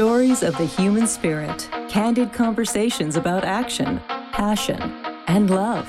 stories 0.00 0.42
of 0.42 0.56
the 0.56 0.64
human 0.64 1.06
spirit, 1.06 1.68
candid 1.90 2.32
conversations 2.32 3.16
about 3.16 3.44
action, 3.44 4.00
passion, 4.32 4.80
and 5.26 5.50
love. 5.50 5.86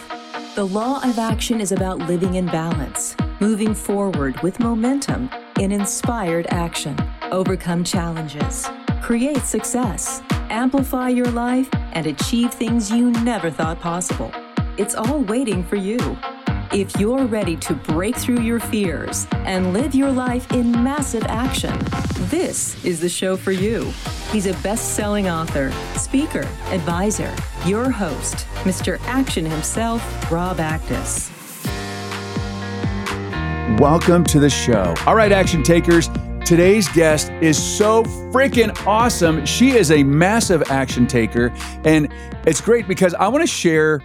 The 0.53 0.65
Law 0.65 1.01
of 1.01 1.17
Action 1.17 1.61
is 1.61 1.71
about 1.71 1.97
living 1.97 2.35
in 2.35 2.45
balance, 2.47 3.15
moving 3.39 3.73
forward 3.73 4.37
with 4.41 4.59
momentum 4.59 5.29
in 5.61 5.71
inspired 5.71 6.45
action, 6.49 6.97
overcome 7.31 7.85
challenges, 7.85 8.67
create 9.01 9.43
success, 9.43 10.21
amplify 10.49 11.07
your 11.07 11.31
life, 11.31 11.69
and 11.93 12.05
achieve 12.05 12.53
things 12.53 12.91
you 12.91 13.11
never 13.11 13.49
thought 13.49 13.79
possible. 13.79 14.29
It's 14.77 14.93
all 14.93 15.19
waiting 15.19 15.63
for 15.63 15.77
you. 15.77 16.17
If 16.73 16.97
you're 16.97 17.25
ready 17.25 17.57
to 17.57 17.73
break 17.73 18.15
through 18.15 18.39
your 18.39 18.61
fears 18.61 19.27
and 19.33 19.73
live 19.73 19.93
your 19.93 20.09
life 20.09 20.49
in 20.53 20.71
massive 20.71 21.25
action, 21.25 21.77
this 22.29 22.81
is 22.85 23.01
the 23.01 23.09
show 23.09 23.35
for 23.35 23.51
you. 23.51 23.91
He's 24.31 24.47
a 24.47 24.53
best 24.63 24.95
selling 24.95 25.27
author, 25.27 25.69
speaker, 25.97 26.47
advisor, 26.69 27.35
your 27.65 27.89
host, 27.91 28.47
Mr. 28.63 29.01
Action 29.01 29.45
himself, 29.45 30.31
Rob 30.31 30.59
Actis. 30.59 31.29
Welcome 33.77 34.23
to 34.23 34.39
the 34.39 34.49
show. 34.49 34.93
All 35.05 35.15
right, 35.15 35.33
action 35.33 35.63
takers. 35.63 36.09
Today's 36.45 36.87
guest 36.89 37.31
is 37.41 37.61
so 37.61 38.03
freaking 38.31 38.71
awesome. 38.87 39.45
She 39.45 39.71
is 39.71 39.91
a 39.91 40.03
massive 40.03 40.71
action 40.71 41.05
taker. 41.05 41.51
And 41.83 42.07
it's 42.47 42.61
great 42.61 42.87
because 42.87 43.13
I 43.13 43.27
want 43.27 43.43
to 43.43 43.47
share 43.47 44.01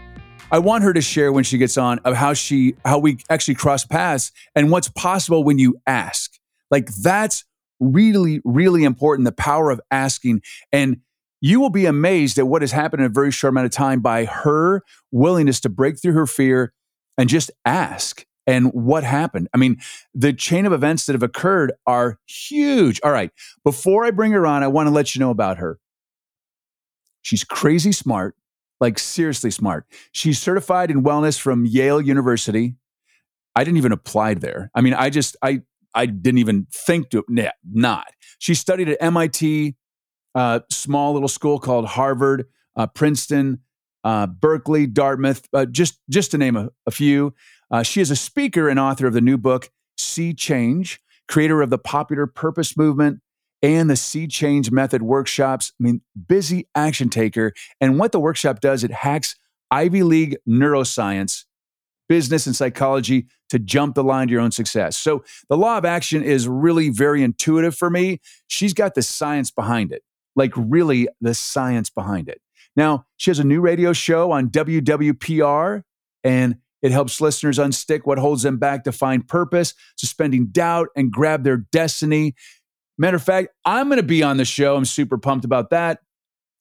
I 0.51 0.61
want 0.61 0.85
her 0.85 0.93
to 0.93 1.01
share 1.01 1.33
when 1.33 1.45
she 1.45 1.59
gets 1.59 1.77
on 1.77 1.99
of 2.01 2.15
how 2.15 2.33
she 2.33 2.77
how 2.85 2.99
we 2.99 3.19
actually 3.29 3.57
cross 3.57 3.85
paths 3.85 4.31
and 4.55 4.71
what's 4.71 4.89
possible 4.89 5.43
when 5.43 5.59
you 5.59 5.77
ask. 5.87 6.33
Like 6.71 6.95
that's 6.95 7.45
really 7.81 8.41
really 8.45 8.85
important 8.85 9.27
the 9.27 9.33
power 9.33 9.71
of 9.71 9.81
asking 9.91 10.41
and 10.73 10.99
you 11.43 11.61
will 11.61 11.71
be 11.71 11.85
amazed 11.85 12.39
at 12.39 12.47
what 12.47 12.63
has 12.63 12.73
happened 12.73 13.03
in 13.03 13.07
a 13.07 13.13
very 13.13 13.31
short 13.31 13.53
amount 13.53 13.67
of 13.67 13.73
time 13.73 14.01
by 14.01 14.25
her 14.25 14.83
willingness 15.11 15.61
to 15.61 15.69
break 15.69 16.01
through 16.01 16.15
her 16.15 16.27
fear 16.27 16.73
and 17.19 17.29
just 17.29 17.51
ask 17.65 18.25
and 18.47 18.73
what 18.73 19.05
happened. 19.05 19.49
I 19.53 19.59
mean, 19.59 19.79
the 20.15 20.33
chain 20.33 20.65
of 20.65 20.73
events 20.73 21.07
that 21.07 21.13
have 21.13 21.23
occurred 21.23 21.73
are 21.87 22.19
huge. 22.27 23.01
All 23.05 23.11
right, 23.11 23.31
before 23.65 24.05
I 24.05 24.13
bring 24.13 24.33
her 24.33 24.47
on, 24.47 24.63
I 24.63 24.69
want 24.69 24.87
to 24.87 24.93
let 24.93 25.15
you 25.15 25.19
know 25.19 25.31
about 25.31 25.59
her. 25.59 25.79
She's 27.23 27.45
crazy 27.45 27.93
smart 27.93 28.35
like 28.81 28.99
seriously 28.99 29.51
smart. 29.51 29.87
She's 30.13 30.41
certified 30.41 30.91
in 30.91 31.03
wellness 31.03 31.41
from 31.41 31.67
Yale 31.67 32.01
University. 32.01 32.77
I 33.55 33.65
didn't 33.65 33.79
even 33.79 33.93
apply 33.93 34.35
there. 34.35 34.71
I 34.75 34.81
mean, 34.81 34.95
I 34.95 35.11
just 35.11 35.37
I 35.43 35.63
I 35.95 36.07
didn't 36.07 36.39
even 36.39 36.67
think 36.71 37.11
to 37.11 37.25
nah, 37.29 37.51
not. 37.65 38.07
She 38.39 38.55
studied 38.55 38.89
at 38.89 38.99
MIT, 39.01 39.75
uh, 40.35 40.61
small 40.71 41.15
little 41.15 41.29
school 41.29 41.59
called 41.59 41.87
Harvard, 41.87 42.45
uh, 42.77 42.87
Princeton, 42.87 43.61
uh, 44.05 44.27
Berkeley, 44.27 44.87
Dartmouth, 44.87 45.49
uh, 45.53 45.65
just 45.65 45.99
just 46.11 46.31
to 46.33 46.39
name 46.39 46.57
a, 46.57 46.69
a 46.87 46.91
few. 46.91 47.35
Uh, 47.71 47.83
she 47.83 48.01
is 48.01 48.11
a 48.11 48.17
speaker 48.17 48.69
and 48.69 48.79
author 48.79 49.07
of 49.07 49.15
the 49.15 49.21
new 49.21 49.39
book 49.39 49.71
See 49.97 50.35
Change, 50.35 51.01
creator 51.27 51.63
of 51.63 51.71
the 51.71 51.79
popular 51.79 52.27
Purpose 52.27 52.77
Movement, 52.77 53.21
and 53.63 53.89
the 53.89 53.97
Sea 53.97 54.27
Change 54.27 54.71
Method 54.71 55.03
workshops. 55.03 55.73
I 55.81 55.83
mean, 55.83 56.01
busy 56.29 56.69
action 56.75 57.09
taker. 57.09 57.53
And 57.81 57.99
what 57.99 58.13
the 58.13 58.21
workshop 58.21 58.61
does, 58.61 58.85
it 58.85 58.91
hacks 58.91 59.37
Ivy 59.71 60.03
League 60.03 60.37
neuroscience, 60.49 61.45
business, 62.09 62.47
and 62.47 62.55
psychology 62.55 63.27
to 63.49 63.59
jump 63.59 63.95
the 63.95 64.05
line 64.05 64.29
to 64.29 64.33
your 64.33 64.41
own 64.41 64.53
success. 64.53 64.97
So 64.97 65.25
the 65.49 65.57
law 65.57 65.79
of 65.79 65.85
action 65.85 66.23
is 66.23 66.49
really 66.49 66.91
very 66.91 67.23
intuitive 67.23 67.75
for 67.75 67.91
me. 67.91 68.21
She's 68.47 68.75
got 68.75 68.95
the 68.95 69.03
science 69.03 69.51
behind 69.51 69.93
it, 69.93 70.03
like 70.35 70.53
really 70.57 71.09
the 71.21 71.35
science 71.35 71.91
behind 71.91 72.29
it. 72.29 72.41
Now, 72.77 73.07
she 73.17 73.31
has 73.31 73.39
a 73.39 73.45
new 73.45 73.61
radio 73.61 73.93
show 73.93 74.33
on 74.33 74.51
WWPR, 74.51 75.83
and 76.23 76.57
it 76.83 76.93
helps 76.93 77.21
listeners 77.21 77.59
unstick 77.59 78.03
what 78.05 78.19
holds 78.19 78.43
them 78.43 78.59
back 78.59 78.85
to 78.85 78.93
find 78.93 79.27
purpose, 79.27 79.75
suspending 79.97 80.49
doubt, 80.49 80.89
and 80.95 81.11
grab 81.11 81.43
their 81.43 81.57
destiny. 81.57 82.35
Matter 82.99 83.17
of 83.17 83.23
fact, 83.23 83.49
I'm 83.65 83.89
going 83.89 83.99
to 83.99 84.03
be 84.03 84.23
on 84.23 84.37
the 84.37 84.45
show. 84.45 84.77
I'm 84.77 84.85
super 84.85 85.19
pumped 85.19 85.45
about 85.45 85.71
that. 85.71 86.01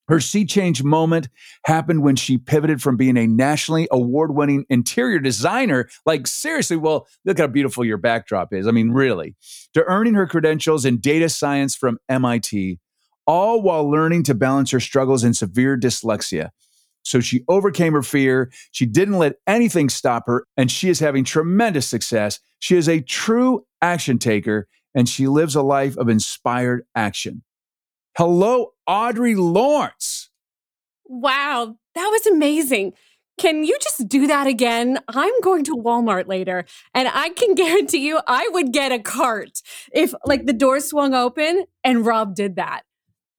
Her 0.08 0.20
sea 0.20 0.46
change 0.46 0.84
moment 0.84 1.30
happened 1.66 2.04
when 2.04 2.16
she 2.16 2.38
pivoted 2.38 2.82
from 2.82 2.96
being 2.96 3.18
a 3.18 3.26
nationally 3.26 3.88
award 3.92 4.36
winning 4.36 4.66
interior 4.70 5.20
designer. 5.20 5.90
Like, 6.06 6.28
seriously, 6.28 6.78
well, 6.78 7.08
look 7.26 7.40
how 7.40 7.48
beautiful 7.48 7.84
your 7.84 7.98
backdrop 7.98 8.54
is. 8.54 8.68
I 8.68 8.72
mean, 8.72 8.92
really, 8.92 9.36
to 9.74 9.84
earning 9.86 10.14
her 10.14 10.28
credentials 10.28 10.86
in 10.86 11.00
data 11.00 11.28
science 11.30 11.76
from 11.76 11.98
MIT, 12.08 12.80
all 13.26 13.64
while 13.64 13.90
learning 13.90 14.24
to 14.24 14.36
balance 14.36 14.70
her 14.72 14.80
struggles 14.80 15.24
in 15.24 15.34
severe 15.34 15.76
dyslexia. 15.76 16.52
So 17.02 17.20
she 17.20 17.44
overcame 17.48 17.94
her 17.94 18.04
fear. 18.04 18.52
She 18.72 18.86
didn't 18.86 19.18
let 19.18 19.36
anything 19.48 19.90
stop 19.90 20.24
her, 20.28 20.46
and 20.56 20.72
she 20.72 20.90
is 20.90 21.00
having 21.00 21.24
tremendous 21.24 21.88
success. 21.88 22.40
She 22.60 22.78
is 22.78 22.88
a 22.88 23.02
true 23.02 23.66
action 23.82 24.20
taker 24.20 24.68
and 24.96 25.08
she 25.08 25.28
lives 25.28 25.56
a 25.56 25.62
life 25.62 25.98
of 25.98 26.10
inspired 26.10 26.86
action. 26.96 27.44
Hello, 28.18 28.72
Audrey 28.88 29.36
Lawrence. 29.36 30.30
Wow, 31.06 31.76
that 31.94 32.08
was 32.08 32.26
amazing. 32.26 32.94
Can 33.38 33.66
you 33.66 33.78
just 33.82 34.08
do 34.08 34.28
that 34.28 34.48
again? 34.48 35.00
I'm 35.10 35.34
going 35.42 35.66
to 35.66 35.76
Walmart 35.76 36.28
later 36.28 36.64
and 36.94 37.10
I 37.12 37.30
can 37.30 37.54
guarantee 37.56 38.08
you 38.08 38.22
I 38.26 38.50
would 38.54 38.72
get 38.72 38.94
a 38.94 39.00
cart 39.00 39.62
if 39.92 40.14
like 40.26 40.46
the 40.46 40.54
door 40.54 40.80
swung 40.80 41.14
open 41.14 41.66
and 41.84 42.06
Rob 42.06 42.34
did 42.34 42.56
that. 42.56 42.84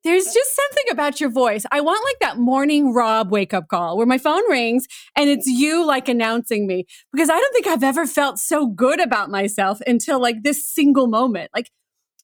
There's 0.06 0.32
just 0.32 0.54
something 0.54 0.84
about 0.92 1.20
your 1.20 1.30
voice. 1.30 1.66
I 1.72 1.80
want 1.80 2.00
like 2.04 2.20
that 2.20 2.38
morning 2.38 2.94
Rob 2.94 3.32
wake 3.32 3.52
up 3.52 3.66
call 3.66 3.96
where 3.96 4.06
my 4.06 4.18
phone 4.18 4.48
rings 4.48 4.86
and 5.16 5.28
it's 5.28 5.48
you 5.48 5.84
like 5.84 6.08
announcing 6.08 6.68
me 6.68 6.86
because 7.12 7.28
I 7.28 7.36
don't 7.36 7.52
think 7.52 7.66
I've 7.66 7.82
ever 7.82 8.06
felt 8.06 8.38
so 8.38 8.68
good 8.68 9.00
about 9.00 9.30
myself 9.30 9.80
until 9.84 10.22
like 10.22 10.44
this 10.44 10.64
single 10.64 11.08
moment. 11.08 11.50
Like, 11.52 11.72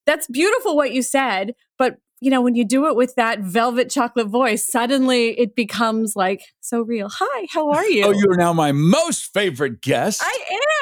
that's 0.07 0.29
beautiful 0.29 0.77
what 0.77 0.93
you 0.93 1.03
said, 1.03 1.55
but 1.77 1.97
you 2.23 2.31
know, 2.31 2.41
when 2.41 2.55
you 2.55 2.65
do 2.65 2.87
it 2.87 2.95
with 2.95 3.17
that 3.17 3.41
velvet 3.41 3.91
chocolate 3.91 4.29
voice, 4.29 4.65
suddenly 4.65 5.37
it 5.41 5.57
becomes 5.57 6.15
like 6.15 6.45
so 6.61 6.83
real. 6.83 7.09
Hi, 7.11 7.49
how 7.51 7.71
are 7.71 7.85
you? 7.85 8.05
Oh, 8.05 8.13
you 8.13 8.31
are 8.31 8.37
now 8.37 8.53
my 8.53 8.71
most 8.71 9.33
favorite 9.35 9.81
guest. 9.81 10.23
I 10.25 10.39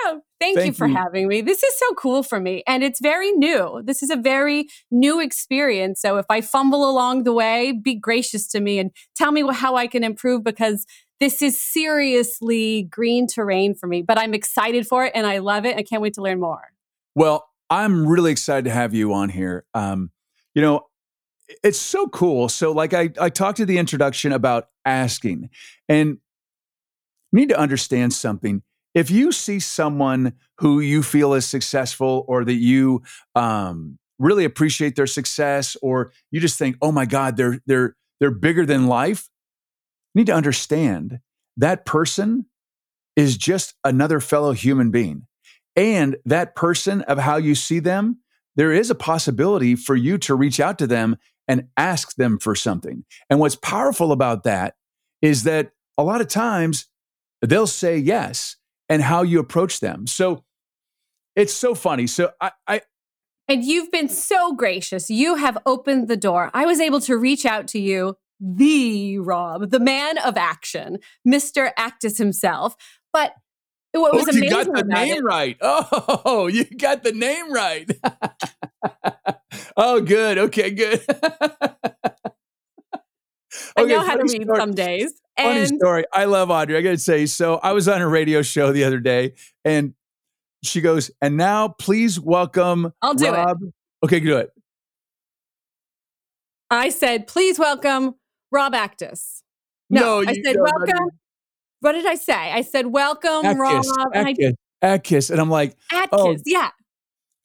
am. 0.06 0.20
Thank, 0.38 0.58
Thank 0.58 0.66
you 0.66 0.72
for 0.74 0.86
you. 0.86 0.94
having 0.94 1.28
me. 1.28 1.40
This 1.40 1.62
is 1.62 1.78
so 1.78 1.94
cool 1.94 2.22
for 2.22 2.38
me. 2.40 2.62
And 2.66 2.84
it's 2.84 3.00
very 3.00 3.32
new. 3.32 3.80
This 3.82 4.02
is 4.02 4.10
a 4.10 4.16
very 4.16 4.66
new 4.90 5.18
experience. 5.18 6.02
So 6.02 6.18
if 6.18 6.26
I 6.28 6.42
fumble 6.42 6.88
along 6.88 7.22
the 7.22 7.32
way, 7.32 7.72
be 7.72 7.94
gracious 7.94 8.46
to 8.48 8.60
me 8.60 8.78
and 8.78 8.90
tell 9.16 9.32
me 9.32 9.42
how 9.50 9.76
I 9.76 9.86
can 9.86 10.04
improve 10.04 10.44
because 10.44 10.84
this 11.20 11.40
is 11.40 11.58
seriously 11.58 12.82
green 12.82 13.26
terrain 13.26 13.74
for 13.74 13.86
me. 13.86 14.02
But 14.02 14.18
I'm 14.18 14.34
excited 14.34 14.86
for 14.86 15.06
it 15.06 15.12
and 15.14 15.26
I 15.26 15.38
love 15.38 15.64
it. 15.64 15.78
I 15.78 15.84
can't 15.84 16.02
wait 16.02 16.12
to 16.14 16.22
learn 16.22 16.38
more. 16.38 16.68
Well, 17.14 17.48
I'm 17.70 18.06
really 18.06 18.30
excited 18.30 18.66
to 18.66 18.72
have 18.72 18.92
you 18.92 19.14
on 19.14 19.30
here. 19.30 19.64
Um, 19.72 20.10
you 20.54 20.60
know, 20.60 20.82
it's 21.62 21.78
so 21.78 22.06
cool. 22.08 22.48
So, 22.48 22.72
like 22.72 22.94
I, 22.94 23.10
I 23.20 23.28
talked 23.28 23.58
to 23.58 23.66
the 23.66 23.78
introduction 23.78 24.32
about 24.32 24.68
asking, 24.84 25.50
and 25.88 26.18
need 27.32 27.48
to 27.50 27.58
understand 27.58 28.12
something. 28.12 28.62
If 28.94 29.10
you 29.10 29.30
see 29.32 29.60
someone 29.60 30.34
who 30.58 30.80
you 30.80 31.02
feel 31.02 31.34
is 31.34 31.46
successful, 31.46 32.24
or 32.28 32.44
that 32.44 32.54
you 32.54 33.02
um, 33.34 33.98
really 34.18 34.44
appreciate 34.44 34.96
their 34.96 35.06
success, 35.06 35.76
or 35.82 36.12
you 36.30 36.40
just 36.40 36.58
think, 36.58 36.76
"Oh 36.82 36.92
my 36.92 37.06
God, 37.06 37.36
they're 37.36 37.60
they're 37.66 37.96
they're 38.18 38.30
bigger 38.30 38.66
than 38.66 38.86
life," 38.86 39.28
you 40.14 40.20
need 40.20 40.26
to 40.26 40.34
understand 40.34 41.20
that 41.56 41.84
person 41.84 42.46
is 43.16 43.36
just 43.36 43.74
another 43.84 44.20
fellow 44.20 44.52
human 44.52 44.90
being, 44.90 45.26
and 45.76 46.16
that 46.24 46.54
person 46.54 47.02
of 47.02 47.18
how 47.18 47.36
you 47.36 47.54
see 47.54 47.78
them 47.78 48.18
there 48.56 48.72
is 48.72 48.90
a 48.90 48.94
possibility 48.94 49.74
for 49.74 49.96
you 49.96 50.18
to 50.18 50.34
reach 50.34 50.60
out 50.60 50.78
to 50.78 50.86
them 50.86 51.16
and 51.50 51.66
ask 51.76 52.14
them 52.14 52.38
for 52.38 52.54
something. 52.54 53.04
And 53.28 53.40
what's 53.40 53.56
powerful 53.56 54.12
about 54.12 54.44
that 54.44 54.76
is 55.20 55.42
that 55.42 55.72
a 55.98 56.04
lot 56.04 56.20
of 56.20 56.28
times 56.28 56.86
they'll 57.42 57.66
say 57.66 57.98
yes 57.98 58.54
and 58.88 59.02
how 59.02 59.22
you 59.22 59.40
approach 59.40 59.80
them. 59.80 60.06
So 60.06 60.44
it's 61.34 61.52
so 61.52 61.74
funny. 61.74 62.06
So 62.06 62.30
I, 62.40 62.52
I 62.68 62.82
and 63.48 63.64
you've 63.64 63.90
been 63.90 64.08
so 64.08 64.54
gracious. 64.54 65.10
You 65.10 65.34
have 65.34 65.58
opened 65.66 66.06
the 66.06 66.16
door. 66.16 66.52
I 66.54 66.66
was 66.66 66.78
able 66.78 67.00
to 67.00 67.16
reach 67.16 67.44
out 67.44 67.66
to 67.68 67.80
you, 67.80 68.16
the 68.38 69.18
Rob, 69.18 69.70
the 69.70 69.80
man 69.80 70.18
of 70.18 70.36
action, 70.36 70.98
Mr. 71.26 71.72
Actis 71.76 72.16
himself. 72.16 72.76
But 73.12 73.34
what 73.90 74.14
was 74.14 74.28
oh, 74.28 74.30
amazing 74.30 74.44
you 74.44 74.50
got 74.50 74.72
the 74.72 74.84
name 74.84 75.16
it, 75.16 75.24
right. 75.24 75.56
Oh, 75.62 76.46
you 76.46 76.64
got 76.64 77.02
the 77.02 77.10
name 77.10 77.52
right. 77.52 77.90
oh, 79.76 80.00
good. 80.00 80.38
Okay, 80.38 80.70
good. 80.70 81.04
I 83.76 83.84
know 83.84 84.00
how 84.00 84.16
to 84.16 84.22
read 84.22 84.42
story. 84.42 84.58
some 84.58 84.72
days. 84.72 85.12
Funny 85.38 85.66
story. 85.66 86.04
I 86.12 86.24
love 86.26 86.50
Audrey. 86.50 86.76
I 86.76 86.82
got 86.82 86.90
to 86.90 86.98
say. 86.98 87.26
So 87.26 87.56
I 87.62 87.72
was 87.72 87.88
on 87.88 88.00
a 88.00 88.08
radio 88.08 88.42
show 88.42 88.72
the 88.72 88.84
other 88.84 89.00
day, 89.00 89.34
and 89.64 89.94
she 90.62 90.80
goes, 90.80 91.10
"And 91.20 91.36
now, 91.36 91.68
please 91.68 92.20
welcome." 92.20 92.92
I'll 93.02 93.14
do 93.14 93.30
Rob. 93.30 93.58
it. 93.62 93.72
Okay, 94.04 94.20
do 94.20 94.36
it. 94.36 94.50
I 96.70 96.90
said, 96.90 97.26
please 97.26 97.58
welcome 97.58 98.14
Rob 98.52 98.74
Actis." 98.74 99.42
No, 99.90 100.20
No, 100.20 100.30
I 100.30 100.34
said, 100.44 100.56
welcome. 100.58 101.10
What 101.80 101.92
did 101.92 102.06
I 102.06 102.14
say? 102.14 102.32
I 102.52 102.62
said, 102.62 102.86
welcome, 102.86 103.58
Rob. 103.58 103.84
Atkiss, 103.84 104.06
And 104.14 104.28
I, 104.82 104.98
Atkiss. 104.98 105.30
And 105.30 105.40
I'm 105.40 105.50
like, 105.50 105.76
Atkiss. 105.92 106.08
Oh, 106.12 106.36
yeah. 106.46 106.70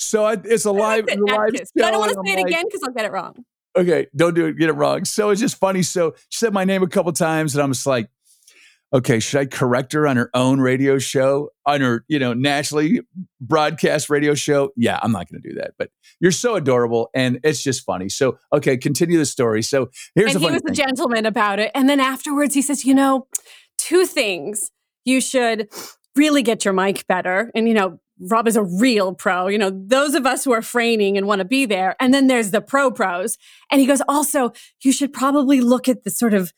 So 0.06 0.25
I, 0.25 0.38
it's 0.44 0.66
a 0.66 0.72
live, 0.72 1.06
I 1.10 1.16
live. 1.16 1.54
But 1.75 1.86
I 1.86 1.92
don't 1.92 2.00
want 2.00 2.13
to 2.13 2.22
say 2.25 2.34
it 2.34 2.38
like, 2.38 2.48
again 2.48 2.63
because 2.66 2.81
I'll 2.84 2.94
get 2.94 3.06
it 3.06 3.12
wrong. 3.12 3.44
Okay, 3.78 4.07
don't 4.16 4.34
do 4.34 4.46
it. 4.46 4.54
Get 4.57 4.69
it 4.69 4.74
wrong. 4.74 5.04
So 5.06 5.31
it's 5.31 5.42
just 5.42 5.57
funny. 5.57 5.84
So 5.84 6.16
she 6.30 6.40
said 6.40 6.54
my 6.54 6.63
name 6.63 6.84
a 6.84 6.88
couple 6.88 7.12
times, 7.12 7.56
and 7.56 7.63
I'm 7.63 7.74
just 7.74 7.86
like, 7.86 8.10
okay, 8.94 9.19
should 9.19 9.40
I 9.42 9.46
correct 9.46 9.92
her 9.92 10.07
on 10.07 10.16
her 10.16 10.30
own 10.34 10.62
radio 10.62 10.98
show, 10.98 11.50
on 11.66 11.81
her, 11.81 12.06
you 12.07 12.18
know, 12.18 12.34
nationally 12.34 13.02
broadcast 13.42 14.10
radio 14.10 14.34
show? 14.34 14.72
Yeah, 14.78 15.00
I'm 15.02 15.12
not 15.12 15.30
going 15.30 15.42
to 15.42 15.50
do 15.50 15.56
that. 15.56 15.72
But 15.78 15.90
you're 16.22 16.31
so 16.31 16.56
adorable, 16.56 17.10
and 17.13 17.40
it's 17.44 17.62
just 17.62 17.84
funny. 17.84 18.08
So 18.08 18.38
okay, 18.54 18.78
continue 18.78 19.18
the 19.18 19.25
story. 19.25 19.62
So 19.62 19.90
here's 20.16 20.36
and 20.36 20.44
he 20.44 20.51
was 20.51 20.62
a 20.68 20.72
gentleman 20.72 21.25
about 21.25 21.60
it. 21.60 21.72
And 21.75 21.90
then 21.90 22.00
afterwards, 22.00 22.54
he 22.54 22.62
says, 22.62 22.86
you 22.86 22.94
know, 22.94 23.28
two 23.78 24.06
things. 24.06 24.72
You 25.04 25.19
should 25.19 25.68
really 26.16 26.42
get 26.42 26.63
your 26.63 26.74
mic 26.74 27.06
better. 27.08 27.51
And, 27.54 27.68
you 27.68 27.74
know, 27.74 28.00
Rob 28.20 28.48
is 28.48 28.56
a 28.56 28.64
real 28.64 29.14
pro. 29.14 29.48
You 29.48 29.58
know, 29.58 29.72
those 29.72 30.16
of 30.16 30.26
us 30.26 30.44
who 30.44 30.54
are 30.54 30.62
framing 30.62 31.18
and 31.18 31.28
want 31.28 31.40
to 31.40 31.46
be 31.46 31.66
there. 31.66 31.96
And 32.00 32.14
then 32.14 32.28
there's 32.28 32.52
the 32.52 32.62
pro 32.62 32.92
pros. 32.92 33.38
And 33.72 33.82
he 33.82 33.88
goes, 33.88 34.02
also, 34.08 34.54
you 34.82 34.92
should 34.92 35.14
probably 35.14 35.62
look 35.62 35.90
at 35.90 36.04
the 36.04 36.10
sort 36.10 36.34
of 36.34 36.54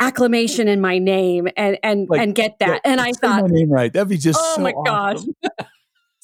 acclamation 0.00 0.68
in 0.68 0.80
my 0.80 0.98
name 0.98 1.48
and 1.56 1.78
and 1.82 2.08
Like, 2.08 2.20
and 2.20 2.34
get 2.34 2.58
that. 2.58 2.80
Yeah, 2.84 2.92
and 2.92 3.00
I 3.00 3.12
thought, 3.12 3.42
my 3.42 3.48
name 3.48 3.70
right. 3.70 3.92
That'd 3.92 4.08
be 4.08 4.16
just 4.16 4.38
oh 4.42 4.56
so 4.56 4.62
my 4.62 4.72
awesome. 4.72 5.34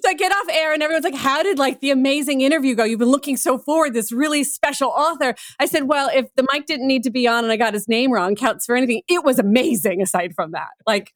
So 0.01 0.09
I 0.11 0.15
get 0.15 0.31
off 0.31 0.47
air 0.53 0.73
and 0.73 0.81
everyone's 0.81 1.05
like, 1.05 1.15
How 1.15 1.43
did 1.43 1.59
like 1.59 1.81
the 1.81 1.91
amazing 1.91 2.41
interview 2.41 2.77
go? 2.77 2.85
You've 2.85 3.01
been 3.01 3.11
looking 3.11 3.37
so 3.37 3.59
forward, 3.59 3.95
this 3.95 4.13
really 4.13 4.45
special 4.45 4.91
author. 4.91 5.35
I 5.59 5.67
said, 5.67 5.85
Well, 5.89 6.09
if 6.15 6.33
the 6.37 6.47
mic 6.53 6.67
didn't 6.67 6.87
need 6.87 7.03
to 7.05 7.11
be 7.11 7.27
on 7.27 7.43
and 7.43 7.53
I 7.53 7.57
got 7.57 7.75
his 7.75 7.89
name 7.89 8.13
wrong, 8.13 8.37
counts 8.37 8.65
for 8.65 8.77
anything. 8.77 9.03
It 9.09 9.25
was 9.25 9.41
amazing 9.41 10.01
aside 10.01 10.35
from 10.37 10.53
that. 10.53 10.69
Like, 10.87 11.13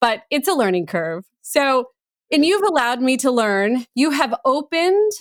but 0.00 0.22
it's 0.30 0.48
a 0.48 0.54
learning 0.54 0.86
curve. 0.86 1.24
So, 1.42 1.90
and 2.34 2.44
you've 2.44 2.68
allowed 2.68 3.00
me 3.00 3.16
to 3.18 3.30
learn. 3.30 3.86
You 3.94 4.10
have 4.10 4.34
opened 4.44 5.12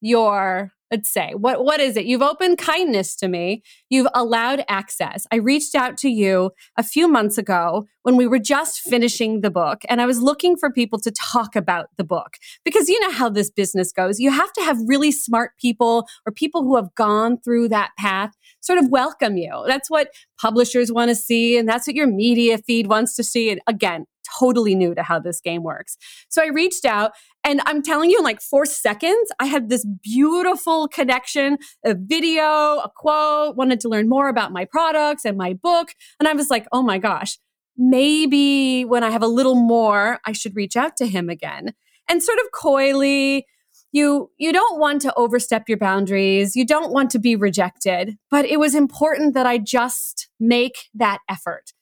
your, 0.00 0.72
let's 0.90 1.12
say, 1.12 1.34
what 1.36 1.62
what 1.62 1.78
is 1.78 1.94
it? 1.98 2.06
You've 2.06 2.22
opened 2.22 2.56
kindness 2.56 3.14
to 3.16 3.28
me. 3.28 3.62
You've 3.90 4.06
allowed 4.14 4.64
access. 4.66 5.26
I 5.30 5.36
reached 5.36 5.74
out 5.74 5.98
to 5.98 6.08
you 6.08 6.52
a 6.78 6.82
few 6.82 7.06
months 7.06 7.36
ago 7.36 7.84
when 8.02 8.16
we 8.16 8.26
were 8.26 8.38
just 8.38 8.80
finishing 8.80 9.42
the 9.42 9.50
book, 9.50 9.82
and 9.90 10.00
I 10.00 10.06
was 10.06 10.22
looking 10.22 10.56
for 10.56 10.70
people 10.70 10.98
to 11.00 11.10
talk 11.10 11.54
about 11.54 11.88
the 11.98 12.04
book 12.04 12.38
because 12.64 12.88
you 12.88 12.98
know 13.00 13.10
how 13.10 13.28
this 13.28 13.50
business 13.50 13.92
goes. 13.92 14.18
You 14.18 14.30
have 14.30 14.52
to 14.54 14.62
have 14.62 14.78
really 14.86 15.12
smart 15.12 15.50
people 15.60 16.06
or 16.26 16.32
people 16.32 16.62
who 16.62 16.76
have 16.76 16.94
gone 16.94 17.38
through 17.40 17.68
that 17.68 17.90
path 17.98 18.32
sort 18.62 18.78
of 18.78 18.88
welcome 18.88 19.36
you. 19.36 19.64
That's 19.66 19.90
what 19.90 20.08
publishers 20.40 20.90
want 20.90 21.10
to 21.10 21.14
see, 21.14 21.58
and 21.58 21.68
that's 21.68 21.86
what 21.86 21.94
your 21.94 22.06
media 22.06 22.56
feed 22.56 22.86
wants 22.86 23.16
to 23.16 23.22
see. 23.22 23.50
And 23.50 23.60
again, 23.66 24.06
totally 24.38 24.74
new 24.74 24.94
to 24.94 25.02
how 25.02 25.18
this 25.18 25.40
game 25.40 25.62
works. 25.62 25.96
So 26.28 26.42
I 26.42 26.46
reached 26.46 26.84
out, 26.84 27.12
and 27.44 27.60
I'm 27.66 27.82
telling 27.82 28.10
you, 28.10 28.18
in 28.18 28.24
like 28.24 28.40
four 28.40 28.66
seconds, 28.66 29.30
I 29.38 29.46
had 29.46 29.68
this 29.68 29.86
beautiful 30.02 30.88
connection, 30.88 31.58
a 31.84 31.94
video, 31.94 32.42
a 32.42 32.90
quote, 32.94 33.56
wanted 33.56 33.80
to 33.80 33.88
learn 33.88 34.08
more 34.08 34.28
about 34.28 34.52
my 34.52 34.64
products 34.64 35.24
and 35.24 35.36
my 35.36 35.54
book. 35.54 35.94
And 36.18 36.28
I 36.28 36.32
was 36.32 36.50
like, 36.50 36.66
oh 36.72 36.82
my 36.82 36.98
gosh, 36.98 37.38
maybe 37.76 38.84
when 38.84 39.04
I 39.04 39.10
have 39.10 39.22
a 39.22 39.28
little 39.28 39.56
more, 39.56 40.20
I 40.24 40.32
should 40.32 40.56
reach 40.56 40.76
out 40.76 40.96
to 40.98 41.06
him 41.06 41.28
again. 41.28 41.74
And 42.08 42.22
sort 42.22 42.38
of 42.38 42.46
coyly, 42.52 43.46
you 43.94 44.30
you 44.38 44.52
don't 44.52 44.78
want 44.78 45.00
to 45.02 45.14
overstep 45.14 45.68
your 45.68 45.78
boundaries 45.78 46.56
you 46.56 46.66
don't 46.66 46.92
want 46.92 47.10
to 47.10 47.18
be 47.18 47.36
rejected 47.36 48.16
but 48.30 48.44
it 48.44 48.58
was 48.58 48.74
important 48.74 49.34
that 49.34 49.46
i 49.46 49.56
just 49.56 50.28
make 50.40 50.90
that 50.92 51.20
effort 51.28 51.72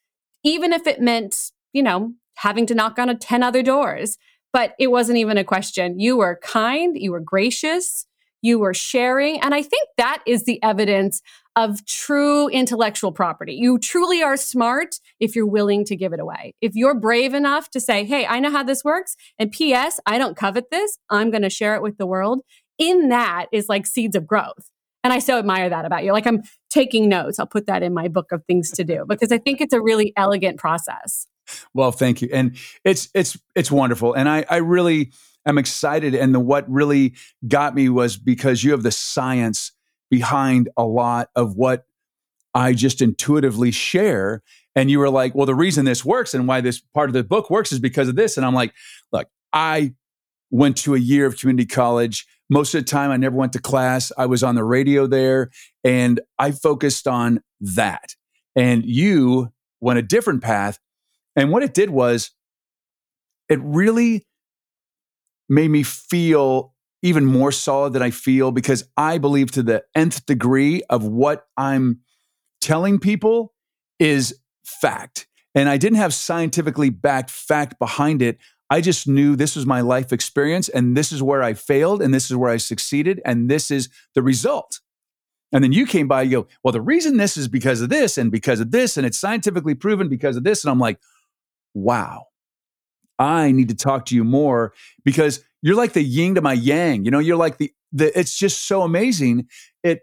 even 0.44 0.72
if 0.72 0.87
it 0.87 1.00
meant 1.00 1.50
you 1.72 1.82
know 1.82 2.12
having 2.37 2.67
to 2.67 2.75
knock 2.75 2.99
on 2.99 3.08
a 3.08 3.14
10 3.14 3.43
other 3.43 3.62
doors. 3.62 4.19
But 4.52 4.75
it 4.79 4.88
wasn't 4.88 5.19
even 5.19 5.38
a 5.38 5.44
question. 5.44 5.99
You 5.99 6.19
were 6.19 6.38
kind 6.43 6.96
you 7.00 7.12
were 7.12 7.20
gracious 7.20 8.06
you 8.43 8.58
were 8.58 8.75
sharing. 8.75 9.40
And 9.40 9.55
i 9.55 9.62
think 9.62 9.88
that 9.96 10.23
is 10.26 10.44
the 10.44 10.62
evidence 10.62 11.23
of 11.55 11.84
true 11.84 12.49
intellectual 12.49 13.12
property. 13.12 13.52
You 13.52 13.79
truly 13.79 14.23
are 14.23 14.38
smart 14.38 14.96
if 15.20 15.37
you're 15.37 15.46
willing 15.46 15.84
to 15.84 15.94
give 15.94 16.14
it 16.14 16.20
away. 16.20 16.55
If 16.62 16.75
you're 16.75 16.94
brave 16.94 17.34
enough 17.34 17.70
to 17.70 17.81
say 17.81 18.05
hey 18.05 18.26
i 18.26 18.40
know 18.40 18.50
how 18.50 18.62
this 18.62 18.84
works 18.84 19.17
and 19.38 19.50
ps 19.50 20.00
i 20.05 20.19
don't 20.19 20.37
covet 20.37 20.70
this. 20.70 20.99
I'm 21.08 21.31
going 21.31 21.43
to 21.43 21.50
share 21.50 21.75
it 21.76 21.82
with 21.82 21.96
the 21.96 22.06
world. 22.06 22.43
In 22.79 23.11
that 23.11 23.46
is 23.52 23.69
like 23.69 23.87
seeds 23.87 24.17
of 24.17 24.26
growth. 24.26 24.70
And 25.05 25.12
i 25.12 25.19
so 25.20 25.38
admire 25.38 25.70
that 25.70 25.84
about 25.84 26.05
you. 26.05 26.12
Like 26.12 26.26
i'm 26.26 26.43
taking 26.70 27.08
notes. 27.08 27.38
I'll 27.38 27.46
put 27.46 27.67
that 27.67 27.82
in 27.82 27.94
my 27.94 28.08
book 28.08 28.32
of 28.32 28.44
things 28.46 28.70
to 28.73 28.84
do 28.84 29.05
because 29.08 29.32
i 29.32 29.38
think 29.38 29.61
it's 29.61 29.75
a 29.75 29.81
really 29.81 30.12
elegant 30.17 30.58
process 30.58 31.26
Well, 31.75 31.93
thank 31.93 32.22
you, 32.22 32.28
and 32.32 32.56
it's 32.84 33.08
it's 33.14 33.38
it's 33.54 33.70
wonderful, 33.70 34.14
and 34.14 34.28
I 34.28 34.44
I 34.49 34.56
really 34.56 35.12
am 35.46 35.58
excited. 35.58 36.14
And 36.14 36.34
the 36.34 36.40
what 36.40 36.70
really 36.70 37.14
got 37.46 37.75
me 37.75 37.88
was 37.88 38.16
because 38.16 38.62
you 38.62 38.72
have 38.72 38.82
the 38.82 38.90
science 38.90 39.72
behind 40.10 40.69
a 40.76 40.84
lot 40.84 41.31
of 41.34 41.56
what 41.56 41.87
I 42.54 42.75
just 42.75 43.00
intuitively 43.00 43.70
share, 43.70 44.43
and 44.76 44.90
you 44.90 44.99
were 44.99 45.10
like, 45.10 45.34
well, 45.34 45.46
the 45.46 45.54
reason 45.54 45.84
this 45.84 46.04
works 46.04 46.34
and 46.34 46.46
why 46.46 46.60
this 46.60 46.81
part 46.81 47.08
of 47.08 47.14
the 47.14 47.25
book 47.25 47.50
works 47.50 47.72
is 47.72 47.78
because 47.78 48.08
of 48.08 48.16
this, 48.16 48.37
and 48.37 48.44
I'm 48.44 48.55
like, 48.55 48.72
look, 49.12 49.28
I 49.52 49.94
went 50.50 50.76
to 50.76 50.94
a 50.94 50.98
year 50.98 51.26
of 51.26 51.38
community 51.38 51.66
college. 51.66 52.26
Most 52.50 52.75
of 52.75 52.84
the 52.84 52.90
time, 52.90 53.10
I 53.10 53.16
never 53.16 53.34
went 53.34 53.55
to 53.55 53.58
class. 53.58 54.12
I 54.19 54.26
was 54.26 54.43
on 54.43 54.55
the 54.55 54.64
radio 54.64 55.06
there, 55.06 55.50
and 55.82 56.20
I 56.38 56.52
focused 56.52 57.08
on 57.08 57.43
that. 57.60 58.14
And 58.55 58.84
you 58.84 59.50
went 59.81 59.98
a 59.98 60.02
different 60.02 60.43
path. 60.43 60.78
And 61.37 61.50
what 61.50 61.62
it 61.62 61.75
did 61.75 61.90
was, 61.90 62.31
it 63.49 63.61
really 63.62 64.26
made 65.49 65.70
me 65.70 65.82
feel 65.82 66.75
even 67.02 67.25
more 67.25 67.52
solid 67.52 67.93
than 67.93 68.02
I 68.02 68.11
feel 68.11 68.52
because 68.52 68.84
I 68.96 69.19
believe 69.19 69.50
to 69.52 69.62
the 69.62 69.84
nth 69.94 70.25
degree 70.25 70.82
of 70.88 71.05
what 71.05 71.46
I'm 71.56 72.00
telling 72.61 72.99
people 72.99 73.52
is 73.99 74.38
fact. 74.64 75.26
And 75.55 75.69
I 75.69 75.76
didn't 75.76 75.99
have 75.99 76.14
scientifically 76.14 76.90
backed 76.90 77.31
fact 77.31 77.79
behind 77.79 78.23
it. 78.23 78.38
I 78.70 78.81
just 78.81 79.06
knew 79.06 79.37
this 79.37 79.55
was 79.56 79.67
my 79.67 79.82
life 79.82 80.12
experience 80.12 80.69
and 80.69 80.96
this 80.96 81.12
is 81.12 81.23
where 81.23 81.43
I 81.43 81.52
failed 81.52 82.00
and 82.00 82.14
this 82.14 82.31
is 82.31 82.37
where 82.37 82.50
I 82.50 82.56
succeeded 82.56 83.20
and 83.25 83.50
this 83.50 83.70
is 83.70 83.90
the 84.14 84.23
result. 84.23 84.81
And 85.52 85.62
then 85.62 85.73
you 85.73 85.84
came 85.84 86.08
by, 86.08 86.23
you 86.23 86.31
go, 86.31 86.48
well, 86.65 86.72
the 86.72 86.81
reason 86.81 87.19
this 87.19 87.36
is 87.36 87.46
because 87.46 87.82
of 87.82 87.91
this 87.91 88.17
and 88.17 88.32
because 88.32 88.60
of 88.60 88.70
this, 88.70 88.96
and 88.96 89.05
it's 89.05 89.19
scientifically 89.19 89.74
proven 89.74 90.08
because 90.08 90.36
of 90.36 90.44
this. 90.44 90.65
And 90.65 90.70
I'm 90.70 90.79
like, 90.79 90.98
wow, 91.74 92.26
I 93.19 93.52
need 93.52 93.69
to 93.69 93.74
talk 93.74 94.06
to 94.06 94.14
you 94.14 94.24
more 94.24 94.72
because 95.05 95.44
you're 95.62 95.76
like 95.76 95.93
the 95.93 96.02
yin 96.02 96.34
to 96.34 96.41
my 96.41 96.55
yang. 96.55 97.05
You 97.05 97.10
know, 97.10 97.19
you're 97.19 97.36
like 97.36 97.58
the, 97.58 97.72
the 97.93 98.19
it's 98.19 98.36
just 98.36 98.67
so 98.67 98.82
amazing. 98.82 99.48
It 99.82 100.00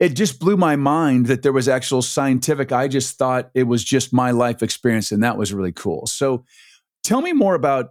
it 0.00 0.10
just 0.10 0.38
blew 0.38 0.56
my 0.56 0.76
mind 0.76 1.26
that 1.26 1.42
there 1.42 1.52
was 1.52 1.68
actual 1.68 2.02
scientific. 2.02 2.70
I 2.70 2.86
just 2.88 3.18
thought 3.18 3.50
it 3.54 3.64
was 3.64 3.82
just 3.82 4.12
my 4.12 4.30
life 4.30 4.62
experience, 4.62 5.10
and 5.10 5.22
that 5.22 5.38
was 5.38 5.52
really 5.52 5.72
cool. 5.72 6.06
So 6.06 6.44
tell 7.02 7.20
me 7.20 7.32
more 7.32 7.54
about 7.54 7.90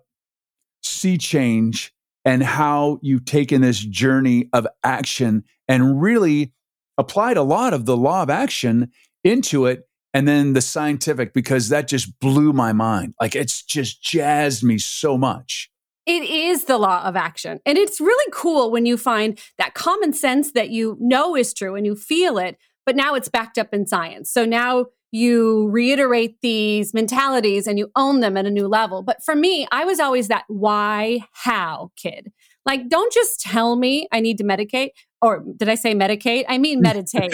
Sea 0.83 1.17
Change 1.17 1.93
and 2.23 2.43
how 2.43 2.99
you've 3.01 3.25
taken 3.25 3.61
this 3.61 3.79
journey 3.79 4.49
of 4.53 4.67
action 4.83 5.43
and 5.67 6.01
really 6.01 6.53
applied 6.97 7.37
a 7.37 7.43
lot 7.43 7.73
of 7.73 7.85
the 7.85 7.97
law 7.97 8.23
of 8.23 8.29
action 8.29 8.91
into 9.23 9.65
it 9.65 9.86
and 10.17 10.27
then 10.27 10.53
the 10.53 10.61
scientific 10.61 11.31
because 11.31 11.69
that 11.69 11.87
just 11.87 12.19
blew 12.19 12.51
my 12.51 12.73
mind 12.73 13.13
like 13.21 13.35
it's 13.35 13.61
just 13.61 14.01
jazzed 14.01 14.63
me 14.63 14.77
so 14.77 15.17
much 15.17 15.69
It 16.07 16.23
is 16.23 16.63
the 16.65 16.77
law 16.77 17.03
of 17.03 17.17
action. 17.17 17.59
And 17.65 17.77
it's 17.77 17.99
really 17.99 18.31
cool 18.31 18.71
when 18.71 18.85
you 18.85 18.95
find 18.97 19.37
that 19.57 19.73
common 19.73 20.13
sense 20.13 20.53
that 20.53 20.69
you 20.69 20.95
know 21.01 21.35
is 21.35 21.53
true 21.53 21.75
and 21.75 21.85
you 21.85 21.97
feel 21.97 22.37
it, 22.37 22.57
but 22.85 22.95
now 22.95 23.13
it's 23.13 23.27
backed 23.27 23.57
up 23.57 23.73
in 23.73 23.85
science. 23.85 24.31
So 24.31 24.45
now 24.45 24.85
you 25.11 25.67
reiterate 25.69 26.37
these 26.41 26.93
mentalities 26.93 27.67
and 27.67 27.77
you 27.77 27.91
own 27.97 28.21
them 28.21 28.37
at 28.37 28.45
a 28.45 28.49
new 28.49 28.69
level. 28.69 29.03
But 29.03 29.21
for 29.21 29.35
me, 29.35 29.67
I 29.69 29.83
was 29.83 29.99
always 29.99 30.29
that 30.29 30.45
why, 30.47 31.25
how 31.33 31.91
kid. 31.97 32.31
Like, 32.67 32.89
don't 32.89 33.11
just 33.11 33.39
tell 33.39 33.75
me 33.77 34.07
I 34.11 34.19
need 34.19 34.37
to 34.39 34.43
medicate. 34.43 34.89
Or 35.21 35.43
did 35.57 35.67
I 35.69 35.75
say 35.75 35.95
medicate? 35.95 36.43
I 36.47 36.59
mean 36.59 36.81
meditate. 36.89 37.33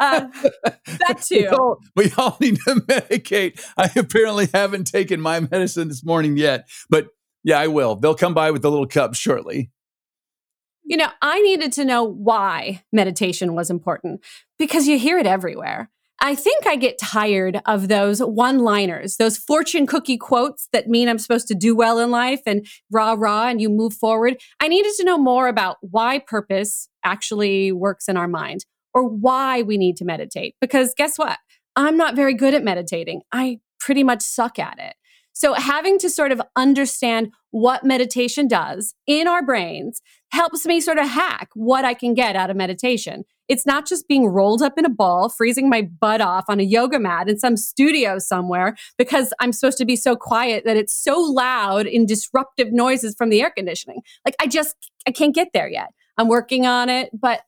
uh, 0.00 0.26
that 0.86 1.24
we 1.30 1.42
too. 1.42 1.48
all, 1.52 1.78
we 1.94 2.10
all 2.16 2.36
need 2.40 2.56
to 2.66 2.74
medicate 2.88 3.60
i 3.76 3.90
apparently 3.96 4.48
haven't 4.54 4.86
taken 4.86 5.20
my 5.20 5.38
medicine 5.40 5.88
this 5.88 6.02
morning 6.04 6.36
yet 6.38 6.66
but 6.88 7.08
yeah 7.44 7.58
i 7.60 7.66
will 7.66 7.94
they'll 7.96 8.14
come 8.14 8.32
by 8.32 8.50
with 8.50 8.62
the 8.62 8.70
little 8.70 8.86
cup 8.86 9.14
shortly 9.14 9.70
You 10.84 10.96
know, 10.96 11.08
I 11.22 11.40
needed 11.42 11.72
to 11.74 11.84
know 11.84 12.02
why 12.02 12.82
meditation 12.92 13.54
was 13.54 13.70
important 13.70 14.24
because 14.58 14.88
you 14.88 14.98
hear 14.98 15.18
it 15.18 15.26
everywhere. 15.26 15.90
I 16.22 16.34
think 16.34 16.66
I 16.66 16.76
get 16.76 16.98
tired 16.98 17.60
of 17.64 17.88
those 17.88 18.20
one 18.20 18.58
liners, 18.58 19.16
those 19.16 19.38
fortune 19.38 19.86
cookie 19.86 20.18
quotes 20.18 20.68
that 20.72 20.86
mean 20.86 21.08
I'm 21.08 21.18
supposed 21.18 21.48
to 21.48 21.54
do 21.54 21.74
well 21.74 21.98
in 21.98 22.10
life 22.10 22.42
and 22.44 22.66
rah 22.92 23.14
rah 23.16 23.48
and 23.48 23.60
you 23.60 23.70
move 23.70 23.94
forward. 23.94 24.36
I 24.60 24.68
needed 24.68 24.92
to 24.98 25.04
know 25.04 25.16
more 25.16 25.48
about 25.48 25.78
why 25.80 26.18
purpose 26.18 26.88
actually 27.04 27.72
works 27.72 28.06
in 28.08 28.16
our 28.16 28.28
mind. 28.28 28.64
or 28.92 29.04
why 29.08 29.62
we 29.62 29.78
need 29.78 29.96
to 29.96 30.04
meditate. 30.04 30.56
Because 30.60 30.94
guess 30.96 31.16
what? 31.16 31.38
I'm 31.76 31.96
not 31.96 32.16
very 32.16 32.34
good 32.34 32.54
at 32.54 32.64
meditating. 32.64 33.22
I 33.30 33.60
pretty 33.78 34.02
much 34.02 34.20
suck 34.20 34.58
at 34.58 34.78
it. 34.80 34.94
So, 35.32 35.54
having 35.54 35.98
to 36.00 36.10
sort 36.10 36.32
of 36.32 36.42
understand 36.56 37.32
what 37.50 37.84
meditation 37.84 38.48
does 38.48 38.94
in 39.06 39.26
our 39.26 39.44
brains 39.44 40.00
helps 40.32 40.64
me 40.66 40.80
sort 40.80 40.98
of 40.98 41.08
hack 41.08 41.48
what 41.54 41.84
I 41.84 41.94
can 41.94 42.14
get 42.14 42.36
out 42.36 42.50
of 42.50 42.56
meditation. 42.56 43.24
It's 43.48 43.66
not 43.66 43.84
just 43.84 44.06
being 44.06 44.26
rolled 44.26 44.62
up 44.62 44.78
in 44.78 44.84
a 44.84 44.90
ball, 44.90 45.28
freezing 45.28 45.68
my 45.68 45.82
butt 45.82 46.20
off 46.20 46.44
on 46.48 46.60
a 46.60 46.62
yoga 46.62 47.00
mat 47.00 47.28
in 47.28 47.36
some 47.36 47.56
studio 47.56 48.20
somewhere 48.20 48.76
because 48.96 49.32
I'm 49.40 49.52
supposed 49.52 49.78
to 49.78 49.84
be 49.84 49.96
so 49.96 50.14
quiet 50.14 50.64
that 50.66 50.76
it's 50.76 50.94
so 50.94 51.18
loud 51.18 51.86
in 51.86 52.06
disruptive 52.06 52.72
noises 52.72 53.16
from 53.18 53.28
the 53.28 53.42
air 53.42 53.50
conditioning. 53.50 54.02
Like, 54.24 54.36
I 54.40 54.46
just, 54.46 54.76
I 55.06 55.10
can't 55.10 55.34
get 55.34 55.48
there 55.52 55.68
yet. 55.68 55.88
I'm 56.16 56.28
working 56.28 56.64
on 56.64 56.88
it, 56.88 57.10
but 57.18 57.40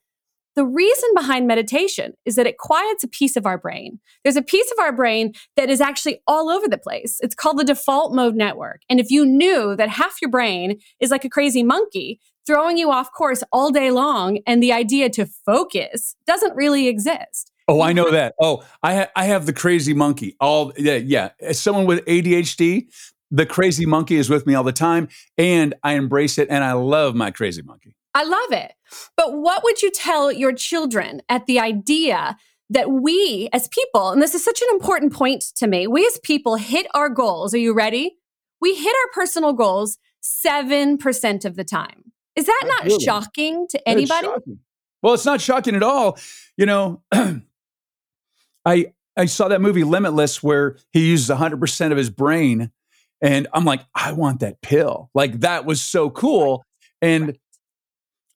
the 0.54 0.64
reason 0.64 1.08
behind 1.14 1.46
meditation 1.46 2.12
is 2.24 2.36
that 2.36 2.46
it 2.46 2.58
quiets 2.58 3.04
a 3.04 3.08
piece 3.08 3.36
of 3.36 3.46
our 3.46 3.58
brain. 3.58 3.98
There's 4.22 4.36
a 4.36 4.42
piece 4.42 4.70
of 4.70 4.78
our 4.78 4.92
brain 4.92 5.32
that 5.56 5.70
is 5.70 5.80
actually 5.80 6.20
all 6.26 6.50
over 6.50 6.68
the 6.68 6.78
place. 6.78 7.18
It's 7.20 7.34
called 7.34 7.58
the 7.58 7.64
default 7.64 8.14
mode 8.14 8.34
network. 8.34 8.82
And 8.90 9.00
if 9.00 9.10
you 9.10 9.24
knew 9.24 9.74
that 9.76 9.88
half 9.88 10.20
your 10.20 10.30
brain 10.30 10.78
is 11.00 11.10
like 11.10 11.24
a 11.24 11.30
crazy 11.30 11.62
monkey 11.62 12.20
throwing 12.46 12.76
you 12.76 12.90
off 12.90 13.12
course 13.12 13.42
all 13.52 13.70
day 13.70 13.90
long 13.90 14.38
and 14.46 14.62
the 14.62 14.72
idea 14.72 15.08
to 15.10 15.26
focus 15.46 16.16
doesn't 16.26 16.54
really 16.56 16.88
exist. 16.88 17.52
Oh, 17.68 17.80
I 17.80 17.92
know 17.92 18.10
that. 18.10 18.34
Oh, 18.40 18.64
I 18.82 18.94
ha- 18.94 19.10
I 19.14 19.24
have 19.26 19.46
the 19.46 19.52
crazy 19.52 19.94
monkey. 19.94 20.36
All 20.40 20.72
yeah, 20.76 20.96
yeah. 20.96 21.30
As 21.40 21.60
someone 21.60 21.86
with 21.86 22.04
ADHD, 22.06 22.88
the 23.30 23.46
crazy 23.46 23.86
monkey 23.86 24.16
is 24.16 24.28
with 24.28 24.46
me 24.46 24.54
all 24.54 24.64
the 24.64 24.72
time 24.72 25.08
and 25.38 25.74
I 25.82 25.94
embrace 25.94 26.38
it 26.38 26.48
and 26.50 26.62
I 26.62 26.72
love 26.72 27.14
my 27.14 27.30
crazy 27.30 27.62
monkey. 27.62 27.94
I 28.14 28.24
love 28.24 28.52
it. 28.52 28.74
But 29.16 29.34
what 29.34 29.64
would 29.64 29.82
you 29.82 29.90
tell 29.90 30.30
your 30.30 30.52
children 30.52 31.22
at 31.28 31.46
the 31.46 31.58
idea 31.58 32.36
that 32.70 32.90
we 32.90 33.48
as 33.52 33.68
people, 33.68 34.10
and 34.10 34.22
this 34.22 34.34
is 34.34 34.44
such 34.44 34.62
an 34.62 34.68
important 34.70 35.12
point 35.12 35.42
to 35.56 35.66
me, 35.66 35.86
we 35.86 36.06
as 36.06 36.18
people 36.22 36.56
hit 36.56 36.86
our 36.94 37.08
goals. 37.08 37.54
Are 37.54 37.58
you 37.58 37.74
ready? 37.74 38.16
We 38.60 38.74
hit 38.74 38.94
our 38.94 39.12
personal 39.12 39.52
goals 39.52 39.98
7% 40.22 41.44
of 41.44 41.56
the 41.56 41.64
time. 41.64 42.12
Is 42.34 42.46
that 42.46 42.62
not 42.64 43.02
shocking 43.02 43.66
to 43.70 43.88
anybody? 43.88 44.26
Shocking. 44.26 44.58
Well, 45.02 45.14
it's 45.14 45.26
not 45.26 45.40
shocking 45.40 45.74
at 45.74 45.82
all. 45.82 46.18
You 46.56 46.66
know, 46.66 47.02
I 48.64 48.92
I 49.16 49.26
saw 49.26 49.48
that 49.48 49.60
movie 49.60 49.84
Limitless 49.84 50.42
where 50.42 50.78
he 50.92 51.10
uses 51.10 51.28
100% 51.28 51.90
of 51.90 51.98
his 51.98 52.08
brain 52.08 52.70
and 53.20 53.46
I'm 53.52 53.64
like, 53.64 53.82
I 53.94 54.12
want 54.12 54.40
that 54.40 54.62
pill. 54.62 55.10
Like 55.14 55.40
that 55.40 55.66
was 55.66 55.82
so 55.82 56.08
cool. 56.08 56.64
And 57.02 57.36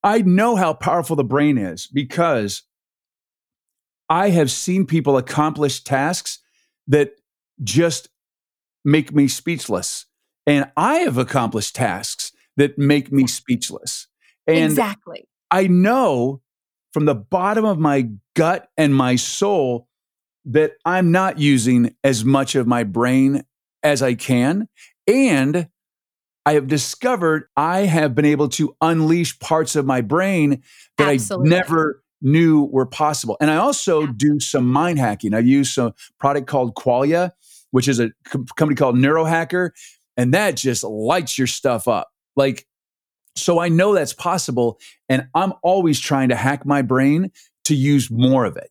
I 0.07 0.21
know 0.21 0.55
how 0.55 0.73
powerful 0.73 1.17
the 1.17 1.25
brain 1.25 1.59
is 1.59 1.89
because 1.89 2.63
I 4.09 4.31
have 4.31 4.53
seen 4.53 4.87
people 4.87 5.17
accomplish 5.17 5.83
tasks 5.83 6.39
that 6.87 7.15
just 7.65 8.09
make 8.85 9.13
me 9.13 9.27
speechless. 9.27 10.07
And 10.47 10.71
I 10.77 10.99
have 10.99 11.19
accomplished 11.19 11.75
tasks 11.75 12.31
that 12.57 12.79
make 12.79 13.11
me 13.11 13.27
speechless. 13.27 14.07
And 14.47 14.67
exactly. 14.67 15.27
I 15.51 15.67
know 15.67 16.41
from 16.93 17.07
the 17.07 17.17
bottom 17.17 17.65
of 17.65 17.81
my 17.81 18.11
gut 18.37 18.69
and 18.77 18.95
my 18.95 19.17
soul 19.17 19.89
that 20.45 20.75
I'm 20.85 21.11
not 21.11 21.41
using 21.41 21.97
as 22.05 22.25
much 22.25 22.55
of 22.55 22.69
my 22.69 22.85
brain 22.85 23.43
as 23.83 24.03
I 24.03 24.15
can. 24.15 24.69
And 25.09 25.69
I 26.47 26.55
have 26.55 26.69
discovered 26.69 27.49
I 27.57 27.81
have 27.81 28.15
been 28.15 28.25
able 28.25 28.49
to 28.51 28.75
unleash 28.81 29.39
parts 29.41 29.75
of 29.75 29.85
my 29.85 30.01
brain 30.01 30.63
that 30.97 31.15
Absolutely. 31.15 31.53
I 31.53 31.59
never 31.59 32.03
knew 32.23 32.65
were 32.65 32.87
possible. 32.87 33.37
And 33.41 33.51
I 33.51 33.57
also 33.57 34.03
Absolutely. 34.05 34.17
do 34.17 34.41
some 34.41 34.69
mind 34.69 35.01
hacking. 35.01 35.35
I 35.35 35.41
use 35.41 35.77
a 35.77 35.93
product 36.21 36.47
called 36.47 36.77
Qualia, 36.77 37.33
which 37.73 37.89
is 37.89 37.99
a 37.99 38.11
company 38.57 38.77
called 38.77 38.95
Neurohacker, 38.95 39.71
and 40.17 40.33
that 40.35 40.57
just 40.57 40.85
lights 40.85 41.37
your 41.37 41.49
stuff 41.49 41.89
up. 41.89 42.09
Like, 42.37 42.67
so 43.35 43.59
I 43.59 43.69
know 43.69 43.93
that's 43.93 44.15
possible. 44.15 44.79
And 45.09 45.29
I'm 45.35 45.53
always 45.63 46.01
trying 46.01 46.31
to 46.31 46.37
hack 46.37 46.65
my 46.65 46.81
brain 46.81 47.33
to 47.65 47.75
use 47.75 48.11
more 48.11 48.45
of 48.45 48.57
it. 48.57 48.71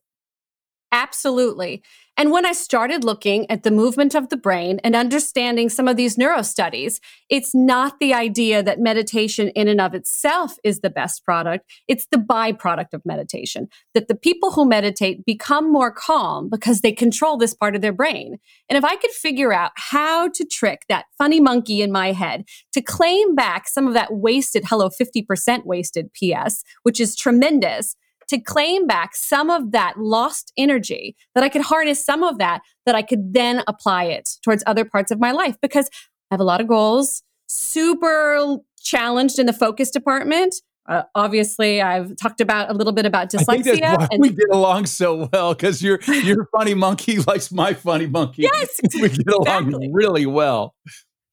Absolutely. 0.92 1.82
And 2.18 2.30
when 2.30 2.46
I 2.46 2.52
started 2.52 3.04
looking 3.04 3.50
at 3.50 3.62
the 3.62 3.70
movement 3.70 4.14
of 4.14 4.30
the 4.30 4.38
brain 4.38 4.80
and 4.82 4.96
understanding 4.96 5.68
some 5.68 5.86
of 5.86 5.98
these 5.98 6.16
neuro 6.16 6.40
studies, 6.40 6.98
it's 7.28 7.54
not 7.54 8.00
the 8.00 8.14
idea 8.14 8.62
that 8.62 8.80
meditation 8.80 9.48
in 9.50 9.68
and 9.68 9.82
of 9.82 9.94
itself 9.94 10.56
is 10.64 10.80
the 10.80 10.88
best 10.88 11.24
product. 11.26 11.70
It's 11.88 12.06
the 12.10 12.16
byproduct 12.16 12.94
of 12.94 13.02
meditation, 13.04 13.68
that 13.92 14.08
the 14.08 14.14
people 14.14 14.52
who 14.52 14.64
meditate 14.64 15.26
become 15.26 15.70
more 15.70 15.90
calm 15.90 16.48
because 16.48 16.80
they 16.80 16.92
control 16.92 17.36
this 17.36 17.52
part 17.52 17.76
of 17.76 17.82
their 17.82 17.92
brain. 17.92 18.38
And 18.70 18.78
if 18.78 18.84
I 18.84 18.96
could 18.96 19.10
figure 19.10 19.52
out 19.52 19.72
how 19.76 20.28
to 20.28 20.44
trick 20.46 20.86
that 20.88 21.06
funny 21.18 21.40
monkey 21.40 21.82
in 21.82 21.92
my 21.92 22.12
head 22.12 22.44
to 22.72 22.80
claim 22.80 23.34
back 23.34 23.68
some 23.68 23.86
of 23.86 23.92
that 23.92 24.14
wasted, 24.14 24.64
hello, 24.66 24.88
50% 24.88 25.66
wasted 25.66 26.10
PS, 26.14 26.64
which 26.82 26.98
is 26.98 27.14
tremendous 27.14 27.94
to 28.28 28.38
claim 28.38 28.86
back 28.86 29.14
some 29.14 29.50
of 29.50 29.72
that 29.72 29.98
lost 29.98 30.52
energy, 30.56 31.16
that 31.34 31.44
I 31.44 31.48
could 31.48 31.62
harness 31.62 32.04
some 32.04 32.22
of 32.22 32.38
that, 32.38 32.62
that 32.84 32.94
I 32.94 33.02
could 33.02 33.32
then 33.32 33.62
apply 33.66 34.04
it 34.04 34.30
towards 34.42 34.62
other 34.66 34.84
parts 34.84 35.10
of 35.10 35.20
my 35.20 35.32
life 35.32 35.56
because 35.60 35.88
I 36.30 36.34
have 36.34 36.40
a 36.40 36.44
lot 36.44 36.60
of 36.60 36.66
goals, 36.66 37.22
super 37.46 38.58
challenged 38.80 39.38
in 39.38 39.46
the 39.46 39.52
focus 39.52 39.90
department. 39.90 40.54
Uh, 40.88 41.02
obviously, 41.16 41.82
I've 41.82 42.14
talked 42.16 42.40
about 42.40 42.70
a 42.70 42.74
little 42.74 42.92
bit 42.92 43.06
about 43.06 43.30
dyslexia. 43.30 44.08
and- 44.10 44.20
we 44.20 44.30
get 44.30 44.48
along 44.52 44.86
so 44.86 45.28
well 45.32 45.52
because 45.52 45.82
your 45.82 46.00
your 46.02 46.48
funny 46.56 46.74
monkey 46.74 47.18
likes 47.26 47.50
my 47.50 47.74
funny 47.74 48.06
monkey. 48.06 48.42
Yes, 48.42 48.80
we 48.94 49.08
get 49.08 49.26
along 49.26 49.66
exactly. 49.66 49.90
really 49.92 50.26
well. 50.26 50.74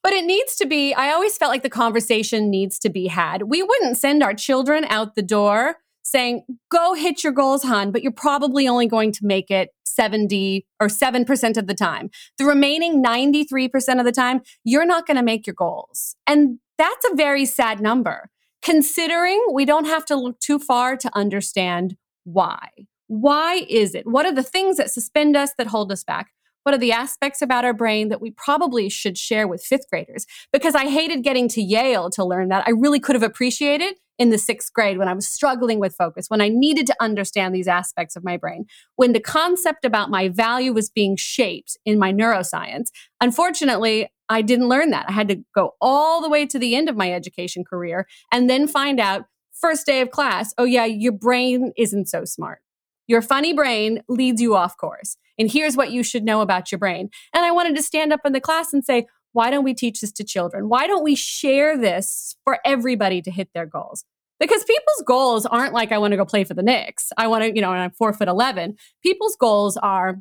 But 0.01 0.13
it 0.13 0.25
needs 0.25 0.55
to 0.57 0.65
be. 0.65 0.93
I 0.93 1.11
always 1.11 1.37
felt 1.37 1.51
like 1.51 1.63
the 1.63 1.69
conversation 1.69 2.49
needs 2.49 2.77
to 2.79 2.89
be 2.89 3.07
had. 3.07 3.43
We 3.43 3.61
wouldn't 3.63 3.97
send 3.97 4.23
our 4.23 4.33
children 4.33 4.85
out 4.85 5.15
the 5.15 5.21
door 5.21 5.77
saying, 6.03 6.43
go 6.69 6.93
hit 6.93 7.23
your 7.23 7.33
goals, 7.33 7.63
hon, 7.63 7.91
but 7.91 8.03
you're 8.03 8.11
probably 8.11 8.67
only 8.67 8.87
going 8.87 9.11
to 9.13 9.25
make 9.25 9.49
it 9.49 9.69
70 9.85 10.65
or 10.79 10.87
7% 10.87 11.57
of 11.57 11.67
the 11.67 11.73
time. 11.73 12.09
The 12.37 12.45
remaining 12.45 13.03
93% 13.03 13.99
of 13.99 14.05
the 14.05 14.11
time, 14.11 14.41
you're 14.63 14.85
not 14.85 15.07
going 15.07 15.17
to 15.17 15.23
make 15.23 15.47
your 15.47 15.55
goals. 15.55 16.15
And 16.27 16.59
that's 16.77 17.05
a 17.11 17.15
very 17.15 17.45
sad 17.45 17.79
number, 17.79 18.29
considering 18.61 19.43
we 19.53 19.65
don't 19.65 19.85
have 19.85 20.05
to 20.05 20.15
look 20.15 20.39
too 20.39 20.59
far 20.59 20.97
to 20.97 21.09
understand 21.15 21.95
why. 22.23 22.69
Why 23.07 23.65
is 23.69 23.95
it? 23.95 24.07
What 24.07 24.25
are 24.25 24.33
the 24.33 24.43
things 24.43 24.77
that 24.77 24.91
suspend 24.91 25.35
us 25.35 25.51
that 25.57 25.67
hold 25.67 25.91
us 25.91 26.03
back? 26.03 26.31
What 26.63 26.73
are 26.73 26.79
the 26.79 26.91
aspects 26.91 27.41
about 27.41 27.65
our 27.65 27.73
brain 27.73 28.09
that 28.09 28.21
we 28.21 28.31
probably 28.31 28.89
should 28.89 29.17
share 29.17 29.47
with 29.47 29.63
fifth 29.63 29.89
graders? 29.89 30.25
Because 30.51 30.75
I 30.75 30.89
hated 30.89 31.23
getting 31.23 31.47
to 31.49 31.61
Yale 31.61 32.09
to 32.11 32.25
learn 32.25 32.49
that. 32.49 32.63
I 32.65 32.71
really 32.71 32.99
could 32.99 33.15
have 33.15 33.23
appreciated 33.23 33.95
in 34.19 34.29
the 34.29 34.37
sixth 34.37 34.71
grade 34.73 34.97
when 34.97 35.07
I 35.07 35.13
was 35.13 35.27
struggling 35.27 35.79
with 35.79 35.95
focus, 35.95 36.29
when 36.29 36.41
I 36.41 36.47
needed 36.47 36.87
to 36.87 36.95
understand 36.99 37.53
these 37.53 37.67
aspects 37.67 38.15
of 38.15 38.23
my 38.23 38.37
brain, 38.37 38.65
when 38.95 39.13
the 39.13 39.19
concept 39.19 39.85
about 39.85 40.09
my 40.09 40.29
value 40.29 40.71
was 40.71 40.89
being 40.89 41.15
shaped 41.15 41.77
in 41.85 41.99
my 41.99 42.13
neuroscience. 42.13 42.89
Unfortunately, 43.19 44.07
I 44.29 44.41
didn't 44.41 44.69
learn 44.69 44.91
that. 44.91 45.09
I 45.09 45.11
had 45.11 45.27
to 45.29 45.43
go 45.53 45.73
all 45.81 46.21
the 46.21 46.29
way 46.29 46.45
to 46.45 46.59
the 46.59 46.75
end 46.75 46.89
of 46.89 46.95
my 46.95 47.11
education 47.11 47.63
career 47.63 48.07
and 48.31 48.49
then 48.49 48.67
find 48.67 48.99
out 48.99 49.25
first 49.51 49.85
day 49.85 50.01
of 50.01 50.11
class, 50.11 50.53
oh, 50.57 50.63
yeah, 50.63 50.85
your 50.85 51.11
brain 51.11 51.71
isn't 51.77 52.07
so 52.07 52.25
smart. 52.25 52.59
Your 53.07 53.21
funny 53.21 53.53
brain 53.53 54.01
leads 54.07 54.41
you 54.41 54.55
off 54.55 54.77
course. 54.77 55.17
And 55.37 55.49
here's 55.49 55.75
what 55.75 55.91
you 55.91 56.03
should 56.03 56.23
know 56.23 56.41
about 56.41 56.71
your 56.71 56.79
brain. 56.79 57.09
And 57.33 57.45
I 57.45 57.51
wanted 57.51 57.75
to 57.75 57.83
stand 57.83 58.13
up 58.13 58.21
in 58.25 58.33
the 58.33 58.41
class 58.41 58.73
and 58.73 58.83
say, 58.83 59.07
why 59.33 59.49
don't 59.49 59.63
we 59.63 59.73
teach 59.73 60.01
this 60.01 60.11
to 60.13 60.23
children? 60.23 60.69
Why 60.69 60.87
don't 60.87 61.03
we 61.03 61.15
share 61.15 61.77
this 61.77 62.35
for 62.43 62.59
everybody 62.63 63.21
to 63.23 63.31
hit 63.31 63.49
their 63.53 63.65
goals? 63.65 64.05
Because 64.39 64.63
people's 64.63 65.03
goals 65.05 65.45
aren't 65.45 65.73
like, 65.73 65.91
I 65.91 65.97
want 65.97 66.11
to 66.11 66.17
go 66.17 66.25
play 66.25 66.43
for 66.43 66.53
the 66.53 66.63
Knicks. 66.63 67.11
I 67.17 67.27
want 67.27 67.43
to, 67.43 67.55
you 67.55 67.61
know, 67.61 67.71
and 67.71 67.81
I'm 67.81 67.91
four 67.91 68.13
foot 68.13 68.27
11. 68.27 68.75
People's 69.01 69.35
goals 69.35 69.77
are, 69.77 70.19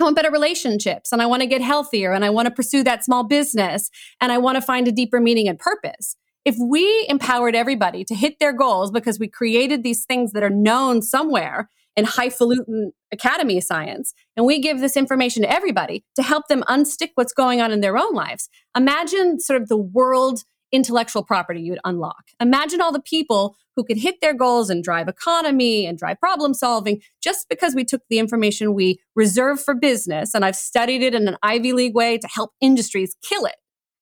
I 0.00 0.04
want 0.04 0.16
better 0.16 0.30
relationships 0.30 1.12
and 1.12 1.22
I 1.22 1.26
want 1.26 1.42
to 1.42 1.46
get 1.46 1.62
healthier 1.62 2.12
and 2.12 2.24
I 2.24 2.30
want 2.30 2.46
to 2.46 2.54
pursue 2.54 2.82
that 2.84 3.04
small 3.04 3.24
business 3.24 3.90
and 4.20 4.32
I 4.32 4.38
want 4.38 4.56
to 4.56 4.62
find 4.62 4.88
a 4.88 4.92
deeper 4.92 5.20
meaning 5.20 5.48
and 5.48 5.58
purpose. 5.58 6.16
If 6.44 6.56
we 6.58 7.06
empowered 7.08 7.54
everybody 7.54 8.04
to 8.04 8.14
hit 8.14 8.38
their 8.40 8.52
goals 8.52 8.90
because 8.90 9.18
we 9.18 9.28
created 9.28 9.82
these 9.82 10.04
things 10.04 10.32
that 10.32 10.42
are 10.42 10.50
known 10.50 11.00
somewhere 11.00 11.70
in 11.96 12.04
highfalutin 12.04 12.92
academy 13.12 13.60
science, 13.60 14.14
and 14.36 14.46
we 14.46 14.60
give 14.60 14.80
this 14.80 14.96
information 14.96 15.42
to 15.42 15.52
everybody 15.52 16.04
to 16.16 16.22
help 16.22 16.48
them 16.48 16.64
unstick 16.68 17.10
what's 17.14 17.32
going 17.32 17.60
on 17.60 17.70
in 17.70 17.80
their 17.80 17.98
own 17.98 18.14
lives. 18.14 18.48
Imagine 18.76 19.38
sort 19.38 19.60
of 19.60 19.68
the 19.68 19.76
world 19.76 20.44
intellectual 20.72 21.22
property 21.22 21.60
you'd 21.60 21.78
unlock. 21.84 22.24
Imagine 22.40 22.80
all 22.80 22.92
the 22.92 23.02
people 23.02 23.54
who 23.76 23.84
could 23.84 23.98
hit 23.98 24.16
their 24.20 24.34
goals 24.34 24.70
and 24.70 24.82
drive 24.82 25.06
economy 25.06 25.86
and 25.86 25.98
drive 25.98 26.18
problem 26.18 26.54
solving 26.54 27.00
just 27.22 27.46
because 27.48 27.74
we 27.74 27.84
took 27.84 28.00
the 28.08 28.18
information 28.18 28.74
we 28.74 28.98
reserve 29.14 29.62
for 29.62 29.74
business. 29.74 30.34
And 30.34 30.44
I've 30.44 30.56
studied 30.56 31.02
it 31.02 31.14
in 31.14 31.28
an 31.28 31.36
Ivy 31.42 31.72
League 31.72 31.94
way 31.94 32.18
to 32.18 32.26
help 32.26 32.52
industries 32.60 33.14
kill 33.22 33.44
it. 33.44 33.56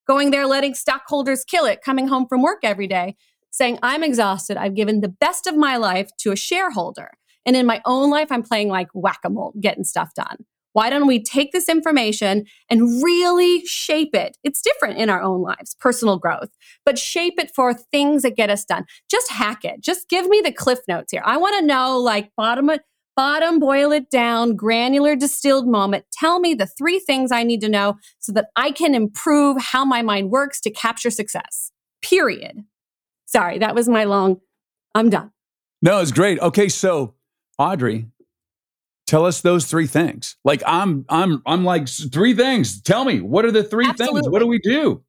Going 0.06 0.30
there, 0.30 0.46
letting 0.46 0.74
stockholders 0.74 1.44
kill 1.44 1.66
it, 1.66 1.82
coming 1.84 2.08
home 2.08 2.26
from 2.28 2.42
work 2.42 2.60
every 2.62 2.86
day, 2.86 3.16
saying, 3.50 3.78
I'm 3.82 4.02
exhausted. 4.02 4.56
I've 4.56 4.74
given 4.74 5.00
the 5.00 5.08
best 5.08 5.46
of 5.46 5.56
my 5.56 5.76
life 5.76 6.10
to 6.20 6.32
a 6.32 6.36
shareholder 6.36 7.10
And 7.46 7.56
in 7.56 7.66
my 7.66 7.80
own 7.84 8.10
life, 8.10 8.30
I'm 8.30 8.42
playing 8.42 8.68
like 8.68 8.88
whack 8.94 9.20
a 9.24 9.30
mole, 9.30 9.54
getting 9.60 9.84
stuff 9.84 10.14
done. 10.14 10.44
Why 10.72 10.88
don't 10.88 11.06
we 11.06 11.20
take 11.20 11.52
this 11.52 11.68
information 11.68 12.44
and 12.68 13.02
really 13.02 13.64
shape 13.66 14.14
it? 14.14 14.36
It's 14.44 14.62
different 14.62 14.98
in 14.98 15.10
our 15.10 15.20
own 15.20 15.42
lives, 15.42 15.74
personal 15.80 16.18
growth, 16.18 16.50
but 16.84 16.98
shape 16.98 17.34
it 17.38 17.50
for 17.54 17.74
things 17.74 18.22
that 18.22 18.36
get 18.36 18.50
us 18.50 18.64
done. 18.64 18.86
Just 19.10 19.30
hack 19.30 19.64
it. 19.64 19.80
Just 19.80 20.08
give 20.08 20.28
me 20.28 20.40
the 20.44 20.52
cliff 20.52 20.80
notes 20.86 21.10
here. 21.10 21.22
I 21.24 21.38
want 21.38 21.58
to 21.58 21.66
know 21.66 21.98
like 21.98 22.30
bottom 22.36 22.70
bottom 23.16 23.58
boil 23.58 23.92
it 23.92 24.10
down, 24.10 24.54
granular 24.54 25.16
distilled 25.16 25.66
moment. 25.66 26.04
Tell 26.12 26.38
me 26.38 26.54
the 26.54 26.66
three 26.66 27.00
things 27.00 27.32
I 27.32 27.42
need 27.42 27.60
to 27.62 27.68
know 27.68 27.98
so 28.18 28.32
that 28.32 28.46
I 28.56 28.70
can 28.70 28.94
improve 28.94 29.60
how 29.60 29.84
my 29.84 30.00
mind 30.02 30.30
works 30.30 30.60
to 30.62 30.70
capture 30.70 31.10
success. 31.10 31.72
Period. 32.00 32.64
Sorry, 33.26 33.58
that 33.58 33.74
was 33.74 33.88
my 33.88 34.04
long 34.04 34.40
I'm 34.94 35.10
done. 35.10 35.32
No, 35.82 36.00
it's 36.00 36.12
great. 36.12 36.38
Okay, 36.40 36.68
so 36.68 37.14
Audrey, 37.60 38.06
tell 39.06 39.26
us 39.26 39.42
those 39.42 39.66
three 39.66 39.86
things. 39.86 40.36
Like 40.46 40.62
I'm 40.66 41.04
I'm 41.10 41.42
I'm 41.44 41.62
like 41.62 41.88
three 41.88 42.32
things. 42.32 42.80
Tell 42.80 43.04
me, 43.04 43.20
what 43.20 43.44
are 43.44 43.50
the 43.50 43.62
three 43.62 43.86
Absolutely. 43.86 44.22
things? 44.22 44.32
What 44.32 44.38
do 44.38 44.46
we 44.46 44.60
do? 44.60 45.04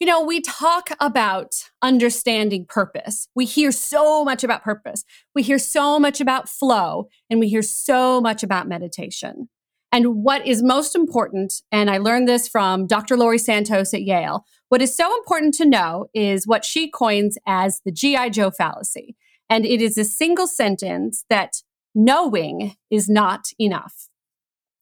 You 0.00 0.08
know, 0.08 0.20
we 0.20 0.40
talk 0.40 0.90
about 0.98 1.54
understanding 1.82 2.66
purpose. 2.68 3.28
We 3.36 3.44
hear 3.44 3.70
so 3.70 4.24
much 4.24 4.42
about 4.42 4.64
purpose. 4.64 5.04
We 5.36 5.44
hear 5.44 5.56
so 5.56 6.00
much 6.00 6.20
about 6.20 6.48
flow 6.48 7.06
and 7.30 7.38
we 7.38 7.48
hear 7.48 7.62
so 7.62 8.20
much 8.20 8.42
about 8.42 8.66
meditation. 8.66 9.48
And 9.92 10.24
what 10.24 10.44
is 10.44 10.64
most 10.64 10.96
important, 10.96 11.62
and 11.70 11.88
I 11.88 11.98
learned 11.98 12.26
this 12.26 12.48
from 12.48 12.88
Dr. 12.88 13.16
Laurie 13.16 13.38
Santos 13.38 13.94
at 13.94 14.02
Yale, 14.02 14.44
what 14.68 14.82
is 14.82 14.96
so 14.96 15.16
important 15.16 15.54
to 15.54 15.64
know 15.64 16.06
is 16.12 16.44
what 16.44 16.64
she 16.64 16.90
coins 16.90 17.38
as 17.46 17.80
the 17.84 17.92
G.I. 17.92 18.30
Joe 18.30 18.50
fallacy. 18.50 19.14
And 19.48 19.64
it 19.64 19.80
is 19.80 19.96
a 19.96 20.04
single 20.04 20.48
sentence 20.48 21.24
that 21.30 21.62
knowing 21.94 22.76
is 22.90 23.08
not 23.08 23.48
enough. 23.58 24.08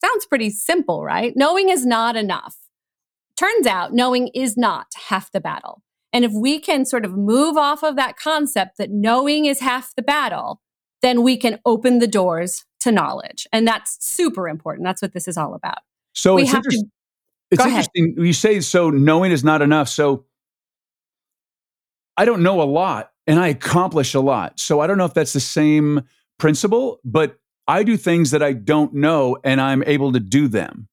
Sounds 0.05 0.27
pretty 0.27 0.51
simple, 0.51 1.05
right? 1.05 1.33
Knowing 1.37 1.69
is 1.69 1.87
not 1.87 2.17
enough. 2.17 2.57
Turns 3.37 3.67
out 3.67 3.93
knowing 3.93 4.29
is 4.29 4.57
not 4.57 4.87
half 5.09 5.31
the 5.31 5.41
battle. 5.41 5.83
And 6.13 6.25
if 6.25 6.33
we 6.33 6.59
can 6.59 6.85
sort 6.85 7.05
of 7.05 7.17
move 7.17 7.57
off 7.57 7.83
of 7.83 7.97
that 7.97 8.17
concept 8.17 8.77
that 8.79 8.91
knowing 8.91 9.47
is 9.47 9.61
half 9.61 9.95
the 9.95 10.03
battle, 10.03 10.61
then 11.01 11.23
we 11.23 11.37
can 11.37 11.59
open 11.65 11.99
the 11.99 12.07
doors 12.07 12.65
to 12.81 12.93
knowledge. 12.93 13.47
And 13.53 13.67
that's 13.67 14.05
super 14.05 14.49
important. 14.49 14.85
That's 14.85 15.03
what 15.03 15.13
this 15.13 15.27
is 15.27 15.37
all 15.37 15.55
about. 15.55 15.79
So 16.15 16.35
we 16.35 16.43
it's, 16.43 16.53
inter- 16.53 16.71
to, 16.71 16.85
it's 17.51 17.65
interesting. 17.65 18.15
You 18.19 18.33
say 18.33 18.61
so 18.61 18.91
knowing 18.91 19.33
is 19.33 19.43
not 19.43 19.63
enough. 19.63 19.89
So 19.89 20.27
I 22.17 22.25
don't 22.25 22.43
know 22.43 22.61
a 22.61 22.65
lot 22.65 23.11
and 23.27 23.41
I 23.41 23.49
accomplish 23.49 24.15
a 24.15 24.21
lot. 24.21 24.61
So 24.61 24.81
I 24.81 24.87
don't 24.87 24.99
know 24.99 25.05
if 25.07 25.15
that's 25.15 25.33
the 25.33 25.41
same 25.41 26.03
principle, 26.43 26.99
but 27.05 27.37
I 27.69 27.85
do 27.85 27.97
things 27.97 28.33
that 28.33 28.43
I 28.43 28.53
don't 28.53 28.95
know 28.95 29.39
and 29.45 29.61
I'm 29.61 29.85
able 29.85 30.11
to 30.11 30.19
do 30.19 30.49
them 30.49 30.89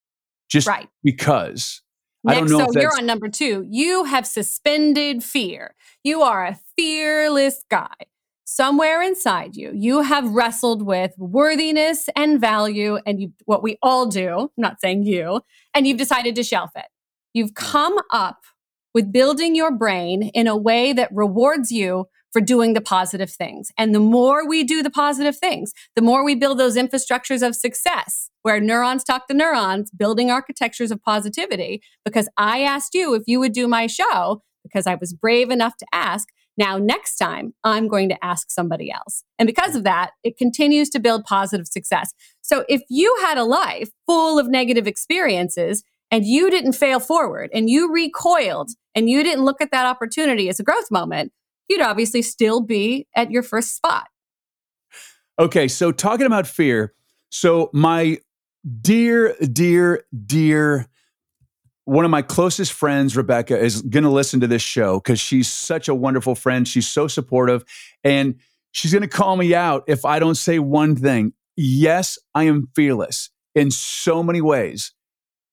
just 0.47 0.67
right. 0.67 0.87
because. 1.03 1.81
Next, 2.23 2.51
so 2.51 2.67
you're 2.75 2.95
on 2.95 3.07
number 3.07 3.29
two. 3.29 3.65
You 3.67 4.03
have 4.03 4.27
suspended 4.27 5.23
fear. 5.23 5.73
You 6.03 6.21
are 6.21 6.45
a 6.45 6.59
fearless 6.77 7.63
guy. 7.67 7.95
Somewhere 8.45 9.01
inside 9.01 9.55
you, 9.55 9.71
you 9.73 10.01
have 10.01 10.29
wrestled 10.29 10.83
with 10.83 11.15
worthiness 11.17 12.09
and 12.15 12.39
value, 12.39 12.99
and 13.07 13.19
you, 13.19 13.33
what 13.45 13.63
we 13.63 13.77
all 13.81 14.05
do, 14.05 14.39
I'm 14.39 14.49
not 14.55 14.81
saying 14.81 15.05
you, 15.05 15.41
and 15.73 15.87
you've 15.87 15.97
decided 15.97 16.35
to 16.35 16.43
shelf 16.43 16.69
it. 16.75 16.85
You've 17.33 17.55
come 17.55 17.97
up 18.11 18.41
with 18.93 19.11
building 19.11 19.55
your 19.55 19.71
brain 19.71 20.29
in 20.33 20.45
a 20.45 20.57
way 20.57 20.93
that 20.93 21.09
rewards 21.11 21.71
you 21.71 22.05
for 22.31 22.41
doing 22.41 22.73
the 22.73 22.81
positive 22.81 23.31
things. 23.31 23.71
And 23.77 23.93
the 23.93 23.99
more 23.99 24.47
we 24.47 24.63
do 24.63 24.83
the 24.83 24.89
positive 24.89 25.37
things, 25.37 25.73
the 25.95 26.01
more 26.01 26.23
we 26.23 26.35
build 26.35 26.59
those 26.59 26.77
infrastructures 26.77 27.45
of 27.45 27.55
success 27.55 28.29
where 28.43 28.59
neurons 28.59 29.03
talk 29.03 29.27
to 29.27 29.33
neurons, 29.33 29.91
building 29.91 30.31
architectures 30.31 30.91
of 30.91 31.01
positivity. 31.01 31.81
Because 32.05 32.29
I 32.37 32.61
asked 32.61 32.93
you 32.93 33.13
if 33.15 33.23
you 33.27 33.39
would 33.39 33.53
do 33.53 33.67
my 33.67 33.87
show 33.87 34.41
because 34.63 34.87
I 34.87 34.95
was 34.95 35.13
brave 35.13 35.49
enough 35.49 35.77
to 35.77 35.85
ask. 35.93 36.29
Now, 36.57 36.77
next 36.77 37.15
time, 37.15 37.53
I'm 37.63 37.87
going 37.87 38.09
to 38.09 38.25
ask 38.25 38.51
somebody 38.51 38.91
else. 38.91 39.23
And 39.37 39.47
because 39.47 39.75
of 39.75 39.85
that, 39.85 40.11
it 40.23 40.37
continues 40.37 40.89
to 40.89 40.99
build 40.99 41.23
positive 41.23 41.67
success. 41.67 42.11
So 42.41 42.65
if 42.67 42.81
you 42.89 43.15
had 43.21 43.37
a 43.37 43.45
life 43.45 43.89
full 44.05 44.37
of 44.37 44.49
negative 44.49 44.85
experiences 44.85 45.83
and 46.11 46.25
you 46.25 46.49
didn't 46.49 46.73
fail 46.73 46.99
forward 46.99 47.49
and 47.53 47.69
you 47.69 47.91
recoiled 47.91 48.71
and 48.93 49.09
you 49.09 49.23
didn't 49.23 49.45
look 49.45 49.61
at 49.61 49.71
that 49.71 49.85
opportunity 49.85 50.49
as 50.49 50.59
a 50.59 50.63
growth 50.63 50.91
moment, 50.91 51.31
you'd 51.69 51.81
obviously 51.81 52.21
still 52.21 52.61
be 52.61 53.07
at 53.15 53.31
your 53.31 53.43
first 53.43 53.75
spot. 53.75 54.07
Okay, 55.39 55.67
so 55.69 55.91
talking 55.91 56.25
about 56.25 56.47
fear, 56.47 56.93
so 57.29 57.69
my 57.71 58.17
dear, 58.81 59.35
dear, 59.39 60.03
dear, 60.25 60.87
one 61.85 62.05
of 62.05 62.11
my 62.11 62.21
closest 62.21 62.73
friends, 62.73 63.15
Rebecca, 63.15 63.57
is 63.57 63.81
going 63.81 64.03
to 64.03 64.09
listen 64.09 64.41
to 64.41 64.47
this 64.47 64.61
show 64.61 64.99
because 64.99 65.19
she's 65.19 65.47
such 65.47 65.87
a 65.87 65.95
wonderful 65.95 66.35
friend. 66.35 66.67
She's 66.67 66.87
so 66.87 67.07
supportive. 67.07 67.63
And 68.03 68.35
she's 68.71 68.91
going 68.91 69.01
to 69.01 69.07
call 69.07 69.37
me 69.37 69.55
out 69.55 69.85
if 69.87 70.05
I 70.05 70.19
don't 70.19 70.35
say 70.35 70.59
one 70.59 70.95
thing. 70.95 71.33
Yes, 71.55 72.19
I 72.35 72.43
am 72.43 72.67
fearless 72.75 73.31
in 73.55 73.71
so 73.71 74.21
many 74.21 74.41
ways. 74.41 74.93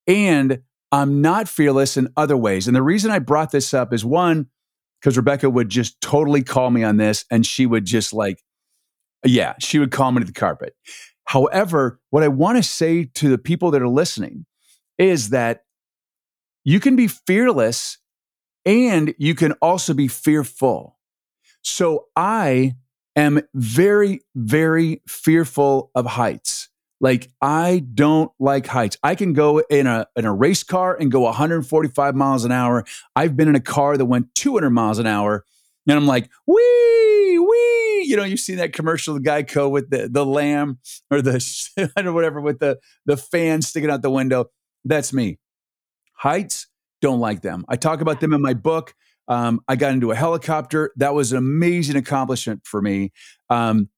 And 0.05 0.61
I'm 0.91 1.21
not 1.21 1.49
fearless 1.49 1.97
in 1.97 2.09
other 2.15 2.37
ways. 2.37 2.67
And 2.67 2.75
the 2.75 2.83
reason 2.83 3.09
I 3.09 3.19
brought 3.19 3.51
this 3.51 3.73
up 3.73 3.91
is 3.91 4.05
one, 4.05 4.47
because 5.01 5.17
Rebecca 5.17 5.49
would 5.49 5.69
just 5.69 5.99
totally 6.01 6.43
call 6.43 6.69
me 6.69 6.83
on 6.83 6.97
this 6.97 7.25
and 7.31 7.45
she 7.45 7.65
would 7.65 7.85
just 7.85 8.13
like, 8.13 8.43
yeah, 9.25 9.53
she 9.59 9.79
would 9.79 9.91
call 9.91 10.11
me 10.11 10.19
to 10.19 10.25
the 10.25 10.33
carpet. 10.33 10.75
However, 11.25 11.99
what 12.09 12.23
I 12.23 12.29
want 12.29 12.57
to 12.57 12.63
say 12.63 13.05
to 13.15 13.29
the 13.29 13.37
people 13.37 13.71
that 13.71 13.81
are 13.81 13.89
listening 13.89 14.45
is 14.97 15.29
that 15.29 15.63
you 16.63 16.79
can 16.79 16.95
be 16.95 17.07
fearless 17.07 17.97
and 18.65 19.13
you 19.17 19.35
can 19.35 19.53
also 19.53 19.93
be 19.93 20.07
fearful. 20.07 20.97
So 21.61 22.05
I 22.15 22.75
am 23.15 23.41
very, 23.53 24.21
very 24.35 25.01
fearful 25.07 25.91
of 25.95 26.05
heights. 26.05 26.69
Like 26.99 27.29
I 27.41 27.83
don't 27.93 28.31
like 28.39 28.65
heights. 28.65 28.97
I 29.03 29.15
can 29.15 29.33
go 29.33 29.59
in 29.59 29.85
a 29.85 30.07
in 30.15 30.25
a 30.25 30.33
race 30.33 30.63
car 30.63 30.95
and 30.99 31.11
go 31.11 31.21
145 31.21 32.15
miles 32.15 32.43
an 32.43 32.51
hour. 32.51 32.85
I've 33.15 33.37
been 33.37 33.47
in 33.47 33.55
a 33.55 33.61
car 33.61 33.97
that 33.97 34.05
went 34.05 34.33
200 34.35 34.69
miles 34.71 34.97
an 34.97 35.05
hour, 35.05 35.45
and 35.87 35.97
I'm 35.97 36.07
like, 36.07 36.29
wee 36.47 37.39
wee. 37.39 38.05
You 38.07 38.15
know, 38.15 38.23
you 38.23 38.37
see 38.37 38.55
that 38.55 38.73
commercial, 38.73 39.13
the 39.13 39.19
Geico 39.19 39.69
with 39.69 39.89
the 39.89 40.09
the 40.09 40.25
lamb 40.25 40.79
or 41.11 41.21
the 41.21 41.91
I 41.95 42.01
don't 42.01 42.15
whatever 42.15 42.41
with 42.41 42.59
the 42.59 42.79
the 43.05 43.17
fan 43.17 43.61
sticking 43.61 43.91
out 43.91 44.01
the 44.01 44.09
window. 44.09 44.45
That's 44.83 45.13
me. 45.13 45.39
Heights, 46.13 46.67
don't 47.01 47.19
like 47.19 47.41
them. 47.41 47.63
I 47.69 47.75
talk 47.75 48.01
about 48.01 48.21
them 48.21 48.33
in 48.33 48.41
my 48.41 48.53
book. 48.53 48.95
Um, 49.27 49.59
I 49.67 49.75
got 49.75 49.91
into 49.91 50.11
a 50.11 50.15
helicopter. 50.15 50.91
That 50.95 51.13
was 51.13 51.31
an 51.31 51.37
amazing 51.37 51.97
accomplishment 51.97 52.61
for 52.65 52.81
me. 52.81 53.11
Um, 53.49 53.89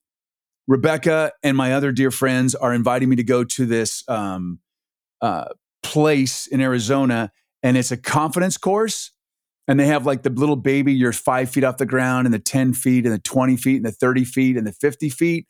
Rebecca 0.69 1.31
and 1.41 1.57
my 1.57 1.73
other 1.73 1.91
dear 1.91 2.11
friends 2.11 2.53
are 2.53 2.75
inviting 2.75 3.09
me 3.09 3.15
to 3.15 3.23
go 3.23 3.43
to 3.43 3.65
this 3.65 4.03
um, 4.07 4.59
uh, 5.19 5.45
place 5.81 6.45
in 6.45 6.61
Arizona, 6.61 7.31
and 7.63 7.75
it's 7.75 7.91
a 7.91 7.97
confidence 7.97 8.55
course. 8.55 9.11
And 9.67 9.79
they 9.79 9.87
have 9.87 10.05
like 10.05 10.21
the 10.21 10.29
little 10.29 10.55
baby, 10.55 10.93
you're 10.93 11.11
five 11.11 11.49
feet 11.49 11.63
off 11.63 11.77
the 11.77 11.87
ground, 11.87 12.27
and 12.27 12.33
the 12.33 12.39
10 12.39 12.73
feet, 12.73 13.05
and 13.05 13.13
the 13.13 13.19
20 13.19 13.57
feet, 13.57 13.77
and 13.77 13.85
the 13.85 13.91
30 13.91 14.23
feet, 14.25 14.57
and 14.57 14.67
the 14.67 14.71
50 14.71 15.09
feet. 15.09 15.47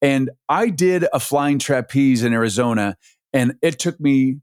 And 0.00 0.30
I 0.48 0.68
did 0.68 1.04
a 1.12 1.18
flying 1.18 1.58
trapeze 1.58 2.22
in 2.22 2.32
Arizona, 2.32 2.96
and 3.32 3.56
it 3.62 3.80
took 3.80 3.98
me, 3.98 4.36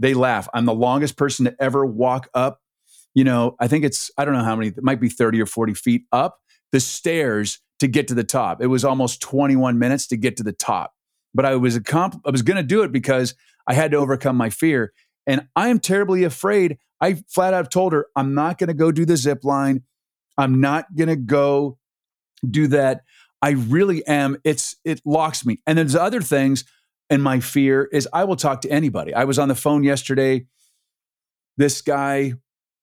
they 0.00 0.14
laugh. 0.14 0.48
I'm 0.52 0.64
the 0.64 0.74
longest 0.74 1.16
person 1.16 1.44
to 1.44 1.54
ever 1.60 1.86
walk 1.86 2.28
up. 2.34 2.58
You 3.14 3.22
know, 3.22 3.54
I 3.60 3.68
think 3.68 3.84
it's, 3.84 4.10
I 4.18 4.24
don't 4.24 4.34
know 4.34 4.42
how 4.42 4.56
many, 4.56 4.68
it 4.70 4.82
might 4.82 5.00
be 5.00 5.08
30 5.08 5.40
or 5.40 5.46
40 5.46 5.74
feet 5.74 6.02
up 6.10 6.40
the 6.72 6.80
stairs 6.80 7.60
to 7.82 7.88
get 7.88 8.08
to 8.08 8.14
the 8.14 8.24
top. 8.24 8.62
It 8.62 8.68
was 8.68 8.84
almost 8.84 9.20
21 9.20 9.78
minutes 9.78 10.06
to 10.08 10.16
get 10.16 10.36
to 10.38 10.42
the 10.42 10.52
top. 10.52 10.94
But 11.34 11.44
I 11.44 11.56
was 11.56 11.76
a 11.76 11.82
comp- 11.82 12.22
I 12.24 12.30
was 12.30 12.42
going 12.42 12.56
to 12.56 12.62
do 12.62 12.82
it 12.82 12.92
because 12.92 13.34
I 13.66 13.74
had 13.74 13.90
to 13.90 13.96
overcome 13.98 14.36
my 14.36 14.50
fear. 14.50 14.92
And 15.26 15.48
I 15.54 15.68
am 15.68 15.78
terribly 15.78 16.24
afraid. 16.24 16.78
I 17.00 17.22
flat 17.28 17.54
out 17.54 17.70
told 17.70 17.92
her, 17.92 18.06
I'm 18.16 18.34
not 18.34 18.58
going 18.58 18.68
to 18.68 18.74
go 18.74 18.92
do 18.92 19.04
the 19.04 19.16
zip 19.16 19.44
line. 19.44 19.82
I'm 20.38 20.60
not 20.60 20.94
going 20.96 21.08
to 21.08 21.16
go 21.16 21.78
do 22.48 22.68
that. 22.68 23.02
I 23.40 23.50
really 23.50 24.06
am. 24.06 24.36
It's 24.44 24.76
it 24.84 25.00
locks 25.04 25.44
me. 25.44 25.60
And 25.66 25.76
there's 25.76 25.96
other 25.96 26.20
things. 26.22 26.64
And 27.10 27.22
my 27.22 27.40
fear 27.40 27.88
is 27.92 28.08
I 28.12 28.24
will 28.24 28.36
talk 28.36 28.62
to 28.62 28.70
anybody. 28.70 29.12
I 29.12 29.24
was 29.24 29.38
on 29.38 29.48
the 29.48 29.54
phone 29.54 29.82
yesterday. 29.82 30.46
This 31.56 31.82
guy 31.82 32.34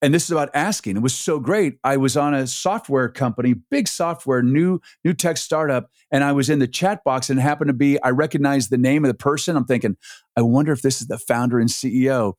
and 0.02 0.14
this 0.14 0.24
is 0.24 0.32
about 0.32 0.50
asking. 0.54 0.96
It 0.96 1.02
was 1.02 1.14
so 1.14 1.40
great. 1.40 1.78
I 1.84 1.98
was 1.98 2.16
on 2.16 2.34
a 2.34 2.48
software 2.48 3.10
company, 3.10 3.54
big 3.54 3.88
software, 3.88 4.42
new 4.42 4.80
new 5.04 5.14
tech 5.14 5.38
startup, 5.38 5.90
and 6.12 6.24
I 6.24 6.32
was 6.32 6.50
in 6.50 6.60
the 6.60 6.68
chat 6.68 7.04
box, 7.04 7.30
and 7.30 7.40
it 7.40 7.44
happened 7.44 7.70
to 7.70 7.74
be 7.74 8.02
I 8.02 8.10
recognized 8.10 8.70
the 8.70 8.78
name 8.78 9.04
of 9.04 9.10
the 9.10 9.18
person. 9.18 9.56
I'm 9.56 9.66
thinking, 9.66 9.98
I 10.38 10.42
wonder 10.42 10.72
if 10.72 10.82
this 10.82 11.02
is 11.02 11.08
the 11.08 11.18
founder 11.18 11.60
and 11.60 11.70
CEO. 11.70 12.34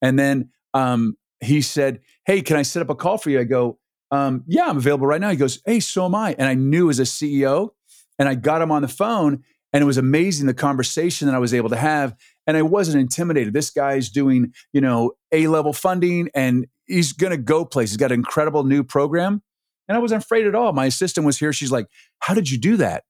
And 0.00 0.18
then 0.18 0.50
um, 0.72 1.16
he 1.40 1.60
said, 1.62 2.00
"Hey, 2.26 2.42
can 2.42 2.56
I 2.56 2.62
set 2.62 2.82
up 2.82 2.90
a 2.90 2.94
call 2.94 3.18
for 3.18 3.30
you?" 3.30 3.40
I 3.40 3.44
go, 3.44 3.78
um, 4.10 4.44
"Yeah, 4.46 4.66
I'm 4.66 4.76
available 4.76 5.06
right 5.06 5.20
now." 5.20 5.30
He 5.30 5.36
goes, 5.36 5.60
"Hey, 5.64 5.80
so 5.80 6.04
am 6.04 6.14
I." 6.14 6.34
And 6.38 6.48
I 6.48 6.54
knew 6.54 6.90
as 6.90 7.00
a 7.00 7.04
CEO, 7.04 7.70
and 8.18 8.28
I 8.28 8.34
got 8.36 8.62
him 8.62 8.70
on 8.70 8.82
the 8.82 8.88
phone, 8.88 9.42
And 9.72 9.82
it 9.82 9.86
was 9.86 9.98
amazing 9.98 10.46
the 10.46 10.54
conversation 10.54 11.26
that 11.28 11.34
I 11.34 11.38
was 11.38 11.54
able 11.54 11.68
to 11.68 11.76
have. 11.76 12.16
And 12.46 12.56
I 12.56 12.62
wasn't 12.62 13.00
intimidated. 13.00 13.54
This 13.54 13.70
guy's 13.70 14.10
doing, 14.10 14.52
you 14.72 14.80
know, 14.80 15.12
A 15.30 15.46
level 15.46 15.72
funding 15.72 16.28
and 16.34 16.66
he's 16.90 17.12
going 17.12 17.30
to 17.30 17.36
go 17.36 17.64
places. 17.64 17.92
He's 17.92 17.96
got 17.98 18.12
an 18.12 18.18
incredible 18.18 18.64
new 18.64 18.82
program. 18.82 19.42
And 19.88 19.96
I 19.96 20.00
wasn't 20.00 20.22
afraid 20.22 20.46
at 20.46 20.54
all. 20.54 20.72
My 20.72 20.86
assistant 20.86 21.26
was 21.26 21.38
here. 21.38 21.52
She's 21.52 21.72
like, 21.72 21.86
How 22.20 22.34
did 22.34 22.50
you 22.50 22.58
do 22.58 22.76
that? 22.76 23.04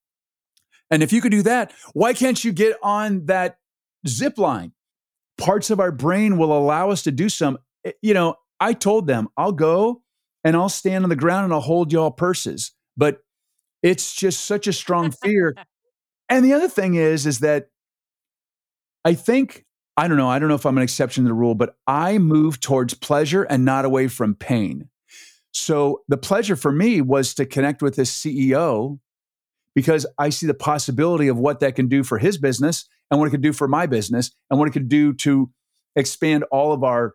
And 0.91 1.03
if 1.03 1.13
you 1.13 1.21
could 1.21 1.31
do 1.31 1.43
that, 1.43 1.73
why 1.93 2.13
can't 2.15 2.43
you 2.43 2.53
get 2.53 2.77
on 2.83 3.27
that 3.27 3.59
zip 4.09 4.39
line? 4.39 4.73
Parts 5.39 5.71
of 5.71 5.81
our 5.81 5.93
brain 5.93 6.37
will 6.37 6.57
allow 6.57 6.91
us 6.91 7.03
to 7.05 7.13
do 7.13 7.29
some. 7.29 7.59
Eh, 7.85 7.93
you 8.03 8.15
know, 8.15 8.37
I 8.59 8.73
told 8.73 9.07
them, 9.07 9.29
I'll 9.37 9.53
go 9.53 10.03
and 10.45 10.57
I'll 10.57 10.69
stand 10.69 11.05
on 11.05 11.11
the 11.11 11.17
ground 11.17 11.45
and 11.45 11.53
I'll 11.53 11.61
hold 11.61 11.93
y'all 11.93 12.11
purses. 12.11 12.73
But 12.97 13.21
it's 13.83 14.15
just 14.15 14.45
such 14.45 14.67
a 14.67 14.73
strong 14.73 15.11
fear. 15.11 15.55
and 16.29 16.45
the 16.45 16.53
other 16.53 16.69
thing 16.69 16.95
is, 16.95 17.27
is 17.27 17.39
that 17.39 17.69
I 19.05 19.15
think, 19.15 19.65
I 19.97 20.09
don't 20.09 20.17
know, 20.17 20.29
I 20.29 20.39
don't 20.39 20.49
know 20.49 20.55
if 20.55 20.65
I'm 20.65 20.79
an 20.79 20.83
exception 20.83 21.25
to 21.25 21.29
the 21.29 21.35
rule, 21.35 21.55
but 21.55 21.77
I 21.87 22.19
move 22.19 22.61
towards 22.61 22.95
pleasure 22.95 23.43
and 23.43 23.65
not 23.65 23.85
away 23.85 24.09
from 24.09 24.35
pain. 24.35 24.89
So 25.53 26.03
the 26.09 26.17
pleasure 26.17 26.57
for 26.57 26.73
me 26.73 27.01
was 27.01 27.35
to 27.35 27.45
connect 27.45 27.83
with 27.83 27.97
this 27.97 28.17
CEO 28.17 28.99
because 29.75 30.07
I 30.19 30.31
see 30.31 30.47
the 30.47 30.55
possibility 30.55 31.29
of 31.29 31.39
what 31.39 31.61
that 31.61 31.75
can 31.75 31.89
do 31.89 32.05
for 32.05 32.19
his 32.19 32.39
business 32.39 32.89
and 33.11 33.19
what 33.19 33.27
it 33.27 33.31
could 33.31 33.43
do 33.43 33.53
for 33.53 33.69
my 33.69 33.87
business 33.87 34.31
and 34.49 34.59
what 34.59 34.69
it 34.69 34.73
could 34.73 34.89
do 34.89 35.13
to 35.15 35.51
expand 35.97 36.45
all 36.51 36.73
of 36.73 36.85
our 36.85 37.15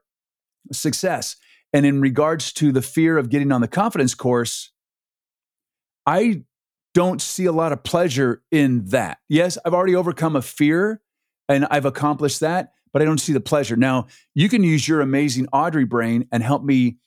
success. 0.71 1.37
And 1.73 1.85
in 1.85 2.01
regards 2.01 2.53
to 2.53 2.71
the 2.71 2.81
fear 2.81 3.17
of 3.17 3.29
getting 3.29 3.51
on 3.51 3.61
the 3.61 3.67
confidence 3.67 4.15
course, 4.15 4.71
I 6.05 6.43
don't 6.93 7.21
see 7.21 7.45
a 7.45 7.51
lot 7.51 7.71
of 7.71 7.83
pleasure 7.83 8.43
in 8.51 8.85
that. 8.85 9.17
Yes, 9.27 9.57
I've 9.65 9.73
already 9.73 9.95
overcome 9.95 10.35
a 10.35 10.41
fear 10.41 11.01
and 11.49 11.65
I've 11.69 11.85
accomplished 11.85 12.39
that, 12.39 12.71
but 12.93 13.01
I 13.01 13.05
don't 13.05 13.19
see 13.19 13.33
the 13.33 13.41
pleasure. 13.41 13.75
Now, 13.75 14.07
you 14.33 14.49
can 14.49 14.63
use 14.63 14.87
your 14.87 15.01
amazing 15.01 15.47
Audrey 15.53 15.85
brain 15.85 16.27
and 16.31 16.41
help 16.43 16.63
me 16.63 16.97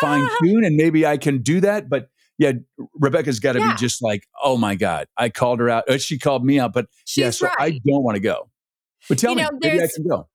fine 0.00 0.28
tune, 0.40 0.64
and 0.64 0.76
maybe 0.76 1.06
I 1.06 1.16
can 1.16 1.38
do 1.38 1.60
that. 1.60 1.88
But 1.88 2.08
yeah, 2.38 2.52
Rebecca's 2.94 3.40
got 3.40 3.54
to 3.54 3.58
yeah. 3.58 3.72
be 3.72 3.78
just 3.78 4.02
like, 4.02 4.24
oh 4.42 4.56
my 4.56 4.74
God, 4.74 5.06
I 5.16 5.28
called 5.28 5.60
her 5.60 5.68
out. 5.68 6.00
She 6.00 6.18
called 6.18 6.44
me 6.44 6.58
out, 6.58 6.72
but 6.72 6.86
She's 7.04 7.22
yeah, 7.22 7.30
so 7.30 7.46
right. 7.46 7.56
I 7.58 7.70
don't 7.86 8.02
want 8.02 8.16
to 8.16 8.20
go. 8.20 8.48
But 9.08 9.18
tell 9.18 9.30
you 9.30 9.36
me, 9.36 9.42
know, 9.42 9.50
maybe 9.60 9.82
I 9.82 9.88
can 9.94 10.06
go. 10.06 10.28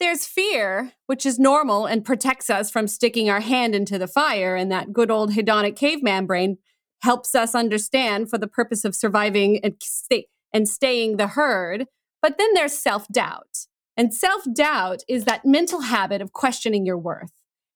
There's 0.00 0.26
fear, 0.26 0.92
which 1.06 1.26
is 1.26 1.38
normal 1.38 1.84
and 1.84 2.04
protects 2.04 2.48
us 2.48 2.70
from 2.70 2.88
sticking 2.88 3.28
our 3.28 3.40
hand 3.40 3.74
into 3.74 3.98
the 3.98 4.08
fire, 4.08 4.56
and 4.56 4.72
that 4.72 4.92
good 4.92 5.10
old 5.10 5.32
hedonic 5.32 5.76
caveman 5.76 6.26
brain 6.26 6.56
helps 7.02 7.34
us 7.34 7.54
understand 7.54 8.28
for 8.28 8.38
the 8.38 8.46
purpose 8.46 8.84
of 8.84 8.94
surviving 8.94 9.60
and, 9.62 9.74
stay, 9.82 10.26
and 10.52 10.68
staying 10.68 11.16
the 11.16 11.28
herd. 11.28 11.86
But 12.22 12.38
then 12.38 12.54
there's 12.54 12.76
self 12.76 13.06
doubt. 13.08 13.66
And 13.96 14.14
self 14.14 14.44
doubt 14.54 15.02
is 15.08 15.24
that 15.24 15.44
mental 15.44 15.82
habit 15.82 16.22
of 16.22 16.32
questioning 16.32 16.86
your 16.86 16.98
worth. 16.98 17.32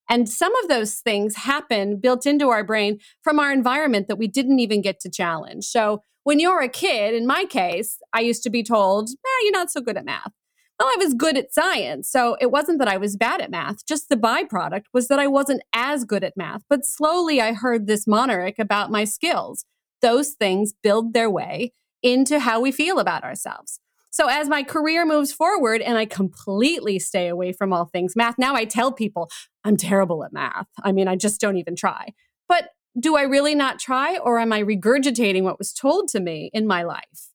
And 0.09 0.29
some 0.29 0.55
of 0.57 0.69
those 0.69 0.97
things 0.97 1.37
happen 1.37 1.99
built 1.99 2.27
into 2.27 2.51
our 2.51 2.65
brain 2.65 2.99
from 3.23 3.39
our 3.39 3.53
environment 3.53 4.09
that 4.09 4.19
we 4.19 4.29
didn't 4.29 4.59
even 4.59 4.83
get 4.83 5.01
to 5.01 5.11
challenge. 5.11 5.65
So 5.65 6.03
when 6.25 6.41
you're 6.41 6.63
a 6.63 6.69
kid, 6.69 7.15
in 7.15 7.27
my 7.27 7.45
case, 7.45 7.99
I 8.13 8.21
used 8.21 8.43
to 8.45 8.51
be 8.51 8.63
told, 8.63 9.11
eh, 9.11 9.43
you're 9.43 9.53
not 9.53 9.71
so 9.71 9.81
good 9.81 9.97
at 9.97 10.05
math. 10.05 10.33
Well, 10.79 10.89
I 10.89 10.97
was 10.99 11.15
good 11.15 11.37
at 11.39 11.55
science. 11.55 12.11
So 12.11 12.37
it 12.41 12.51
wasn't 12.51 12.79
that 12.81 12.89
I 12.89 12.97
was 12.97 13.17
bad 13.17 13.41
at 13.41 13.51
math. 13.51 13.87
Just 13.87 14.09
the 14.09 14.17
byproduct 14.17 14.85
was 14.93 15.09
that 15.09 15.21
I 15.21 15.27
wasn't 15.27 15.63
as 15.73 16.05
good 16.05 16.25
at 16.25 16.37
math. 16.37 16.63
But 16.69 16.85
slowly 16.85 17.41
I 17.41 17.53
heard 17.53 17.87
this 17.87 18.07
monarch 18.07 18.59
about 18.59 18.91
my 18.91 19.05
skills. 19.05 19.65
Those 20.03 20.31
things 20.31 20.75
build 20.83 21.15
their 21.15 21.31
way 21.31 21.73
into 22.03 22.41
how 22.41 22.61
we 22.61 22.73
feel 22.73 22.99
about 22.99 23.25
ourselves. 23.25 23.79
So 24.15 24.29
as 24.29 24.49
my 24.49 24.63
career 24.63 25.05
moves 25.05 25.33
forward 25.33 25.81
and 25.81 25.99
I 25.99 26.05
completely 26.05 27.01
stay 27.01 27.27
away 27.27 27.51
from 27.53 27.73
all 27.73 27.87
things 27.87 28.15
math, 28.15 28.39
now 28.39 28.55
I 28.55 28.65
tell 28.65 28.93
people 28.93 29.29
I'm 29.65 29.77
terrible 29.77 30.23
at 30.23 30.33
math. 30.33 30.69
I 30.85 30.93
mean, 30.93 31.09
I 31.09 31.17
just 31.17 31.41
don't 31.41 31.57
even 31.57 31.75
try. 31.75 32.13
But 32.49 32.69
do 32.99 33.17
I 33.17 33.23
really 33.23 33.57
not 33.57 33.81
try 33.81 34.17
or 34.19 34.39
am 34.39 34.53
I 34.53 34.63
regurgitating 34.63 35.43
what 35.43 35.59
was 35.59 35.73
told 35.73 36.07
to 36.11 36.21
me 36.21 36.49
in 36.55 36.65
my 36.65 36.85
life? 36.85 37.33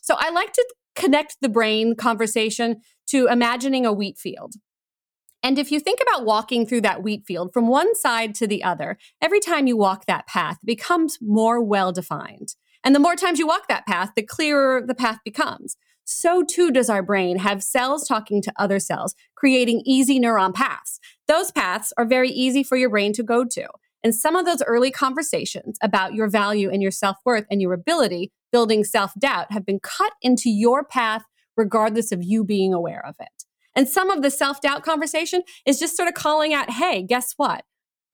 So 0.00 0.16
I 0.18 0.30
like 0.30 0.54
to 0.54 0.66
connect 0.94 1.36
the 1.42 1.50
brain 1.50 1.96
conversation 1.96 2.80
to 3.08 3.26
imagining 3.26 3.84
a 3.84 3.92
wheat 3.92 4.16
field. 4.16 4.54
And 5.42 5.58
if 5.58 5.70
you 5.70 5.80
think 5.80 6.00
about 6.00 6.24
walking 6.24 6.64
through 6.64 6.80
that 6.80 7.02
wheat 7.02 7.26
field 7.26 7.52
from 7.52 7.68
one 7.68 7.94
side 7.94 8.34
to 8.36 8.46
the 8.46 8.64
other, 8.64 8.96
every 9.20 9.40
time 9.40 9.66
you 9.66 9.76
walk 9.76 10.06
that 10.06 10.26
path, 10.26 10.60
becomes 10.64 11.18
more 11.20 11.62
well 11.62 11.92
defined. 11.92 12.54
And 12.82 12.94
the 12.94 13.00
more 13.00 13.16
times 13.16 13.38
you 13.38 13.46
walk 13.46 13.68
that 13.68 13.86
path, 13.86 14.12
the 14.16 14.22
clearer 14.22 14.80
the 14.80 14.94
path 14.94 15.18
becomes. 15.26 15.76
So 16.12 16.42
too 16.42 16.70
does 16.70 16.90
our 16.90 17.02
brain 17.02 17.38
have 17.38 17.62
cells 17.62 18.06
talking 18.06 18.42
to 18.42 18.52
other 18.56 18.78
cells, 18.78 19.14
creating 19.34 19.82
easy 19.84 20.20
neuron 20.20 20.54
paths. 20.54 21.00
Those 21.26 21.50
paths 21.50 21.92
are 21.96 22.04
very 22.04 22.30
easy 22.30 22.62
for 22.62 22.76
your 22.76 22.90
brain 22.90 23.12
to 23.14 23.22
go 23.22 23.44
to. 23.44 23.68
And 24.04 24.14
some 24.14 24.36
of 24.36 24.44
those 24.44 24.62
early 24.62 24.90
conversations 24.90 25.78
about 25.82 26.14
your 26.14 26.28
value 26.28 26.70
and 26.70 26.82
your 26.82 26.90
self 26.90 27.16
worth 27.24 27.46
and 27.50 27.62
your 27.62 27.72
ability 27.72 28.30
building 28.50 28.84
self 28.84 29.12
doubt 29.18 29.52
have 29.52 29.64
been 29.64 29.80
cut 29.80 30.12
into 30.20 30.50
your 30.50 30.84
path, 30.84 31.24
regardless 31.56 32.12
of 32.12 32.22
you 32.22 32.44
being 32.44 32.74
aware 32.74 33.04
of 33.06 33.16
it. 33.20 33.44
And 33.74 33.88
some 33.88 34.10
of 34.10 34.22
the 34.22 34.30
self 34.30 34.60
doubt 34.60 34.82
conversation 34.82 35.42
is 35.64 35.78
just 35.78 35.96
sort 35.96 36.08
of 36.08 36.14
calling 36.14 36.52
out, 36.52 36.70
hey, 36.70 37.02
guess 37.02 37.34
what? 37.36 37.64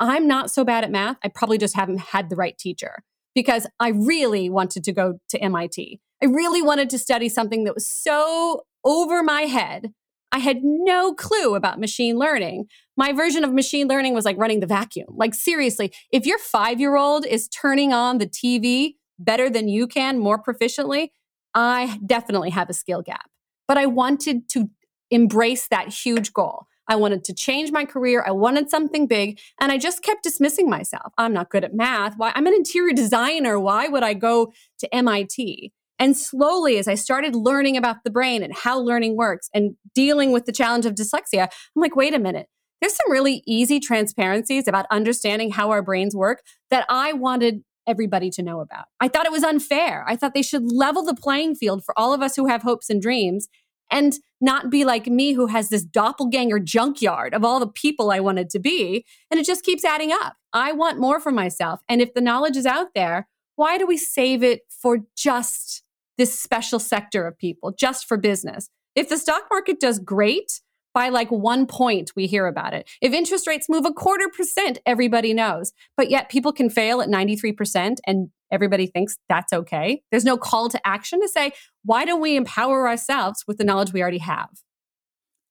I'm 0.01 0.29
not 0.29 0.51
so 0.51 0.65
bad 0.65 0.85
at 0.85 0.91
math. 0.91 1.17
I 1.25 1.29
probably 1.29 1.59
just 1.59 1.75
haven't 1.75 1.99
had 1.99 2.31
the 2.31 2.37
right 2.37 2.57
teacher 2.57 3.03
because 3.35 3.67
I 3.81 3.89
really 3.89 4.49
wanted 4.49 4.85
to 4.85 4.93
go 4.93 5.19
to 5.31 5.39
MIT. 5.39 6.01
I 6.23 6.27
really 6.27 6.63
wanted 6.63 6.91
to 6.91 6.99
study 6.99 7.29
something 7.29 7.65
that 7.65 7.75
was 7.75 7.87
so 7.87 8.63
over 8.85 9.23
my 9.23 9.43
head. 9.43 9.93
I 10.31 10.39
had 10.39 10.59
no 10.63 11.15
clue 11.15 11.55
about 11.55 11.81
machine 11.81 12.19
learning. 12.19 12.67
My 12.97 13.13
version 13.13 13.45
of 13.45 13.53
machine 13.53 13.89
learning 13.89 14.15
was 14.15 14.25
like 14.25 14.37
running 14.37 14.61
the 14.61 14.67
vacuum. 14.67 15.09
Like, 15.11 15.35
seriously, 15.35 15.93
if 16.13 16.27
your 16.27 16.39
five 16.39 16.81
year 16.81 16.97
old 16.97 17.25
is 17.25 17.49
turning 17.49 17.93
on 17.93 18.19
the 18.19 18.27
TV 18.27 18.95
better 19.19 19.49
than 19.49 19.69
you 19.69 19.87
can 19.87 20.19
more 20.19 20.43
proficiently, 20.43 21.11
I 21.55 21.99
definitely 22.05 22.51
have 22.51 22.69
a 22.69 22.75
skill 22.75 23.03
gap. 23.03 23.31
But 23.67 23.79
I 23.79 23.87
wanted 23.87 24.49
to 24.51 24.71
embrace 25.11 25.69
that 25.69 25.89
huge 25.89 26.33
goal. 26.33 26.67
I 26.89 26.97
wanted 26.97 27.25
to 27.25 27.35
change 27.35 27.71
my 27.71 27.85
career. 27.85 28.25
I 28.27 28.31
wanted 28.31 28.71
something 28.71 29.07
big. 29.07 29.39
And 29.61 29.71
I 29.71 29.79
just 29.79 30.03
kept 30.03 30.23
dismissing 30.23 30.71
myself. 30.71 31.13
I'm 31.19 31.33
not 31.33 31.51
good 31.51 31.65
at 31.65 31.75
math. 31.75 32.15
Why? 32.17 32.33
I'm 32.35 32.47
an 32.47 32.55
interior 32.55 32.95
designer. 32.95 33.61
Why 33.61 33.89
would 33.89 34.03
I 34.03 34.15
go 34.15 34.53
to 34.79 34.95
MIT? 34.95 35.73
And 35.99 36.17
slowly, 36.17 36.79
as 36.79 36.89
I 36.89 36.95
started 36.95 37.35
learning 37.35 37.77
about 37.77 38.05
the 38.05 38.11
brain 38.11 38.43
and 38.43 38.55
how 38.55 38.79
learning 38.79 39.17
works 39.17 39.49
and 39.53 39.75
dealing 39.95 40.33
with 40.33 40.45
the 40.45 40.53
challenge 40.53 40.87
of 40.87 40.95
dyslexia, 40.95 41.45
I'm 41.45 41.83
like, 41.83 41.97
wait 41.97 42.15
a 42.15 42.19
minute. 42.19 42.47
There's 42.81 42.95
some 42.95 43.11
really 43.11 43.43
easy 43.47 43.81
transparencies 43.81 44.69
about 44.69 44.87
understanding 44.91 45.51
how 45.51 45.71
our 45.71 45.83
brains 45.83 46.15
work 46.15 46.43
that 46.71 46.87
I 46.89 47.13
wanted 47.13 47.63
everybody 47.89 48.31
to 48.31 48.43
know 48.43 48.61
about. 48.61 48.85
I 49.01 49.09
thought 49.09 49.27
it 49.27 49.33
was 49.33 49.43
unfair. 49.43 50.05
I 50.07 50.15
thought 50.15 50.35
they 50.35 50.43
should 50.43 50.71
level 50.71 51.05
the 51.05 51.15
playing 51.15 51.57
field 51.57 51.83
for 51.85 51.99
all 51.99 52.13
of 52.13 52.23
us 52.23 52.37
who 52.37 52.47
have 52.47 52.63
hopes 52.63 52.91
and 52.91 53.03
dreams 53.03 53.49
and 53.91 54.15
not 54.41 54.71
be 54.71 54.85
like 54.85 55.07
me 55.07 55.33
who 55.33 55.47
has 55.47 55.71
this 55.71 55.83
doppelganger 55.83 56.61
junkyard 56.61 57.35
of 57.35 57.45
all 57.45 57.59
the 57.59 57.67
people 57.67 58.11
I 58.11 58.21
wanted 58.21 58.51
to 58.51 58.59
be. 58.59 59.05
And 59.31 59.41
it 59.41 59.47
just 59.47 59.65
keeps 59.65 59.85
adding 59.85 60.13
up. 60.13 60.35
I 60.53 60.73
want 60.73 61.01
more 61.01 61.19
for 61.19 61.33
myself. 61.33 61.81
And 61.89 62.01
if 62.01 62.15
the 62.15 62.21
knowledge 62.21 62.57
is 62.57 62.67
out 62.67 62.89
there, 62.95 63.27
why 63.57 63.79
do 63.79 63.87
we 63.87 63.97
save 63.97 64.45
it 64.45 64.61
for 64.69 64.99
just 65.17 65.83
this 66.19 66.39
special 66.39 66.79
sector 66.79 67.27
of 67.27 67.39
people, 67.39 67.73
just 67.73 68.07
for 68.07 68.17
business? 68.17 68.69
If 68.95 69.09
the 69.09 69.17
stock 69.17 69.45
market 69.51 69.81
does 69.81 69.99
great, 69.99 70.61
by 70.95 71.11
like 71.11 71.31
one 71.31 71.67
point, 71.67 72.11
we 72.17 72.27
hear 72.27 72.47
about 72.47 72.75
it. 72.75 72.89
If 73.01 73.13
interest 73.13 73.47
rates 73.47 73.69
move 73.69 73.87
a 73.87 73.93
quarter 73.93 74.29
percent, 74.29 74.81
everybody 74.85 75.33
knows. 75.33 75.73
But 75.97 76.11
yet 76.11 76.29
people 76.29 76.53
can 76.53 76.71
fail 76.71 77.01
at 77.01 77.09
93% 77.09 77.99
and 78.07 78.31
everybody 78.51 78.87
thinks 78.87 79.17
that's 79.29 79.53
okay. 79.53 80.03
There's 80.11 80.25
no 80.25 80.37
call 80.37 80.69
to 80.71 80.87
action 80.87 81.21
to 81.21 81.29
say, 81.29 81.53
why 81.85 82.05
don't 82.05 82.21
we 82.21 82.37
empower 82.37 82.89
ourselves 82.89 83.45
with 83.47 83.59
the 83.59 83.65
knowledge 83.65 83.93
we 83.93 84.03
already 84.03 84.19
have? 84.19 84.49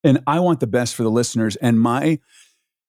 And 0.04 0.22
I 0.26 0.40
want 0.40 0.60
the 0.60 0.66
best 0.66 0.94
for 0.94 1.02
the 1.02 1.10
listeners. 1.10 1.56
And 1.56 1.80
my 1.80 2.18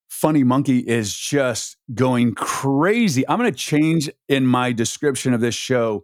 funny 0.10 0.44
monkey 0.44 0.80
is 0.80 1.16
just 1.16 1.78
going 1.94 2.36
crazy. 2.36 3.28
I'm 3.28 3.40
going 3.40 3.52
to 3.52 3.58
change 3.58 4.10
in 4.28 4.46
my 4.46 4.72
description 4.74 5.34
of 5.34 5.42
this 5.42 5.56
show. 5.56 6.04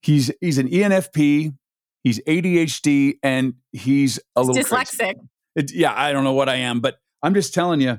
He's 0.00 0.30
he's 0.40 0.58
an 0.58 0.68
ENFP 0.68 1.52
he's 2.08 2.20
ADHD 2.24 3.18
and 3.22 3.54
he's 3.72 4.18
a 4.36 4.42
little 4.42 4.62
dyslexic. 4.62 5.14
It, 5.54 5.72
yeah, 5.72 5.92
I 5.94 6.12
don't 6.12 6.24
know 6.24 6.32
what 6.32 6.48
I 6.48 6.56
am, 6.56 6.80
but 6.80 6.96
I'm 7.22 7.34
just 7.34 7.54
telling 7.54 7.80
you, 7.80 7.98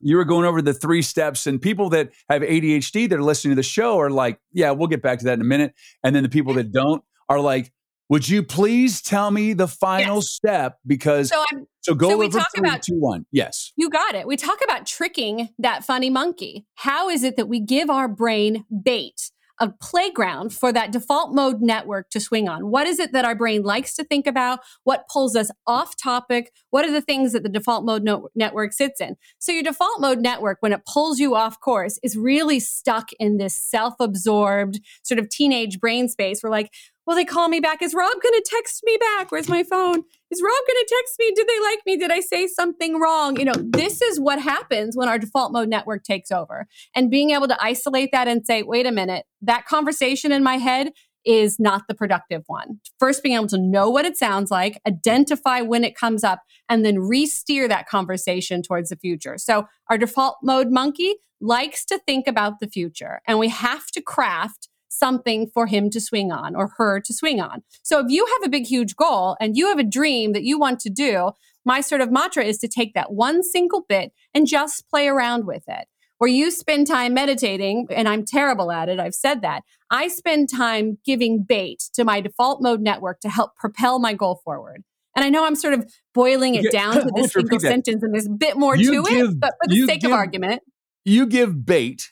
you 0.00 0.16
were 0.16 0.24
going 0.24 0.44
over 0.44 0.62
the 0.62 0.72
three 0.72 1.02
steps, 1.02 1.48
and 1.48 1.60
people 1.60 1.90
that 1.90 2.10
have 2.30 2.42
ADHD 2.42 3.08
that 3.10 3.18
are 3.18 3.22
listening 3.22 3.52
to 3.52 3.56
the 3.56 3.64
show 3.64 3.98
are 3.98 4.10
like, 4.10 4.38
yeah, 4.52 4.70
we'll 4.70 4.86
get 4.86 5.02
back 5.02 5.18
to 5.18 5.24
that 5.24 5.34
in 5.34 5.40
a 5.40 5.44
minute. 5.44 5.74
And 6.04 6.14
then 6.14 6.22
the 6.22 6.28
people 6.28 6.54
that 6.54 6.70
don't 6.70 7.02
are 7.28 7.40
like, 7.40 7.72
would 8.08 8.26
you 8.28 8.44
please 8.44 9.02
tell 9.02 9.30
me 9.32 9.54
the 9.54 9.66
final 9.66 10.16
yes. 10.16 10.30
step? 10.30 10.78
Because 10.86 11.30
so, 11.30 11.44
so 11.80 11.94
go 11.94 12.10
so 12.10 12.16
we 12.16 12.28
talk 12.28 12.46
three, 12.54 12.66
about 12.66 12.82
two, 12.82 12.94
one. 12.94 13.26
Yes. 13.32 13.72
You 13.76 13.90
got 13.90 14.14
it. 14.14 14.26
We 14.26 14.36
talk 14.36 14.60
about 14.62 14.86
tricking 14.86 15.48
that 15.58 15.84
funny 15.84 16.10
monkey. 16.10 16.64
How 16.76 17.10
is 17.10 17.24
it 17.24 17.36
that 17.36 17.48
we 17.48 17.58
give 17.58 17.90
our 17.90 18.06
brain 18.06 18.64
bait? 18.82 19.32
A 19.60 19.70
playground 19.80 20.52
for 20.52 20.72
that 20.72 20.92
default 20.92 21.34
mode 21.34 21.60
network 21.60 22.10
to 22.10 22.20
swing 22.20 22.48
on. 22.48 22.70
What 22.70 22.86
is 22.86 22.98
it 22.98 23.12
that 23.12 23.24
our 23.24 23.34
brain 23.34 23.62
likes 23.62 23.94
to 23.94 24.04
think 24.04 24.26
about? 24.26 24.60
What 24.84 25.08
pulls 25.08 25.36
us 25.36 25.50
off 25.66 25.96
topic? 25.96 26.52
What 26.70 26.84
are 26.84 26.92
the 26.92 27.00
things 27.00 27.32
that 27.32 27.42
the 27.42 27.48
default 27.48 27.84
mode 27.84 28.02
no- 28.02 28.28
network 28.34 28.72
sits 28.72 29.00
in? 29.00 29.16
So, 29.38 29.52
your 29.52 29.62
default 29.62 30.00
mode 30.00 30.18
network, 30.18 30.58
when 30.60 30.72
it 30.72 30.86
pulls 30.86 31.18
you 31.18 31.34
off 31.34 31.60
course, 31.60 31.98
is 32.02 32.16
really 32.16 32.60
stuck 32.60 33.10
in 33.18 33.38
this 33.38 33.54
self 33.54 33.94
absorbed 34.00 34.80
sort 35.02 35.18
of 35.18 35.28
teenage 35.28 35.80
brain 35.80 36.08
space 36.08 36.42
where, 36.42 36.50
like, 36.50 36.72
Will 37.08 37.14
they 37.14 37.24
call 37.24 37.48
me 37.48 37.58
back? 37.58 37.80
Is 37.80 37.94
Rob 37.94 38.12
going 38.22 38.34
to 38.34 38.44
text 38.44 38.82
me 38.84 38.98
back? 38.98 39.32
Where's 39.32 39.48
my 39.48 39.62
phone? 39.62 40.02
Is 40.30 40.42
Rob 40.42 40.52
going 40.66 40.84
to 40.84 40.94
text 40.94 41.14
me? 41.18 41.32
Did 41.34 41.48
they 41.48 41.60
like 41.62 41.78
me? 41.86 41.96
Did 41.96 42.10
I 42.10 42.20
say 42.20 42.46
something 42.46 43.00
wrong? 43.00 43.38
You 43.38 43.46
know, 43.46 43.54
this 43.56 44.02
is 44.02 44.20
what 44.20 44.38
happens 44.38 44.94
when 44.94 45.08
our 45.08 45.18
default 45.18 45.50
mode 45.50 45.70
network 45.70 46.04
takes 46.04 46.30
over. 46.30 46.66
And 46.94 47.10
being 47.10 47.30
able 47.30 47.48
to 47.48 47.56
isolate 47.64 48.10
that 48.12 48.28
and 48.28 48.44
say, 48.44 48.62
wait 48.62 48.84
a 48.84 48.92
minute, 48.92 49.24
that 49.40 49.64
conversation 49.64 50.32
in 50.32 50.42
my 50.42 50.58
head 50.58 50.90
is 51.24 51.58
not 51.58 51.84
the 51.88 51.94
productive 51.94 52.42
one. 52.46 52.78
First, 53.00 53.22
being 53.22 53.36
able 53.36 53.48
to 53.48 53.58
know 53.58 53.88
what 53.88 54.04
it 54.04 54.18
sounds 54.18 54.50
like, 54.50 54.78
identify 54.86 55.62
when 55.62 55.84
it 55.84 55.96
comes 55.96 56.22
up, 56.22 56.42
and 56.68 56.84
then 56.84 56.98
re 56.98 57.24
steer 57.24 57.68
that 57.68 57.88
conversation 57.88 58.60
towards 58.60 58.90
the 58.90 58.96
future. 58.96 59.38
So, 59.38 59.66
our 59.88 59.96
default 59.96 60.36
mode 60.42 60.70
monkey 60.70 61.14
likes 61.40 61.86
to 61.86 61.98
think 62.00 62.26
about 62.26 62.60
the 62.60 62.68
future, 62.68 63.22
and 63.26 63.38
we 63.38 63.48
have 63.48 63.86
to 63.92 64.02
craft 64.02 64.68
something 64.88 65.48
for 65.52 65.66
him 65.66 65.90
to 65.90 66.00
swing 66.00 66.32
on 66.32 66.54
or 66.56 66.72
her 66.76 67.00
to 67.00 67.14
swing 67.14 67.40
on. 67.40 67.62
So 67.82 68.00
if 68.00 68.06
you 68.08 68.26
have 68.26 68.46
a 68.46 68.50
big, 68.50 68.66
huge 68.66 68.96
goal 68.96 69.36
and 69.40 69.56
you 69.56 69.68
have 69.68 69.78
a 69.78 69.84
dream 69.84 70.32
that 70.32 70.44
you 70.44 70.58
want 70.58 70.80
to 70.80 70.90
do, 70.90 71.32
my 71.64 71.80
sort 71.80 72.00
of 72.00 72.10
mantra 72.10 72.44
is 72.44 72.58
to 72.58 72.68
take 72.68 72.94
that 72.94 73.12
one 73.12 73.42
single 73.42 73.84
bit 73.88 74.12
and 74.34 74.46
just 74.46 74.88
play 74.88 75.08
around 75.08 75.46
with 75.46 75.64
it. 75.68 75.86
Where 76.18 76.30
you 76.30 76.50
spend 76.50 76.88
time 76.88 77.14
meditating, 77.14 77.86
and 77.90 78.08
I'm 78.08 78.24
terrible 78.24 78.72
at 78.72 78.88
it, 78.88 78.98
I've 78.98 79.14
said 79.14 79.40
that. 79.42 79.62
I 79.88 80.08
spend 80.08 80.48
time 80.48 80.98
giving 81.04 81.44
bait 81.44 81.84
to 81.94 82.04
my 82.04 82.20
default 82.20 82.60
mode 82.60 82.80
network 82.80 83.20
to 83.20 83.28
help 83.28 83.54
propel 83.54 84.00
my 84.00 84.14
goal 84.14 84.40
forward. 84.44 84.82
And 85.14 85.24
I 85.24 85.28
know 85.28 85.44
I'm 85.44 85.54
sort 85.54 85.74
of 85.74 85.88
boiling 86.14 86.56
it 86.56 86.72
down 86.72 86.94
to 87.06 87.10
this 87.14 87.32
single 87.32 87.60
sentence 87.60 88.02
and 88.02 88.12
there's 88.12 88.26
a 88.26 88.30
bit 88.30 88.56
more 88.56 88.76
you 88.76 89.04
to 89.04 89.10
give, 89.10 89.30
it, 89.30 89.40
but 89.40 89.54
for 89.62 89.68
the 89.68 89.86
sake 89.86 90.00
give, 90.00 90.10
of 90.10 90.16
argument. 90.16 90.62
You 91.04 91.26
give 91.26 91.64
bait 91.64 92.10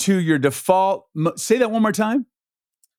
to 0.00 0.18
your 0.18 0.38
default. 0.38 1.06
Say 1.36 1.58
that 1.58 1.70
one 1.70 1.82
more 1.82 1.92
time. 1.92 2.26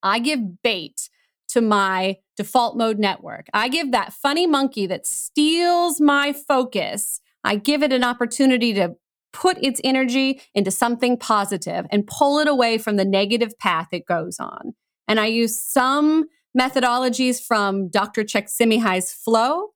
I 0.03 0.19
give 0.19 0.61
bait 0.63 1.09
to 1.49 1.61
my 1.61 2.17
default 2.37 2.77
mode 2.77 2.97
network. 2.97 3.47
I 3.53 3.67
give 3.67 3.91
that 3.91 4.13
funny 4.13 4.47
monkey 4.47 4.87
that 4.87 5.05
steals 5.05 5.99
my 5.99 6.33
focus. 6.33 7.19
I 7.43 7.55
give 7.55 7.83
it 7.83 7.91
an 7.91 8.03
opportunity 8.03 8.73
to 8.73 8.95
put 9.33 9.57
its 9.63 9.81
energy 9.83 10.41
into 10.53 10.71
something 10.71 11.17
positive 11.17 11.85
and 11.89 12.07
pull 12.07 12.39
it 12.39 12.47
away 12.47 12.77
from 12.77 12.97
the 12.97 13.05
negative 13.05 13.57
path 13.59 13.87
it 13.91 14.05
goes 14.05 14.39
on. 14.39 14.73
And 15.07 15.19
I 15.19 15.27
use 15.27 15.59
some 15.59 16.25
methodologies 16.57 17.41
from 17.41 17.89
Dr. 17.89 18.23
Csikszentmihalyi's 18.23 19.11
flow 19.13 19.69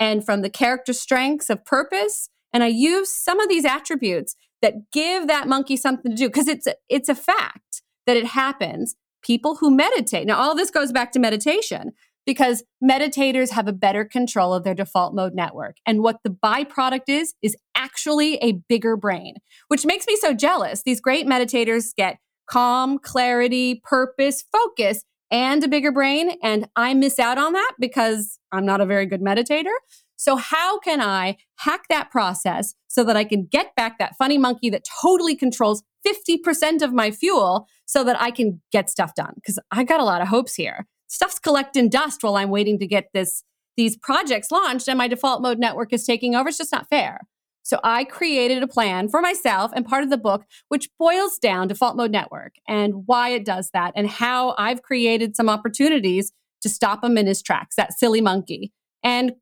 and 0.00 0.24
from 0.24 0.42
the 0.42 0.50
character 0.50 0.92
strengths 0.92 1.50
of 1.50 1.64
purpose. 1.64 2.28
And 2.52 2.62
I 2.62 2.68
use 2.68 3.10
some 3.10 3.40
of 3.40 3.48
these 3.48 3.64
attributes 3.64 4.36
that 4.64 4.90
give 4.92 5.26
that 5.26 5.46
monkey 5.46 5.76
something 5.76 6.10
to 6.10 6.16
do 6.16 6.26
because 6.26 6.48
it's 6.48 6.66
it's 6.88 7.10
a 7.10 7.14
fact 7.14 7.82
that 8.06 8.16
it 8.16 8.24
happens. 8.24 8.96
People 9.22 9.56
who 9.56 9.70
meditate 9.70 10.26
now 10.26 10.38
all 10.38 10.54
this 10.54 10.70
goes 10.70 10.90
back 10.90 11.12
to 11.12 11.18
meditation 11.18 11.92
because 12.24 12.64
meditators 12.82 13.50
have 13.50 13.68
a 13.68 13.74
better 13.74 14.06
control 14.06 14.54
of 14.54 14.64
their 14.64 14.74
default 14.74 15.14
mode 15.14 15.34
network 15.34 15.76
and 15.86 16.02
what 16.02 16.16
the 16.24 16.30
byproduct 16.30 17.08
is 17.08 17.34
is 17.42 17.54
actually 17.74 18.36
a 18.36 18.52
bigger 18.66 18.96
brain 18.96 19.34
which 19.68 19.84
makes 19.84 20.06
me 20.06 20.16
so 20.16 20.32
jealous. 20.32 20.82
These 20.82 21.02
great 21.02 21.26
meditators 21.26 21.94
get 21.94 22.16
calm 22.48 22.98
clarity 22.98 23.82
purpose 23.84 24.44
focus 24.50 25.04
and 25.30 25.62
a 25.64 25.68
bigger 25.68 25.90
brain 25.90 26.36
and 26.42 26.68
i 26.76 26.92
miss 26.92 27.18
out 27.18 27.38
on 27.38 27.54
that 27.54 27.72
because 27.78 28.38
i'm 28.52 28.66
not 28.66 28.82
a 28.82 28.86
very 28.86 29.06
good 29.06 29.22
meditator 29.22 29.72
so, 30.16 30.36
how 30.36 30.78
can 30.78 31.00
I 31.00 31.36
hack 31.56 31.82
that 31.88 32.10
process 32.10 32.74
so 32.88 33.04
that 33.04 33.16
I 33.16 33.24
can 33.24 33.46
get 33.50 33.74
back 33.74 33.98
that 33.98 34.16
funny 34.16 34.38
monkey 34.38 34.70
that 34.70 34.84
totally 35.02 35.34
controls 35.34 35.82
50% 36.06 36.82
of 36.82 36.92
my 36.92 37.10
fuel 37.10 37.66
so 37.86 38.04
that 38.04 38.20
I 38.20 38.30
can 38.30 38.60
get 38.72 38.90
stuff 38.90 39.14
done? 39.14 39.34
Because 39.36 39.58
I 39.70 39.84
got 39.84 40.00
a 40.00 40.04
lot 40.04 40.22
of 40.22 40.28
hopes 40.28 40.54
here. 40.54 40.86
Stuff's 41.08 41.38
collecting 41.38 41.88
dust 41.88 42.22
while 42.22 42.36
I'm 42.36 42.50
waiting 42.50 42.78
to 42.78 42.86
get 42.86 43.08
this 43.12 43.44
these 43.76 43.96
projects 43.96 44.52
launched 44.52 44.86
and 44.86 44.96
my 44.96 45.08
default 45.08 45.42
mode 45.42 45.58
network 45.58 45.92
is 45.92 46.04
taking 46.04 46.36
over. 46.36 46.48
It's 46.48 46.58
just 46.58 46.70
not 46.70 46.88
fair. 46.88 47.20
So 47.64 47.80
I 47.82 48.04
created 48.04 48.62
a 48.62 48.68
plan 48.68 49.08
for 49.08 49.20
myself 49.20 49.72
and 49.74 49.86
part 49.86 50.04
of 50.04 50.10
the 50.10 50.18
book, 50.18 50.44
which 50.68 50.90
boils 50.98 51.38
down 51.38 51.66
default 51.66 51.96
mode 51.96 52.10
network 52.10 52.54
and 52.68 53.06
why 53.06 53.30
it 53.30 53.44
does 53.44 53.70
that 53.72 53.92
and 53.96 54.08
how 54.08 54.54
I've 54.58 54.82
created 54.82 55.34
some 55.34 55.48
opportunities 55.48 56.30
to 56.60 56.68
stop 56.68 57.02
him 57.02 57.16
in 57.16 57.26
his 57.26 57.42
tracks, 57.42 57.74
that 57.76 57.94
silly 57.98 58.20
monkey. 58.20 58.72
And 59.02 59.32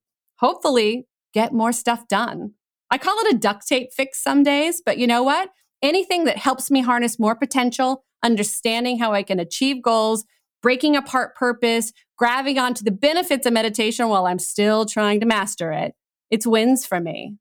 hopefully 0.42 1.06
get 1.32 1.52
more 1.52 1.72
stuff 1.72 2.08
done. 2.08 2.52
I 2.90 2.98
call 2.98 3.16
it 3.20 3.34
a 3.34 3.38
duct 3.38 3.66
tape 3.66 3.92
fix 3.92 4.22
some 4.22 4.42
days, 4.42 4.82
but 4.84 4.98
you 4.98 5.06
know 5.06 5.22
what? 5.22 5.50
Anything 5.80 6.24
that 6.24 6.36
helps 6.36 6.70
me 6.70 6.82
harness 6.82 7.18
more 7.18 7.34
potential, 7.34 8.04
understanding 8.22 8.98
how 8.98 9.12
I 9.12 9.22
can 9.22 9.40
achieve 9.40 9.82
goals, 9.82 10.24
breaking 10.62 10.94
apart 10.94 11.34
purpose, 11.34 11.92
grabbing 12.18 12.58
onto 12.58 12.84
the 12.84 12.90
benefits 12.90 13.46
of 13.46 13.52
meditation 13.52 14.08
while 14.08 14.26
I'm 14.26 14.38
still 14.38 14.84
trying 14.84 15.20
to 15.20 15.26
master 15.26 15.72
it, 15.72 15.94
it's 16.30 16.46
wins 16.46 16.84
for 16.84 17.00
me. 17.00 17.36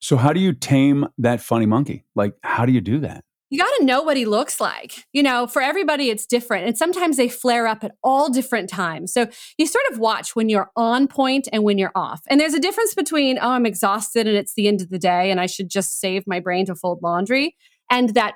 So, 0.00 0.16
how 0.16 0.32
do 0.32 0.40
you 0.40 0.52
tame 0.52 1.08
that 1.18 1.40
funny 1.40 1.66
monkey? 1.66 2.04
Like, 2.14 2.34
how 2.42 2.64
do 2.64 2.72
you 2.72 2.80
do 2.80 3.00
that? 3.00 3.24
You 3.50 3.58
got 3.58 3.70
to 3.78 3.84
know 3.84 4.02
what 4.02 4.16
he 4.16 4.24
looks 4.24 4.60
like. 4.60 5.06
You 5.12 5.22
know, 5.22 5.46
for 5.46 5.62
everybody, 5.62 6.10
it's 6.10 6.26
different. 6.26 6.66
And 6.66 6.76
sometimes 6.76 7.16
they 7.16 7.28
flare 7.28 7.66
up 7.66 7.82
at 7.84 7.94
all 8.02 8.28
different 8.28 8.68
times. 8.68 9.12
So 9.12 9.26
you 9.56 9.66
sort 9.66 9.84
of 9.90 9.98
watch 9.98 10.36
when 10.36 10.48
you're 10.48 10.70
on 10.76 11.08
point 11.08 11.48
and 11.52 11.64
when 11.64 11.78
you're 11.78 11.92
off. 11.94 12.20
And 12.28 12.40
there's 12.40 12.54
a 12.54 12.60
difference 12.60 12.94
between, 12.94 13.38
oh, 13.38 13.50
I'm 13.50 13.66
exhausted 13.66 14.26
and 14.26 14.36
it's 14.36 14.54
the 14.54 14.68
end 14.68 14.80
of 14.80 14.90
the 14.90 14.98
day 14.98 15.30
and 15.30 15.40
I 15.40 15.46
should 15.46 15.68
just 15.68 16.00
save 16.00 16.26
my 16.26 16.40
brain 16.40 16.66
to 16.66 16.74
fold 16.74 17.00
laundry, 17.02 17.56
and 17.90 18.10
that 18.10 18.34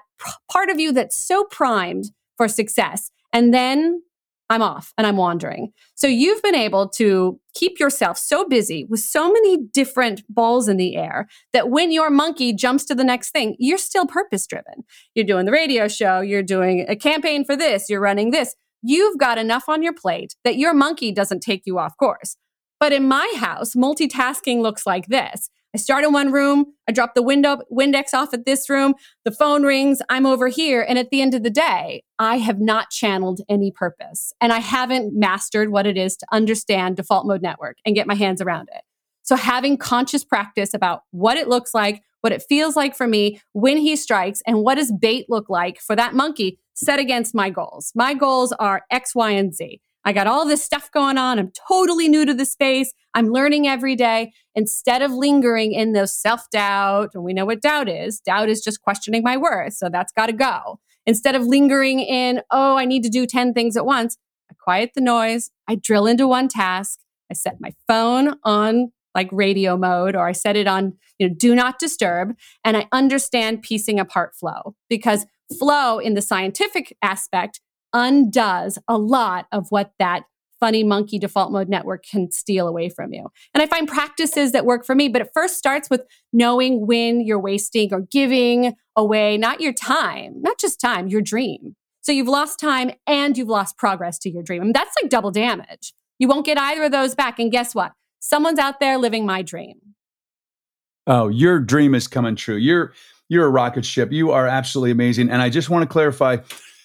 part 0.51 0.71
of 0.71 0.81
you 0.81 0.93
that's 0.93 1.17
so 1.17 1.45
primed 1.45 2.07
for 2.37 2.49
success. 2.49 3.11
And 3.33 3.53
then 3.53 4.03
I'm 4.51 4.63
off 4.63 4.93
and 4.99 5.07
I'm 5.07 5.17
wandering. 5.17 5.73
So 5.95 6.07
you've 6.07 6.43
been 6.43 6.55
able 6.55 6.89
to 6.91 7.41
keep 7.55 7.81
yourself 7.81 8.19
so 8.19 8.47
busy 8.47 8.85
with 8.89 9.01
so 9.01 9.33
many 9.33 9.57
different 9.57 10.23
balls 10.29 10.69
in 10.69 10.77
the 10.77 10.97
air 10.97 11.29
that 11.53 11.71
when 11.71 11.91
your 11.91 12.11
monkey 12.11 12.53
jumps 12.53 12.85
to 12.87 12.95
the 12.95 13.05
next 13.05 13.31
thing, 13.31 13.57
you're 13.59 13.79
still 13.79 14.07
purpose 14.07 14.47
driven. 14.47 14.85
You're 15.15 15.25
doing 15.25 15.47
the 15.47 15.53
radio 15.53 15.89
show, 15.89 16.21
you're 16.21 16.43
doing 16.43 16.85
a 16.89 16.97
campaign 16.97 17.45
for 17.45 17.57
this, 17.57 17.89
you're 17.89 18.01
running 18.01 18.31
this. 18.31 18.55
You've 18.83 19.17
got 19.17 19.39
enough 19.39 19.69
on 19.69 19.83
your 19.83 19.95
plate 19.95 20.35
that 20.45 20.57
your 20.57 20.75
monkey 20.75 21.13
doesn't 21.13 21.41
take 21.41 21.63
you 21.65 21.79
off 21.79 21.97
course. 21.97 22.37
But 22.81 22.93
in 22.93 23.07
my 23.07 23.33
house, 23.37 23.75
multitasking 23.75 24.61
looks 24.61 24.87
like 24.87 25.07
this. 25.07 25.49
I 25.75 25.79
start 25.79 26.05
in 26.05 26.13
one 26.13 26.31
room, 26.33 26.67
I 26.87 26.93
drop 26.93 27.15
the 27.15 27.23
window 27.23 27.59
Windex 27.73 28.13
off 28.13 28.35
at 28.35 28.45
this 28.45 28.69
room, 28.69 28.95
the 29.25 29.31
phone 29.31 29.63
rings, 29.63 30.03
I'm 30.11 30.27
over 30.27 30.49
here. 30.49 30.85
And 30.87 30.99
at 30.99 31.09
the 31.09 31.23
end 31.23 31.35
of 31.35 31.43
the 31.43 31.51
day, 31.51 32.05
I 32.19 32.37
have 32.37 32.61
not 32.61 32.91
channeled 32.91 33.41
any 33.49 33.71
purpose 33.71 34.35
and 34.41 34.53
I 34.53 34.59
haven't 34.59 35.15
mastered 35.15 35.71
what 35.71 35.87
it 35.87 35.97
is 35.97 36.17
to 36.19 36.27
understand 36.31 36.97
default 36.97 37.27
mode 37.27 37.41
network 37.41 37.79
and 37.87 37.95
get 37.95 38.07
my 38.07 38.15
hands 38.15 38.43
around 38.43 38.69
it. 38.75 38.83
So 39.23 39.35
having 39.37 39.79
conscious 39.79 40.25
practice 40.25 40.75
about 40.75 41.05
what 41.11 41.39
it 41.39 41.49
looks 41.49 41.73
like, 41.73 42.03
what 42.21 42.33
it 42.33 42.45
feels 42.49 42.77
like 42.77 42.95
for 42.95 43.07
me 43.07 43.41
when 43.53 43.79
he 43.79 43.97
strikes, 43.97 44.43
and 44.47 44.63
what 44.63 44.75
does 44.75 44.93
bait 44.93 45.27
look 45.29 45.49
like 45.49 45.81
for 45.81 45.97
that 45.97 46.15
monkey 46.15 46.59
set 46.75 46.99
against 46.99 47.35
my 47.35 47.49
goals. 47.49 47.93
My 47.95 48.15
goals 48.15 48.53
are 48.53 48.83
X, 48.91 49.15
Y, 49.15 49.31
and 49.31 49.55
Z. 49.55 49.81
I 50.05 50.13
got 50.13 50.27
all 50.27 50.47
this 50.47 50.63
stuff 50.63 50.91
going 50.91 51.17
on. 51.17 51.39
I'm 51.39 51.53
totally 51.69 52.09
new 52.09 52.25
to 52.25 52.35
the 52.35 52.45
space. 52.45 52.93
I'm 53.15 53.29
learning 53.29 53.69
every 53.69 53.95
day. 53.95 54.33
Instead 54.55 55.03
of 55.03 55.13
lingering 55.13 55.73
in 55.73 55.93
those 55.93 56.13
self 56.13 56.51
doubt, 56.51 57.11
and 57.15 57.25
we 57.25 57.33
know 57.33 57.47
what 57.47 57.63
doubt 57.63 57.89
is 57.89 58.21
doubt 58.21 58.49
is 58.49 58.61
just 58.61 58.83
questioning 58.83 59.23
my 59.23 59.37
worth. 59.37 59.75
So 59.75 59.89
that's 59.89 60.13
got 60.13 60.27
to 60.27 60.33
go. 60.33 60.81
Instead 61.07 61.35
of 61.35 61.47
lingering 61.47 62.01
in, 62.01 62.43
oh, 62.51 62.77
I 62.77 62.85
need 62.85 63.03
to 63.03 63.09
do 63.09 63.27
10 63.27 63.55
things 63.55 63.77
at 63.77 63.87
once, 63.87 64.17
I 64.51 64.55
quiet 64.63 64.91
the 64.95 65.01
noise. 65.01 65.51
I 65.69 65.75
drill 65.77 66.07
into 66.07 66.29
one 66.29 66.49
task. 66.49 67.01
I 67.31 67.35
set 67.35 67.61
my 67.61 67.73
phone 67.89 68.37
on 68.45 68.93
like 69.15 69.29
radio 69.33 69.77
mode 69.77 70.15
or 70.15 70.29
I 70.29 70.33
set 70.33 70.57
it 70.57 70.67
on, 70.67 70.95
you 71.19 71.29
know, 71.29 71.35
do 71.35 71.55
not 71.55 71.79
disturb. 71.79 72.35
And 72.65 72.77
I 72.77 72.89
understand 72.93 73.63
piecing 73.63 73.99
apart 73.99 74.35
flow 74.35 74.75
because 74.89 75.27
flow 75.59 75.99
in 75.99 76.15
the 76.15 76.23
scientific 76.23 76.97
aspect 77.03 77.61
undoes 77.93 78.79
a 78.89 78.99
lot 78.99 79.47
of 79.53 79.71
what 79.71 79.93
that 79.99 80.25
funny 80.63 80.85
monkey 80.85 81.19
default 81.19 81.51
mode 81.51 81.69
network 81.69 82.05
can 82.05 82.31
steal 82.31 82.69
away 82.69 82.89
from 82.89 83.13
you. 83.13 83.27
And 83.53 83.61
I 83.61 83.67
find 83.67 83.89
practices 83.89 84.53
that 84.53 84.65
work 84.65 84.87
for 84.87 84.95
me, 84.95 85.09
but 85.09 85.21
it 85.21 85.31
first 85.35 85.57
starts 85.57 85.91
with 85.91 86.03
knowing 86.33 86.87
when 86.87 87.21
you're 87.21 87.41
wasting 87.41 87.93
or 87.93 88.03
giving 88.03 88.75
away 88.95 89.37
not 89.37 89.61
your 89.61 89.73
time, 89.73 90.41
not 90.41 90.61
just 90.61 90.81
time, 90.81 91.09
your 91.09 91.21
dream. 91.21 91.75
So 92.03 92.13
you've 92.13 92.29
lost 92.29 92.61
time 92.61 92.93
and 93.09 93.37
you've 93.37 93.49
lost 93.49 93.77
progress 93.77 94.19
to 94.21 94.31
your 94.31 94.45
dream. 94.45 94.61
I 94.63 94.65
mean, 94.65 94.73
that's 94.73 94.95
like 95.03 95.11
double 95.11 95.33
damage. 95.33 95.95
You 96.21 96.29
won't 96.29 96.47
get 96.47 96.59
either 96.59 96.85
of 96.85 96.93
those 96.93 97.17
back. 97.17 97.41
And 97.41 97.51
guess 97.51 97.75
what? 97.75 97.93
Someone's 98.21 98.61
out 98.61 98.79
there 98.79 98.99
living 98.99 99.27
my 99.27 99.43
dream. 99.43 99.81
Oh, 101.09 101.27
your 101.27 101.59
dream 101.59 101.93
is 101.95 102.07
coming 102.07 102.37
true. 102.37 102.55
You're 102.55 102.93
you're 103.29 103.47
a 103.47 103.51
rocket 103.51 103.85
ship. 103.85 104.13
You 104.13 104.31
are 104.31 104.47
absolutely 104.47 104.93
amazing. 104.93 105.31
And 105.31 105.43
I 105.43 105.49
just 105.49 105.71
want 105.71 105.83
to 105.83 105.89
clarify 105.89 106.37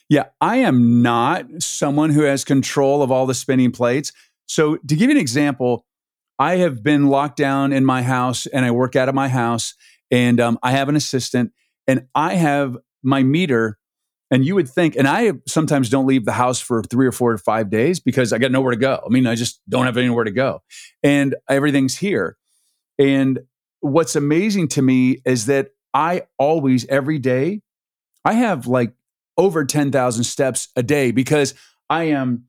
Yeah, 0.09 0.25
I 0.39 0.57
am 0.57 1.01
not 1.01 1.45
someone 1.59 2.11
who 2.11 2.21
has 2.21 2.45
control 2.45 3.03
of 3.03 3.11
all 3.11 3.25
the 3.25 3.33
spinning 3.33 3.71
plates. 3.71 4.13
So, 4.47 4.77
to 4.77 4.95
give 4.95 5.09
you 5.09 5.15
an 5.15 5.21
example, 5.21 5.85
I 6.39 6.57
have 6.57 6.81
been 6.81 7.07
locked 7.07 7.37
down 7.37 7.73
in 7.73 7.83
my 7.83 8.03
house 8.03 8.45
and 8.45 8.63
I 8.63 8.71
work 8.71 8.95
out 8.95 9.09
of 9.09 9.15
my 9.15 9.27
house 9.27 9.73
and 10.11 10.39
um, 10.39 10.59
I 10.63 10.71
have 10.71 10.87
an 10.87 10.95
assistant 10.95 11.51
and 11.87 12.07
I 12.15 12.35
have 12.35 12.77
my 13.03 13.23
meter. 13.23 13.77
And 14.29 14.45
you 14.45 14.55
would 14.55 14.69
think, 14.69 14.97
and 14.97 15.07
I 15.07 15.33
sometimes 15.47 15.89
don't 15.89 16.05
leave 16.05 16.25
the 16.25 16.33
house 16.33 16.59
for 16.59 16.83
three 16.83 17.07
or 17.07 17.13
four 17.13 17.31
or 17.31 17.37
five 17.37 17.69
days 17.69 18.01
because 18.01 18.33
I 18.33 18.37
got 18.37 18.51
nowhere 18.51 18.71
to 18.71 18.77
go. 18.77 19.01
I 19.05 19.09
mean, 19.09 19.25
I 19.25 19.35
just 19.35 19.61
don't 19.69 19.85
have 19.85 19.95
anywhere 19.95 20.25
to 20.25 20.31
go. 20.31 20.63
And 21.01 21.33
everything's 21.49 21.95
here. 21.95 22.37
And 22.99 23.39
what's 23.79 24.17
amazing 24.17 24.67
to 24.69 24.81
me 24.81 25.21
is 25.23 25.45
that 25.45 25.69
I 25.93 26.23
always, 26.37 26.85
every 26.87 27.19
day, 27.19 27.61
I 28.25 28.33
have 28.33 28.67
like 28.67 28.91
over 29.37 29.65
10,000 29.65 30.23
steps 30.23 30.69
a 30.75 30.83
day 30.83 31.11
because 31.11 31.53
I 31.89 32.05
am 32.05 32.45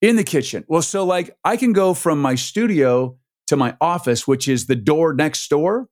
in 0.00 0.16
the 0.16 0.24
kitchen. 0.24 0.64
Well, 0.68 0.82
so 0.82 1.04
like 1.04 1.36
I 1.44 1.56
can 1.56 1.72
go 1.72 1.94
from 1.94 2.20
my 2.20 2.34
studio 2.34 3.18
to 3.46 3.56
my 3.56 3.76
office, 3.80 4.26
which 4.26 4.48
is 4.48 4.66
the 4.66 4.76
door 4.76 5.14
next 5.14 5.48
door, 5.48 5.88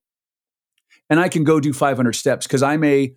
and 1.11 1.20
I 1.20 1.28
can 1.28 1.44
go 1.44 1.61
do 1.61 1.72
500 1.72 2.12
steps 2.14 2.46
because 2.46 2.62
I 2.62 2.76
may, 2.76 3.16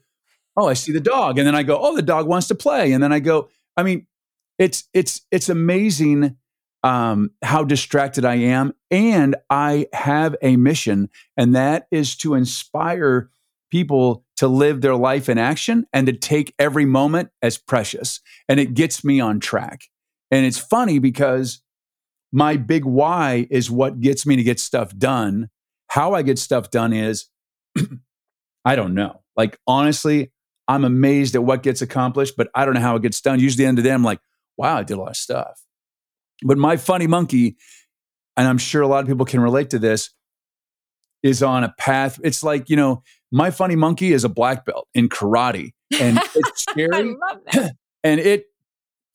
oh, 0.58 0.68
I 0.68 0.74
see 0.74 0.92
the 0.92 1.00
dog, 1.00 1.38
and 1.38 1.48
then 1.48 1.56
I 1.56 1.64
go, 1.64 1.80
oh, 1.82 1.96
the 1.96 2.02
dog 2.02 2.28
wants 2.28 2.48
to 2.48 2.56
play, 2.56 2.92
and 2.92 3.02
then 3.02 3.14
I 3.14 3.20
go. 3.20 3.50
I 3.78 3.84
mean, 3.84 4.08
it's 4.58 4.86
it's 4.94 5.22
it's 5.32 5.50
amazing 5.50 6.38
um, 6.84 7.32
how 7.42 7.64
distracted 7.64 8.26
I 8.26 8.36
am, 8.36 8.74
and 8.92 9.36
I 9.50 9.88
have 9.94 10.36
a 10.42 10.56
mission, 10.58 11.10
and 11.38 11.56
that 11.56 11.88
is 11.92 12.16
to 12.18 12.36
inspire 12.36 13.30
people 13.72 14.25
to 14.38 14.48
live 14.48 14.82
their 14.82 14.96
life 14.96 15.30
in 15.30 15.38
action 15.38 15.86
and 15.94 16.08
to 16.08 16.14
take 16.14 16.54
every 16.60 16.86
moment 16.86 17.30
as 17.42 17.58
precious. 17.58 18.20
And 18.50 18.60
it 18.60 18.74
gets 18.74 19.04
me 19.04 19.20
on 19.20 19.40
track. 19.40 19.86
And 20.32 20.46
it's 20.46 20.58
funny 20.58 21.00
because 21.00 21.62
my 22.32 22.58
big 22.58 22.84
why 22.86 23.48
is 23.50 23.72
what 23.72 24.02
gets 24.02 24.26
me 24.26 24.36
to 24.36 24.44
get 24.44 24.60
stuff 24.60 24.96
done. 24.98 25.50
How 25.88 26.14
I 26.14 26.22
get 26.22 26.38
stuff 26.38 26.70
done 26.70 26.92
is, 26.92 27.30
I 28.66 28.76
don't 28.76 28.94
know. 28.94 29.22
Like, 29.38 29.58
honestly, 29.68 30.32
I'm 30.68 30.84
amazed 30.84 31.36
at 31.36 31.44
what 31.44 31.64
gets 31.64 31.82
accomplished, 31.82 32.36
but 32.36 32.50
I 32.56 32.66
don't 32.66 32.74
know 32.74 32.82
how 32.82 32.96
it 32.96 33.04
gets 33.04 33.22
done. 33.22 33.40
Usually, 33.40 33.64
the 33.64 33.68
end 33.70 33.78
of 33.78 33.84
the 33.84 33.90
day, 33.90 33.94
I'm 33.94 34.04
like, 34.04 34.20
wow, 34.58 34.78
I 34.78 34.84
did 34.84 34.98
a 34.98 35.00
lot 35.00 35.12
of 35.12 35.18
stuff. 35.18 35.62
But 36.44 36.58
my 36.58 36.78
funny 36.78 37.08
monkey, 37.08 37.58
and 38.36 38.48
I'm 38.48 38.58
sure 38.58 38.82
a 38.82 38.88
lot 38.88 39.02
of 39.02 39.08
people 39.08 39.26
can 39.26 39.40
relate 39.40 39.70
to 39.70 39.80
this, 39.80 40.10
is 41.24 41.42
on 41.42 41.64
a 41.64 41.74
path. 41.78 42.20
It's 42.24 42.44
like, 42.44 42.70
you 42.70 42.76
know, 42.76 43.04
my 43.36 43.52
funny 43.52 43.76
monkey 43.76 44.14
is 44.14 44.24
a 44.24 44.30
black 44.30 44.66
belt 44.66 44.88
in 44.94 45.10
karate. 45.10 45.74
And 46.00 46.18
it's 46.36 46.62
scary. 46.62 47.16
and 48.04 48.20
it 48.22 48.46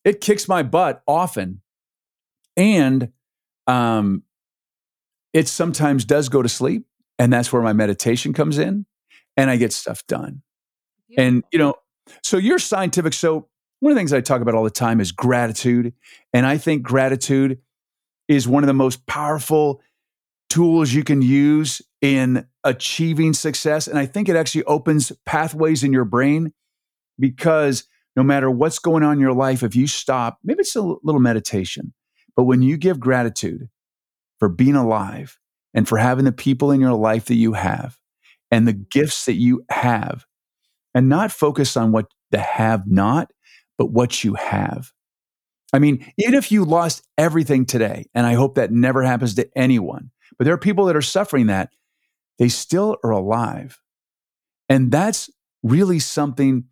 it 0.04 0.20
kicks 0.20 0.46
my 0.46 0.62
butt 0.62 1.02
often. 1.08 1.62
And 2.54 3.12
um 3.66 4.22
it 5.32 5.48
sometimes 5.48 6.04
does 6.04 6.28
go 6.28 6.42
to 6.42 6.50
sleep. 6.50 6.84
And 7.18 7.32
that's 7.32 7.50
where 7.50 7.62
my 7.62 7.72
meditation 7.72 8.34
comes 8.34 8.58
in. 8.58 8.84
And 9.38 9.48
I 9.48 9.56
get 9.56 9.72
stuff 9.72 10.06
done. 10.06 10.42
Beautiful. 11.08 11.26
And 11.26 11.44
you 11.50 11.58
know, 11.58 11.74
so 12.22 12.36
you're 12.36 12.58
scientific. 12.58 13.14
So 13.14 13.48
one 13.78 13.92
of 13.92 13.96
the 13.96 14.00
things 14.00 14.12
I 14.12 14.20
talk 14.20 14.42
about 14.42 14.54
all 14.54 14.64
the 14.64 14.70
time 14.70 15.00
is 15.00 15.12
gratitude. 15.12 15.94
And 16.34 16.44
I 16.44 16.58
think 16.58 16.82
gratitude 16.82 17.58
is 18.28 18.46
one 18.46 18.62
of 18.62 18.66
the 18.66 18.74
most 18.74 19.06
powerful 19.06 19.80
tools 20.50 20.92
you 20.92 21.04
can 21.04 21.22
use 21.22 21.80
in 22.02 22.46
achieving 22.64 23.32
success. 23.32 23.86
And 23.86 23.98
I 23.98 24.06
think 24.06 24.28
it 24.28 24.36
actually 24.36 24.64
opens 24.64 25.12
pathways 25.24 25.82
in 25.82 25.92
your 25.92 26.04
brain 26.04 26.52
because 27.18 27.84
no 28.16 28.22
matter 28.22 28.50
what's 28.50 28.78
going 28.78 29.02
on 29.02 29.14
in 29.14 29.20
your 29.20 29.32
life, 29.32 29.62
if 29.62 29.74
you 29.74 29.86
stop, 29.86 30.38
maybe 30.42 30.60
it's 30.60 30.76
a 30.76 30.82
little 30.82 31.20
meditation, 31.20 31.92
but 32.36 32.44
when 32.44 32.62
you 32.62 32.76
give 32.76 33.00
gratitude 33.00 33.68
for 34.38 34.48
being 34.48 34.74
alive 34.74 35.38
and 35.74 35.88
for 35.88 35.98
having 35.98 36.24
the 36.24 36.32
people 36.32 36.70
in 36.70 36.80
your 36.80 36.94
life 36.94 37.26
that 37.26 37.36
you 37.36 37.52
have 37.52 37.98
and 38.50 38.66
the 38.66 38.72
gifts 38.72 39.26
that 39.26 39.34
you 39.34 39.64
have, 39.70 40.26
and 40.94 41.08
not 41.08 41.30
focus 41.30 41.76
on 41.76 41.92
what 41.92 42.06
the 42.30 42.38
have 42.38 42.86
not, 42.86 43.30
but 43.78 43.92
what 43.92 44.24
you 44.24 44.34
have. 44.34 44.92
I 45.72 45.78
mean, 45.78 46.04
even 46.18 46.34
if 46.34 46.50
you 46.50 46.64
lost 46.64 47.06
everything 47.16 47.64
today, 47.64 48.06
and 48.12 48.26
I 48.26 48.34
hope 48.34 48.56
that 48.56 48.72
never 48.72 49.04
happens 49.04 49.34
to 49.36 49.48
anyone, 49.56 50.10
but 50.36 50.44
there 50.44 50.54
are 50.54 50.58
people 50.58 50.86
that 50.86 50.96
are 50.96 51.02
suffering 51.02 51.46
that, 51.46 51.70
they 52.40 52.48
still 52.48 52.96
are 53.04 53.10
alive. 53.10 53.80
And 54.68 54.90
that's 54.90 55.30
really 55.62 56.00
something 56.00 56.64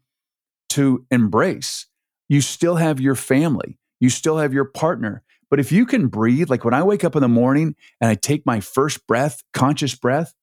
to 0.70 1.06
embrace. 1.10 1.86
You 2.28 2.40
still 2.40 2.76
have 2.76 3.00
your 3.00 3.14
family, 3.14 3.78
you 4.00 4.08
still 4.10 4.38
have 4.38 4.52
your 4.52 4.64
partner. 4.64 5.22
But 5.50 5.60
if 5.60 5.70
you 5.72 5.86
can 5.86 6.08
breathe, 6.08 6.50
like 6.50 6.64
when 6.64 6.74
I 6.74 6.82
wake 6.82 7.04
up 7.04 7.16
in 7.16 7.22
the 7.22 7.28
morning 7.28 7.74
and 8.00 8.10
I 8.10 8.14
take 8.14 8.44
my 8.44 8.60
first 8.60 9.06
breath, 9.06 9.42
conscious 9.54 9.94
breath, 9.94 10.34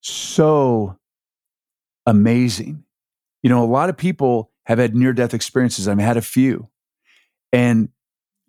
so 0.00 0.98
amazing. 2.06 2.84
You 3.42 3.50
know, 3.50 3.62
a 3.62 3.66
lot 3.66 3.88
of 3.88 3.96
people 3.96 4.50
have 4.66 4.78
had 4.78 4.94
near 4.96 5.12
death 5.12 5.32
experiences. 5.32 5.86
I've 5.86 5.98
had 5.98 6.16
a 6.16 6.22
few. 6.22 6.68
And 7.52 7.90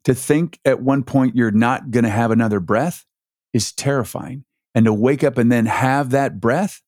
to 0.03 0.13
think 0.13 0.59
at 0.65 0.81
one 0.81 1.03
point 1.03 1.35
you're 1.35 1.51
not 1.51 1.91
going 1.91 2.03
to 2.03 2.09
have 2.09 2.31
another 2.31 2.59
breath 2.59 3.05
is 3.53 3.71
terrifying. 3.71 4.45
And 4.75 4.85
to 4.85 4.93
wake 4.93 5.23
up 5.23 5.37
and 5.37 5.51
then 5.51 5.65
have 5.65 6.11
that 6.11 6.39
breath 6.39 6.81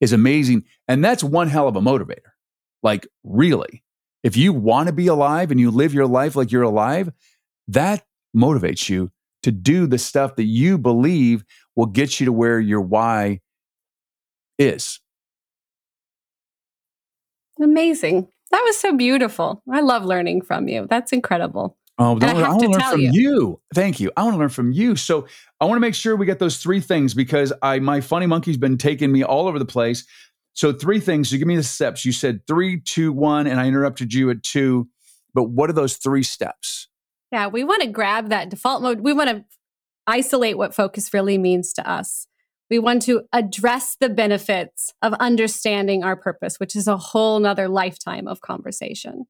is 0.00 0.12
amazing. 0.12 0.64
And 0.88 1.04
that's 1.04 1.22
one 1.22 1.48
hell 1.48 1.68
of 1.68 1.76
a 1.76 1.80
motivator. 1.80 2.32
Like, 2.82 3.06
really, 3.24 3.82
if 4.22 4.36
you 4.36 4.52
want 4.52 4.88
to 4.88 4.92
be 4.92 5.06
alive 5.06 5.50
and 5.50 5.60
you 5.60 5.70
live 5.70 5.94
your 5.94 6.06
life 6.06 6.34
like 6.34 6.50
you're 6.50 6.62
alive, 6.62 7.12
that 7.68 8.04
motivates 8.34 8.88
you 8.88 9.10
to 9.42 9.52
do 9.52 9.86
the 9.86 9.98
stuff 9.98 10.36
that 10.36 10.44
you 10.44 10.78
believe 10.78 11.44
will 11.76 11.86
get 11.86 12.18
you 12.18 12.26
to 12.26 12.32
where 12.32 12.58
your 12.58 12.80
why 12.80 13.40
is. 14.58 15.00
Amazing. 17.60 18.28
That 18.50 18.62
was 18.64 18.76
so 18.76 18.96
beautiful. 18.96 19.62
I 19.70 19.80
love 19.80 20.04
learning 20.04 20.42
from 20.42 20.68
you. 20.68 20.86
That's 20.88 21.12
incredible. 21.12 21.76
Oh, 21.98 22.18
I, 22.20 22.28
I 22.28 22.48
want 22.48 22.60
to 22.60 22.68
learn 22.68 22.80
from 22.90 23.00
you. 23.00 23.10
you. 23.12 23.60
Thank 23.74 24.00
you. 24.00 24.12
I 24.16 24.22
want 24.22 24.34
to 24.34 24.38
learn 24.38 24.50
from 24.50 24.70
you. 24.72 24.96
So 24.96 25.26
I 25.60 25.64
want 25.64 25.76
to 25.76 25.80
make 25.80 25.94
sure 25.94 26.14
we 26.14 26.26
get 26.26 26.38
those 26.38 26.58
three 26.58 26.80
things 26.80 27.14
because 27.14 27.52
I 27.62 27.78
my 27.78 28.02
funny 28.02 28.26
monkey's 28.26 28.58
been 28.58 28.76
taking 28.76 29.10
me 29.10 29.22
all 29.22 29.48
over 29.48 29.58
the 29.58 29.64
place. 29.64 30.04
So 30.52 30.72
three 30.72 31.00
things. 31.00 31.32
You 31.32 31.38
give 31.38 31.48
me 31.48 31.56
the 31.56 31.62
steps. 31.62 32.04
You 32.04 32.12
said 32.12 32.46
three, 32.46 32.80
two, 32.80 33.12
one, 33.12 33.46
and 33.46 33.58
I 33.58 33.66
interrupted 33.66 34.12
you 34.12 34.30
at 34.30 34.42
two. 34.42 34.88
But 35.32 35.44
what 35.44 35.70
are 35.70 35.74
those 35.74 35.96
three 35.96 36.22
steps? 36.22 36.88
Yeah, 37.32 37.46
we 37.48 37.64
want 37.64 37.82
to 37.82 37.88
grab 37.88 38.28
that 38.28 38.50
default 38.50 38.82
mode. 38.82 39.00
We 39.00 39.12
want 39.12 39.30
to 39.30 39.44
isolate 40.06 40.56
what 40.56 40.74
focus 40.74 41.12
really 41.12 41.38
means 41.38 41.72
to 41.74 41.90
us. 41.90 42.26
We 42.70 42.78
want 42.78 43.02
to 43.02 43.22
address 43.32 43.96
the 43.98 44.08
benefits 44.08 44.92
of 45.02 45.12
understanding 45.14 46.04
our 46.04 46.16
purpose, 46.16 46.58
which 46.58 46.74
is 46.74 46.88
a 46.88 46.96
whole 46.96 47.38
nother 47.38 47.68
lifetime 47.68 48.26
of 48.26 48.40
conversation. 48.40 49.26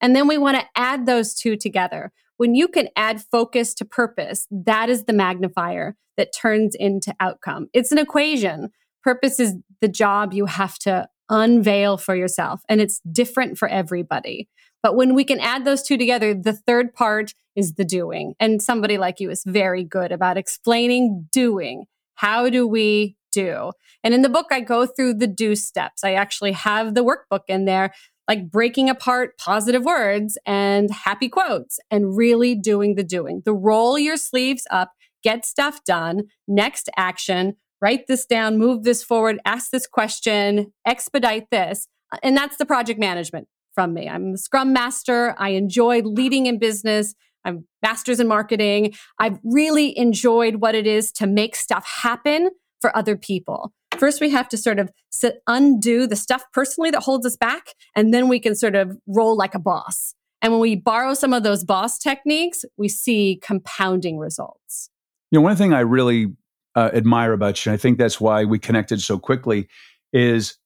And 0.00 0.14
then 0.14 0.28
we 0.28 0.38
want 0.38 0.58
to 0.58 0.66
add 0.76 1.06
those 1.06 1.34
two 1.34 1.56
together. 1.56 2.12
When 2.36 2.54
you 2.54 2.68
can 2.68 2.88
add 2.96 3.22
focus 3.22 3.74
to 3.74 3.84
purpose, 3.84 4.46
that 4.50 4.90
is 4.90 5.04
the 5.04 5.12
magnifier 5.12 5.96
that 6.16 6.34
turns 6.34 6.74
into 6.74 7.14
outcome. 7.20 7.68
It's 7.72 7.92
an 7.92 7.98
equation. 7.98 8.70
Purpose 9.02 9.40
is 9.40 9.54
the 9.80 9.88
job 9.88 10.32
you 10.32 10.46
have 10.46 10.78
to 10.80 11.08
unveil 11.28 11.96
for 11.96 12.14
yourself, 12.14 12.62
and 12.68 12.80
it's 12.80 13.00
different 13.10 13.58
for 13.58 13.68
everybody. 13.68 14.48
But 14.82 14.96
when 14.96 15.14
we 15.14 15.24
can 15.24 15.40
add 15.40 15.64
those 15.64 15.82
two 15.82 15.96
together, 15.96 16.34
the 16.34 16.52
third 16.52 16.94
part 16.94 17.34
is 17.56 17.74
the 17.74 17.84
doing. 17.84 18.34
And 18.38 18.62
somebody 18.62 18.98
like 18.98 19.18
you 19.18 19.30
is 19.30 19.42
very 19.44 19.82
good 19.82 20.12
about 20.12 20.36
explaining 20.36 21.28
doing. 21.32 21.86
How 22.14 22.48
do 22.48 22.68
we 22.68 23.16
do? 23.32 23.72
And 24.04 24.14
in 24.14 24.22
the 24.22 24.28
book, 24.28 24.46
I 24.50 24.60
go 24.60 24.86
through 24.86 25.14
the 25.14 25.26
do 25.26 25.56
steps. 25.56 26.04
I 26.04 26.12
actually 26.12 26.52
have 26.52 26.94
the 26.94 27.04
workbook 27.04 27.42
in 27.48 27.64
there 27.64 27.92
like 28.28 28.50
breaking 28.50 28.90
apart 28.90 29.38
positive 29.38 29.84
words 29.84 30.38
and 30.46 30.90
happy 30.90 31.28
quotes 31.28 31.78
and 31.90 32.16
really 32.16 32.54
doing 32.54 32.94
the 32.94 33.04
doing. 33.04 33.42
The 33.44 33.54
roll 33.54 33.98
your 33.98 34.16
sleeves 34.16 34.64
up, 34.70 34.92
get 35.22 35.44
stuff 35.44 35.84
done, 35.84 36.22
next 36.48 36.88
action, 36.96 37.56
write 37.80 38.06
this 38.06 38.26
down, 38.26 38.58
move 38.58 38.82
this 38.82 39.02
forward, 39.02 39.38
ask 39.44 39.70
this 39.70 39.86
question, 39.86 40.72
expedite 40.86 41.50
this. 41.50 41.88
And 42.22 42.36
that's 42.36 42.56
the 42.56 42.66
project 42.66 42.98
management 42.98 43.48
from 43.74 43.92
me. 43.94 44.08
I'm 44.08 44.34
a 44.34 44.38
scrum 44.38 44.72
master. 44.72 45.34
I 45.38 45.50
enjoy 45.50 46.00
leading 46.02 46.46
in 46.46 46.58
business. 46.58 47.14
I'm 47.44 47.66
masters 47.82 48.18
in 48.18 48.26
marketing. 48.26 48.94
I've 49.18 49.38
really 49.44 49.96
enjoyed 49.96 50.56
what 50.56 50.74
it 50.74 50.86
is 50.86 51.12
to 51.12 51.26
make 51.26 51.54
stuff 51.54 51.86
happen 51.86 52.50
for 52.80 52.96
other 52.96 53.16
people 53.16 53.72
first 53.98 54.20
we 54.20 54.30
have 54.30 54.48
to 54.50 54.56
sort 54.56 54.78
of 54.78 54.90
sit, 55.10 55.42
undo 55.46 56.06
the 56.06 56.16
stuff 56.16 56.44
personally 56.52 56.90
that 56.90 57.02
holds 57.02 57.26
us 57.26 57.36
back, 57.36 57.74
and 57.94 58.12
then 58.12 58.28
we 58.28 58.40
can 58.40 58.54
sort 58.54 58.74
of 58.74 58.96
roll 59.06 59.36
like 59.36 59.54
a 59.54 59.58
boss. 59.58 60.14
And 60.42 60.52
when 60.52 60.60
we 60.60 60.76
borrow 60.76 61.14
some 61.14 61.32
of 61.32 61.42
those 61.42 61.64
boss 61.64 61.98
techniques, 61.98 62.64
we 62.76 62.88
see 62.88 63.40
compounding 63.42 64.18
results. 64.18 64.90
You 65.30 65.38
know, 65.38 65.42
one 65.42 65.56
thing 65.56 65.72
I 65.72 65.80
really 65.80 66.32
uh, 66.74 66.90
admire 66.92 67.32
about 67.32 67.64
you, 67.64 67.70
and 67.70 67.78
I 67.78 67.80
think 67.80 67.98
that's 67.98 68.20
why 68.20 68.44
we 68.44 68.58
connected 68.58 69.00
so 69.00 69.18
quickly, 69.18 69.68
is 70.12 70.56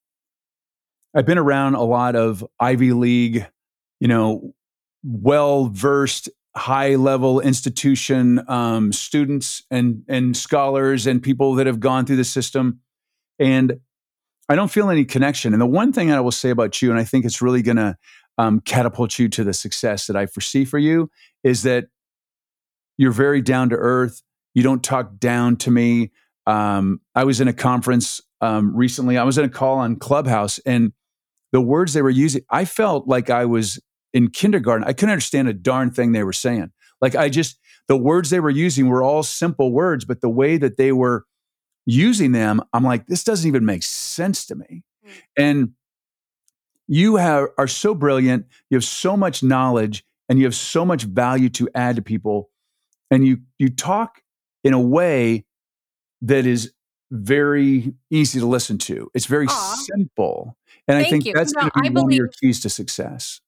I've 1.15 1.27
been 1.27 1.39
around 1.39 1.75
a 1.75 1.83
lot 1.83 2.15
of 2.15 2.45
Ivy 2.59 2.93
League, 2.93 3.47
you 4.01 4.09
know, 4.09 4.55
well 5.03 5.67
versed, 5.67 6.29
high 6.57 6.97
level 6.97 7.41
institution 7.41 8.43
um, 8.49 8.93
students 8.93 9.63
and 9.71 10.03
and 10.09 10.37
scholars 10.37 11.07
and 11.07 11.23
people 11.23 11.55
that 11.55 11.67
have 11.67 11.81
gone 11.81 12.07
through 12.07 12.17
the 12.17 12.25
system, 12.25 12.81
and 13.41 13.81
I 14.49 14.55
don't 14.55 14.71
feel 14.71 14.91
any 14.91 15.05
connection. 15.05 15.53
And 15.53 15.63
the 15.63 15.67
one 15.67 15.93
thing 15.93 16.13
I 16.13 16.21
will 16.21 16.31
say 16.31 16.51
about 16.51 16.83
you, 16.83 16.91
and 16.91 16.99
I 16.99 17.05
think 17.05 17.25
it's 17.25 17.41
really 17.41 17.63
going 17.63 17.79
to 17.79 17.97
um, 18.39 18.61
catapult 18.61 19.19
you 19.19 19.29
to 19.31 19.45
the 19.45 19.55
success 19.55 20.07
that 20.07 20.17
I 20.17 20.27
foresee 20.27 20.65
for 20.65 20.79
you, 20.79 21.11
is 21.43 21.63
that 21.63 21.87
you're 22.99 23.13
very 23.13 23.41
down 23.41 23.71
to 23.71 23.77
earth. 23.77 24.23
You 24.55 24.63
don't 24.63 24.83
talk 24.85 25.19
down 25.19 25.57
to 25.59 25.71
me. 25.71 26.11
Um, 26.47 27.01
I 27.15 27.25
was 27.25 27.41
in 27.41 27.49
a 27.49 27.53
conference 27.53 28.21
um, 28.41 28.77
recently. 28.77 29.17
I 29.17 29.25
was 29.25 29.39
in 29.39 29.45
a 29.45 29.49
call 29.49 29.79
on 29.79 29.97
Clubhouse, 29.97 30.59
and 30.61 30.93
the 31.53 31.61
words 31.61 31.93
they 31.93 32.03
were 32.03 32.11
using, 32.11 32.43
I 32.51 32.65
felt 32.65 33.09
like 33.09 33.31
I 33.31 33.45
was 33.45 33.81
in 34.13 34.31
kindergarten. 34.31 34.87
I 34.87 34.93
couldn't 34.93 35.11
understand 35.13 35.49
a 35.49 35.53
darn 35.53 35.91
thing 35.91 36.13
they 36.13 36.25
were 36.25 36.33
saying. 36.33 36.73
Like 37.01 37.15
I 37.15 37.29
just, 37.29 37.59
the 37.89 37.97
words 37.97 38.31
they 38.31 38.41
were 38.41 38.51
using 38.51 38.89
were 38.89 39.03
all 39.03 39.23
simple 39.23 39.73
words, 39.73 40.05
but 40.05 40.21
the 40.21 40.29
way 40.29 40.57
that 40.59 40.77
they 40.77 40.93
were 40.93 41.25
using 41.87 42.33
them, 42.33 42.63
I'm 42.73 42.85
like, 42.85 43.07
this 43.07 43.25
doesn't 43.25 43.47
even 43.47 43.65
make 43.65 43.83
sense 43.83 44.47
to 44.47 44.55
me. 44.55 44.83
Mm. 45.07 45.13
And 45.37 45.73
you 46.87 47.17
have, 47.17 47.49
are 47.59 47.69
so 47.69 47.95
brilliant. 47.95 48.47
You 48.69 48.77
have 48.77 48.85
so 48.85 49.17
much 49.17 49.43
knowledge 49.43 50.05
and 50.29 50.39
you 50.39 50.45
have 50.45 50.55
so 50.55 50.85
much 50.85 51.05
value 51.05 51.49
to 51.51 51.69
add 51.75 51.97
to 51.97 52.03
people. 52.03 52.51
And 53.11 53.27
you, 53.27 53.39
you 53.59 53.69
talk 53.69 54.23
in 54.65 54.73
a 54.73 54.81
way 54.81 55.45
that 56.23 56.47
is 56.47 56.73
very 57.11 57.93
easy 58.11 58.39
to 58.39 58.47
listen 58.47 58.79
to. 58.79 59.11
It's 59.15 59.27
very 59.27 59.47
Aww. 59.47 59.75
simple. 59.77 60.57
And 60.87 60.97
Thank 60.97 61.07
I 61.07 61.11
think 61.11 61.27
you. 61.27 61.33
that's 61.33 61.53
no, 61.53 61.65
be 61.65 61.71
I 61.75 61.81
one 61.85 61.93
believe, 61.95 62.07
of 62.07 62.13
your 62.17 62.29
keys 62.41 62.61
to 62.61 62.71
success. 62.71 63.41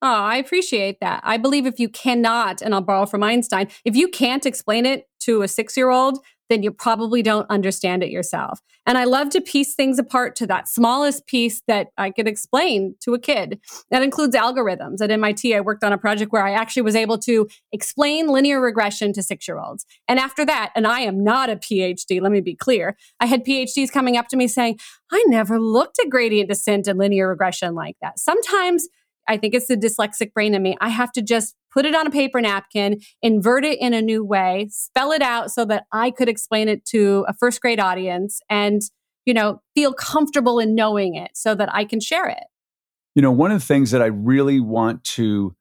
Oh, 0.00 0.06
I 0.06 0.36
appreciate 0.36 1.00
that. 1.00 1.20
I 1.24 1.38
believe 1.38 1.66
if 1.66 1.80
you 1.80 1.88
cannot, 1.88 2.62
and 2.62 2.74
I'll 2.74 2.80
borrow 2.80 3.06
from 3.06 3.22
Einstein, 3.22 3.68
if 3.84 3.96
you 3.96 4.08
can't 4.08 4.46
explain 4.46 4.86
it 4.86 5.08
to 5.20 5.42
a 5.42 5.48
six 5.48 5.76
year 5.76 5.90
old, 5.90 6.18
then 6.48 6.62
you 6.62 6.70
probably 6.70 7.22
don't 7.22 7.48
understand 7.50 8.02
it 8.02 8.10
yourself. 8.10 8.60
And 8.86 8.96
I 8.96 9.04
love 9.04 9.28
to 9.30 9.40
piece 9.40 9.74
things 9.74 9.98
apart 9.98 10.34
to 10.36 10.46
that 10.46 10.68
smallest 10.68 11.26
piece 11.26 11.62
that 11.66 11.88
I 11.98 12.10
could 12.10 12.26
explain 12.26 12.94
to 13.00 13.14
a 13.14 13.18
kid. 13.18 13.60
That 13.90 14.02
includes 14.02 14.34
algorithms. 14.34 15.02
At 15.02 15.10
MIT, 15.10 15.54
I 15.54 15.60
worked 15.60 15.84
on 15.84 15.92
a 15.92 15.98
project 15.98 16.32
where 16.32 16.44
I 16.44 16.52
actually 16.52 16.82
was 16.82 16.96
able 16.96 17.18
to 17.18 17.48
explain 17.72 18.28
linear 18.28 18.60
regression 18.60 19.12
to 19.12 19.22
six 19.22 19.46
year 19.46 19.58
olds. 19.58 19.84
And 20.08 20.18
after 20.18 20.44
that, 20.46 20.72
and 20.74 20.86
I 20.86 21.00
am 21.00 21.22
not 21.22 21.50
a 21.50 21.56
PhD, 21.56 22.20
let 22.20 22.32
me 22.32 22.40
be 22.40 22.54
clear, 22.54 22.96
I 23.20 23.26
had 23.26 23.44
PhDs 23.44 23.92
coming 23.92 24.16
up 24.16 24.28
to 24.28 24.36
me 24.36 24.48
saying, 24.48 24.78
I 25.12 25.22
never 25.28 25.58
looked 25.58 25.98
at 26.00 26.10
gradient 26.10 26.48
descent 26.48 26.86
and 26.86 26.98
linear 26.98 27.28
regression 27.28 27.74
like 27.74 27.96
that. 28.00 28.18
Sometimes 28.18 28.88
I 29.28 29.36
think 29.36 29.54
it's 29.54 29.68
the 29.68 29.76
dyslexic 29.76 30.32
brain 30.32 30.54
in 30.54 30.62
me. 30.62 30.76
I 30.80 30.88
have 30.88 31.12
to 31.12 31.22
just 31.22 31.54
put 31.70 31.84
it 31.84 31.94
on 31.94 32.06
a 32.06 32.10
paper 32.10 32.40
napkin, 32.40 33.00
invert 33.22 33.64
it 33.64 33.78
in 33.78 33.92
a 33.92 34.02
new 34.02 34.24
way, 34.24 34.68
spell 34.70 35.12
it 35.12 35.22
out 35.22 35.50
so 35.50 35.64
that 35.66 35.84
I 35.92 36.10
could 36.10 36.28
explain 36.28 36.68
it 36.68 36.84
to 36.86 37.26
a 37.28 37.34
first 37.34 37.60
grade 37.60 37.78
audience 37.78 38.40
and, 38.48 38.80
you 39.26 39.34
know, 39.34 39.60
feel 39.74 39.92
comfortable 39.92 40.58
in 40.58 40.74
knowing 40.74 41.14
it 41.14 41.32
so 41.34 41.54
that 41.54 41.72
I 41.72 41.84
can 41.84 42.00
share 42.00 42.26
it. 42.26 42.44
You 43.14 43.22
know, 43.22 43.32
one 43.32 43.50
of 43.50 43.60
the 43.60 43.66
things 43.66 43.90
that 43.90 44.00
I 44.00 44.06
really 44.06 44.60
want 44.60 45.04
to 45.04 45.54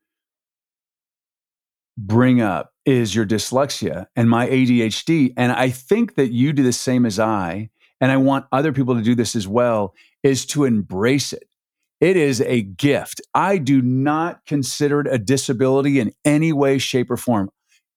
bring 1.98 2.42
up 2.42 2.72
is 2.86 3.16
your 3.16 3.26
dyslexia 3.26 4.06
and 4.16 4.30
my 4.30 4.48
ADHD. 4.48 5.34
And 5.36 5.52
I 5.52 5.70
think 5.70 6.16
that 6.16 6.32
you 6.32 6.54
do 6.54 6.64
the 6.64 6.72
same 6.72 7.06
as 7.06 7.20
I, 7.20 7.70
and 8.00 8.12
I 8.12 8.18
want 8.18 8.46
other 8.52 8.72
people 8.72 8.96
to 8.96 9.02
do 9.02 9.16
this 9.16 9.36
as 9.36 9.48
well, 9.48 9.94
is 10.24 10.46
to 10.48 10.64
embrace 10.64 11.34
it. 11.34 11.50
It 12.00 12.16
is 12.16 12.42
a 12.42 12.62
gift. 12.62 13.22
I 13.34 13.58
do 13.58 13.82
not 13.82 14.46
consider 14.46 15.02
it 15.02 15.08
a 15.10 15.18
disability 15.18 16.00
in 16.00 16.12
any 16.24 16.54
way, 16.54 16.78
shape, 16.78 17.10
or 17.10 17.18
form. 17.18 17.50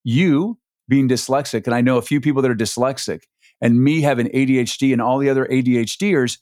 You 0.03 0.57
being 0.87 1.07
dyslexic, 1.07 1.65
and 1.65 1.75
I 1.75 1.81
know 1.81 1.97
a 1.97 2.01
few 2.01 2.19
people 2.19 2.41
that 2.41 2.51
are 2.51 2.55
dyslexic, 2.55 3.21
and 3.61 3.83
me 3.83 4.01
having 4.01 4.27
ADHD 4.27 4.91
and 4.91 5.01
all 5.01 5.19
the 5.19 5.29
other 5.29 5.45
ADHDers, 5.45 6.39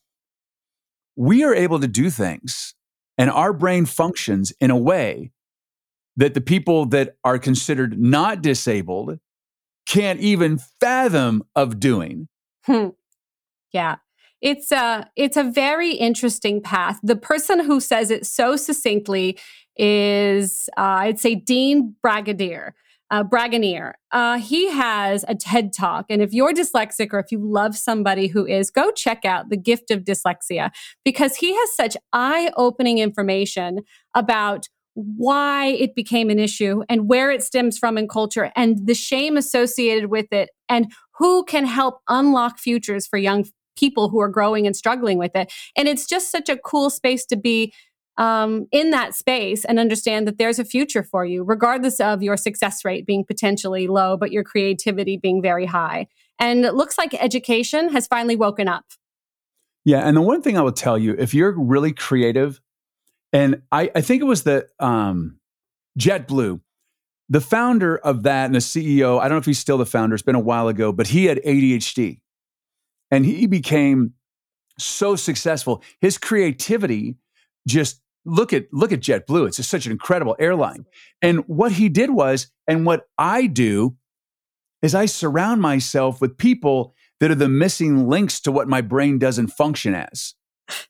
we 1.18 1.44
are 1.44 1.54
able 1.54 1.80
to 1.80 1.88
do 1.88 2.10
things 2.10 2.74
and 3.18 3.30
our 3.30 3.52
brain 3.52 3.86
functions 3.86 4.54
in 4.62 4.72
a 4.72 4.78
way 4.78 5.32
that 6.16 6.34
the 6.34 6.42
people 6.42 6.86
that 6.86 7.18
are 7.26 7.38
considered 7.38 8.00
not 8.00 8.42
disabled 8.42 9.20
can't 9.86 10.22
even 10.22 10.60
fathom 10.80 11.44
of 11.56 11.80
doing. 11.80 12.30
Hmm. 12.64 12.90
Yeah. 13.74 13.98
It's 14.42 14.72
a 14.72 15.10
it's 15.16 15.38
a 15.38 15.44
very 15.44 15.92
interesting 15.92 16.62
path. 16.62 17.00
The 17.04 17.16
person 17.16 17.60
who 17.60 17.80
says 17.80 18.10
it 18.12 18.26
so 18.26 18.56
succinctly 18.56 19.38
is 19.76 20.70
uh, 20.78 20.82
I'd 20.82 21.20
say 21.20 21.36
Dean 21.36 21.96
Bragadier. 22.06 22.72
Uh, 23.12 23.24
Bragonier. 23.24 23.94
Uh, 24.12 24.38
he 24.38 24.70
has 24.70 25.26
a 25.28 25.34
TED 25.34 25.74
talk. 25.74 26.06
And 26.12 26.22
if 26.22 26.32
you're 26.32 26.54
dyslexic 26.54 27.12
or 27.12 27.18
if 27.18 27.32
you 27.32 27.40
love 27.40 27.76
somebody 27.76 28.28
who 28.28 28.46
is, 28.46 28.70
go 28.70 28.92
check 28.92 29.26
out 29.26 29.50
The 29.50 29.58
Gift 29.58 29.90
of 29.90 30.04
Dyslexia 30.04 30.70
because 31.04 31.38
he 31.38 31.56
has 31.56 31.74
such 31.74 31.98
eye 32.14 32.52
opening 32.56 33.00
information 33.00 33.80
about 34.14 34.68
why 34.94 35.68
it 35.68 35.96
became 35.96 36.30
an 36.30 36.38
issue 36.38 36.84
and 36.88 37.08
where 37.08 37.32
it 37.32 37.42
stems 37.42 37.78
from 37.78 37.98
in 37.98 38.08
culture 38.08 38.52
and 38.56 38.86
the 38.86 38.94
shame 38.94 39.38
associated 39.38 40.12
with 40.12 40.32
it 40.32 40.50
and 40.68 40.92
who 41.18 41.44
can 41.46 41.66
help 41.66 42.02
unlock 42.10 42.60
futures 42.60 43.08
for 43.08 43.18
young 43.18 43.46
people 43.80 44.10
who 44.10 44.20
are 44.20 44.28
growing 44.28 44.68
and 44.68 44.76
struggling 44.76 45.18
with 45.18 45.36
it. 45.36 45.52
And 45.76 45.88
it's 45.88 46.06
just 46.06 46.32
such 46.32 46.50
a 46.50 46.58
cool 46.58 46.90
space 46.90 47.26
to 47.28 47.36
be 47.36 47.74
um, 48.18 48.68
in 48.72 48.92
that 48.92 49.16
space 49.16 49.64
and 49.64 49.80
understand 49.80 50.28
that 50.28 50.38
there's 50.38 50.60
a 50.60 50.66
future 50.66 51.04
for 51.04 51.26
you, 51.26 51.44
regardless 51.44 52.02
of 52.02 52.22
your 52.22 52.36
success 52.36 52.84
rate 52.84 53.06
being 53.06 53.24
potentially 53.24 53.88
low, 53.88 54.18
but 54.18 54.32
your 54.32 54.44
creativity 54.44 55.16
being 55.16 55.42
very 55.42 55.66
high. 55.66 56.08
And 56.38 56.66
it 56.66 56.74
looks 56.74 56.98
like 56.98 57.14
education 57.14 57.90
has 57.90 58.08
finally 58.08 58.36
woken 58.36 58.68
up. 58.68 58.84
Yeah. 59.86 60.00
And 60.00 60.18
the 60.18 60.22
one 60.22 60.42
thing 60.42 60.58
I 60.58 60.62
will 60.62 60.74
tell 60.74 60.98
you, 60.98 61.16
if 61.18 61.34
you're 61.34 61.58
really 61.58 61.94
creative, 61.94 62.60
and 63.32 63.62
I, 63.72 63.90
I 63.96 64.02
think 64.02 64.22
it 64.22 64.26
was 64.26 64.44
the 64.44 64.68
um, 64.80 65.40
JetBlue, 65.98 66.60
the 67.30 67.42
founder 67.42 67.98
of 67.98 68.24
that 68.24 68.46
and 68.48 68.56
the 68.56 68.60
CEO, 68.60 69.20
I 69.20 69.24
don't 69.24 69.36
know 69.36 69.38
if 69.38 69.46
he's 69.46 69.60
still 69.60 69.78
the 69.78 69.86
founder, 69.86 70.14
it's 70.14 70.24
been 70.24 70.36
a 70.36 70.40
while 70.40 70.68
ago, 70.68 70.92
but 70.92 71.08
he 71.08 71.26
had 71.26 71.38
ADHD 71.44 72.20
and 73.12 73.26
he 73.26 73.48
became 73.48 74.14
so 74.78 75.16
successful. 75.16 75.84
His 76.02 76.18
creativity 76.18 77.18
just 77.68 78.02
look 78.26 78.54
at 78.54 78.68
look 78.72 78.92
at 78.92 79.02
JetBlue. 79.02 79.48
It's 79.48 79.58
just 79.58 79.70
such 79.70 79.86
an 79.86 79.92
incredible 79.92 80.36
airline. 80.40 80.86
And 81.22 81.40
what 81.48 81.74
he 81.74 81.90
did 81.90 82.12
was, 82.12 82.48
and 82.68 82.86
what 82.86 83.08
I 83.18 83.48
do 83.48 83.98
is 84.82 84.96
I 84.96 85.06
surround 85.06 85.62
myself 85.62 86.22
with 86.22 86.38
people 86.38 86.94
that 87.20 87.32
are 87.32 87.36
the 87.36 87.50
missing 87.50 88.08
links 88.08 88.40
to 88.42 88.52
what 88.52 88.68
my 88.68 88.82
brain 88.82 89.20
doesn't 89.20 89.48
function 89.48 89.94
as. 89.94 90.36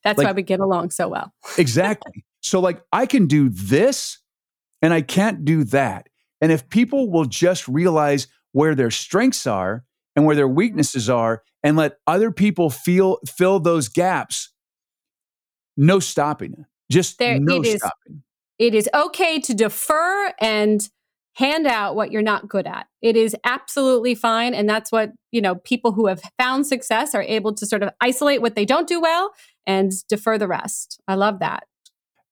That's 0.04 0.18
like, 0.18 0.28
why 0.28 0.32
we 0.34 0.44
get 0.44 0.60
along 0.60 0.92
so 0.92 1.08
well. 1.08 1.34
exactly. 1.58 2.26
So 2.42 2.60
like 2.60 2.82
I 2.92 3.06
can 3.06 3.26
do 3.26 3.50
this 3.50 4.20
and 4.82 4.94
I 4.94 5.02
can't 5.02 5.44
do 5.44 5.64
that. 5.66 6.08
And 6.42 6.52
if 6.52 6.70
people 6.70 7.10
will 7.12 7.26
just 7.26 7.68
realize 7.68 8.28
where 8.52 8.76
their 8.76 8.92
strengths 8.92 9.46
are 9.48 9.84
and 10.20 10.26
where 10.26 10.36
their 10.36 10.50
weaknesses 10.50 11.10
are 11.10 11.44
and 11.64 11.78
let 11.78 11.98
other 12.06 12.30
people 12.30 12.70
feel 12.70 13.20
fill 13.26 13.58
those 13.62 13.88
gaps 13.88 14.52
no 15.78 16.00
stopping 16.02 16.66
just 16.92 17.18
there, 17.20 17.40
no 17.40 17.62
it 17.62 17.80
stopping 17.80 18.16
is, 18.16 18.22
it 18.60 18.76
is 18.76 18.90
okay 18.94 19.40
to 19.40 19.54
defer 19.54 20.34
and 20.42 20.90
hand 21.36 21.66
out 21.66 21.96
what 21.96 22.12
you're 22.12 22.22
not 22.22 22.50
good 22.50 22.68
at. 22.68 22.88
It 23.02 23.16
is 23.16 23.34
absolutely 23.46 24.14
fine 24.14 24.54
and 24.54 24.68
that's 24.68 24.92
what 24.92 25.14
you 25.32 25.42
know 25.42 25.56
people 25.56 25.94
who 25.94 26.08
have 26.08 26.22
found 26.38 26.68
success 26.68 27.16
are 27.16 27.24
able 27.24 27.54
to 27.54 27.66
sort 27.66 27.82
of 27.82 27.92
isolate 28.02 28.42
what 28.42 28.56
they 28.56 28.66
don't 28.66 28.90
do 28.90 29.00
well 29.00 29.32
and 29.66 29.94
defer 30.10 30.38
the 30.38 30.50
rest. 30.50 31.00
I 31.08 31.16
love 31.16 31.40
that 31.40 31.64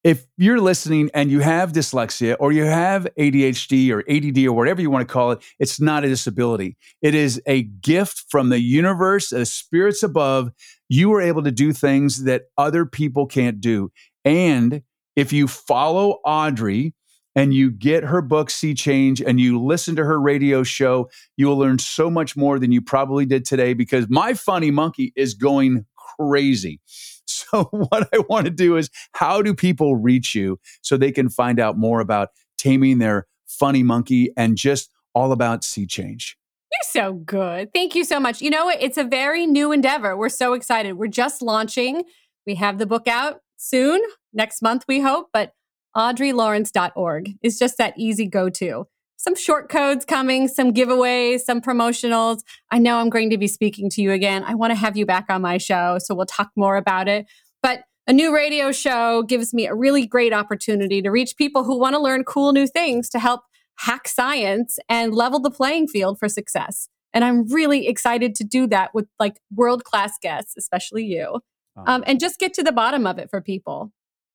if 0.04 0.26
you're 0.36 0.60
listening 0.60 1.10
and 1.12 1.30
you 1.30 1.40
have 1.40 1.72
dyslexia 1.72 2.36
or 2.38 2.52
you 2.52 2.64
have 2.64 3.06
ADHD 3.18 3.90
or 3.90 4.04
ADD 4.08 4.46
or 4.46 4.52
whatever 4.52 4.80
you 4.80 4.90
want 4.90 5.06
to 5.06 5.12
call 5.12 5.32
it, 5.32 5.42
it's 5.58 5.80
not 5.80 6.04
a 6.04 6.08
disability. 6.08 6.76
It 7.02 7.14
is 7.14 7.42
a 7.46 7.62
gift 7.64 8.24
from 8.28 8.48
the 8.48 8.60
universe, 8.60 9.30
the 9.30 9.44
spirits 9.44 10.02
above. 10.02 10.52
You 10.88 11.12
are 11.14 11.20
able 11.20 11.42
to 11.42 11.50
do 11.50 11.72
things 11.72 12.24
that 12.24 12.44
other 12.56 12.86
people 12.86 13.26
can't 13.26 13.60
do. 13.60 13.90
And 14.24 14.82
if 15.16 15.32
you 15.32 15.48
follow 15.48 16.20
Audrey 16.24 16.94
and 17.34 17.52
you 17.52 17.70
get 17.70 18.04
her 18.04 18.22
book, 18.22 18.50
See 18.50 18.74
Change, 18.74 19.20
and 19.20 19.40
you 19.40 19.62
listen 19.62 19.96
to 19.96 20.04
her 20.04 20.20
radio 20.20 20.62
show, 20.62 21.10
you 21.36 21.46
will 21.48 21.58
learn 21.58 21.78
so 21.78 22.08
much 22.08 22.36
more 22.36 22.58
than 22.58 22.72
you 22.72 22.80
probably 22.80 23.26
did 23.26 23.44
today 23.44 23.74
because 23.74 24.08
my 24.08 24.34
funny 24.34 24.70
monkey 24.70 25.12
is 25.16 25.34
going 25.34 25.86
crazy. 26.16 26.80
So, 27.30 27.64
what 27.70 28.08
I 28.12 28.18
want 28.28 28.46
to 28.46 28.50
do 28.50 28.76
is 28.76 28.90
how 29.12 29.42
do 29.42 29.54
people 29.54 29.96
reach 29.96 30.34
you 30.34 30.58
so 30.80 30.96
they 30.96 31.12
can 31.12 31.28
find 31.28 31.60
out 31.60 31.78
more 31.78 32.00
about 32.00 32.30
taming 32.56 32.98
their 32.98 33.26
funny 33.46 33.82
monkey 33.82 34.32
and 34.36 34.56
just 34.56 34.90
all 35.14 35.30
about 35.30 35.62
sea 35.62 35.86
change? 35.86 36.36
You're 36.72 37.04
so 37.04 37.12
good. 37.12 37.72
Thank 37.72 37.94
you 37.94 38.04
so 38.04 38.18
much. 38.18 38.40
You 38.40 38.50
know, 38.50 38.68
it's 38.68 38.98
a 38.98 39.04
very 39.04 39.46
new 39.46 39.72
endeavor. 39.72 40.16
We're 40.16 40.30
so 40.30 40.54
excited. 40.54 40.94
We're 40.94 41.06
just 41.06 41.40
launching. 41.42 42.04
We 42.46 42.54
have 42.56 42.78
the 42.78 42.86
book 42.86 43.06
out 43.06 43.40
soon, 43.56 44.00
next 44.32 44.62
month, 44.62 44.84
we 44.88 45.00
hope, 45.00 45.28
but 45.32 45.52
audreylawrence.org 45.96 47.34
is 47.42 47.58
just 47.58 47.78
that 47.78 47.94
easy 47.96 48.26
go 48.26 48.48
to. 48.50 48.86
Some 49.18 49.34
short 49.34 49.68
codes 49.68 50.04
coming, 50.04 50.46
some 50.46 50.72
giveaways, 50.72 51.40
some 51.40 51.60
promotionals. 51.60 52.42
I 52.70 52.78
know 52.78 52.98
I'm 52.98 53.10
going 53.10 53.30
to 53.30 53.36
be 53.36 53.48
speaking 53.48 53.90
to 53.90 54.00
you 54.00 54.12
again. 54.12 54.44
I 54.44 54.54
want 54.54 54.70
to 54.70 54.76
have 54.76 54.96
you 54.96 55.04
back 55.04 55.26
on 55.28 55.42
my 55.42 55.58
show, 55.58 55.98
so 55.98 56.14
we'll 56.14 56.26
talk 56.26 56.50
more 56.54 56.76
about 56.76 57.08
it. 57.08 57.26
But 57.60 57.82
a 58.06 58.12
new 58.12 58.32
radio 58.32 58.70
show 58.70 59.24
gives 59.24 59.52
me 59.52 59.66
a 59.66 59.74
really 59.74 60.06
great 60.06 60.32
opportunity 60.32 61.02
to 61.02 61.10
reach 61.10 61.36
people 61.36 61.64
who 61.64 61.76
want 61.76 61.94
to 61.94 61.98
learn 61.98 62.22
cool 62.22 62.52
new 62.52 62.68
things 62.68 63.08
to 63.10 63.18
help 63.18 63.42
hack 63.80 64.06
science 64.06 64.78
and 64.88 65.12
level 65.12 65.40
the 65.40 65.50
playing 65.50 65.88
field 65.88 66.16
for 66.16 66.28
success. 66.28 66.88
And 67.12 67.24
I'm 67.24 67.48
really 67.48 67.88
excited 67.88 68.36
to 68.36 68.44
do 68.44 68.68
that 68.68 68.94
with 68.94 69.08
like 69.18 69.40
world 69.52 69.82
class 69.82 70.12
guests, 70.22 70.54
especially 70.56 71.04
you, 71.04 71.40
um, 71.86 72.04
and 72.06 72.20
just 72.20 72.38
get 72.38 72.54
to 72.54 72.62
the 72.62 72.72
bottom 72.72 73.04
of 73.04 73.18
it 73.18 73.30
for 73.30 73.40
people. 73.40 73.92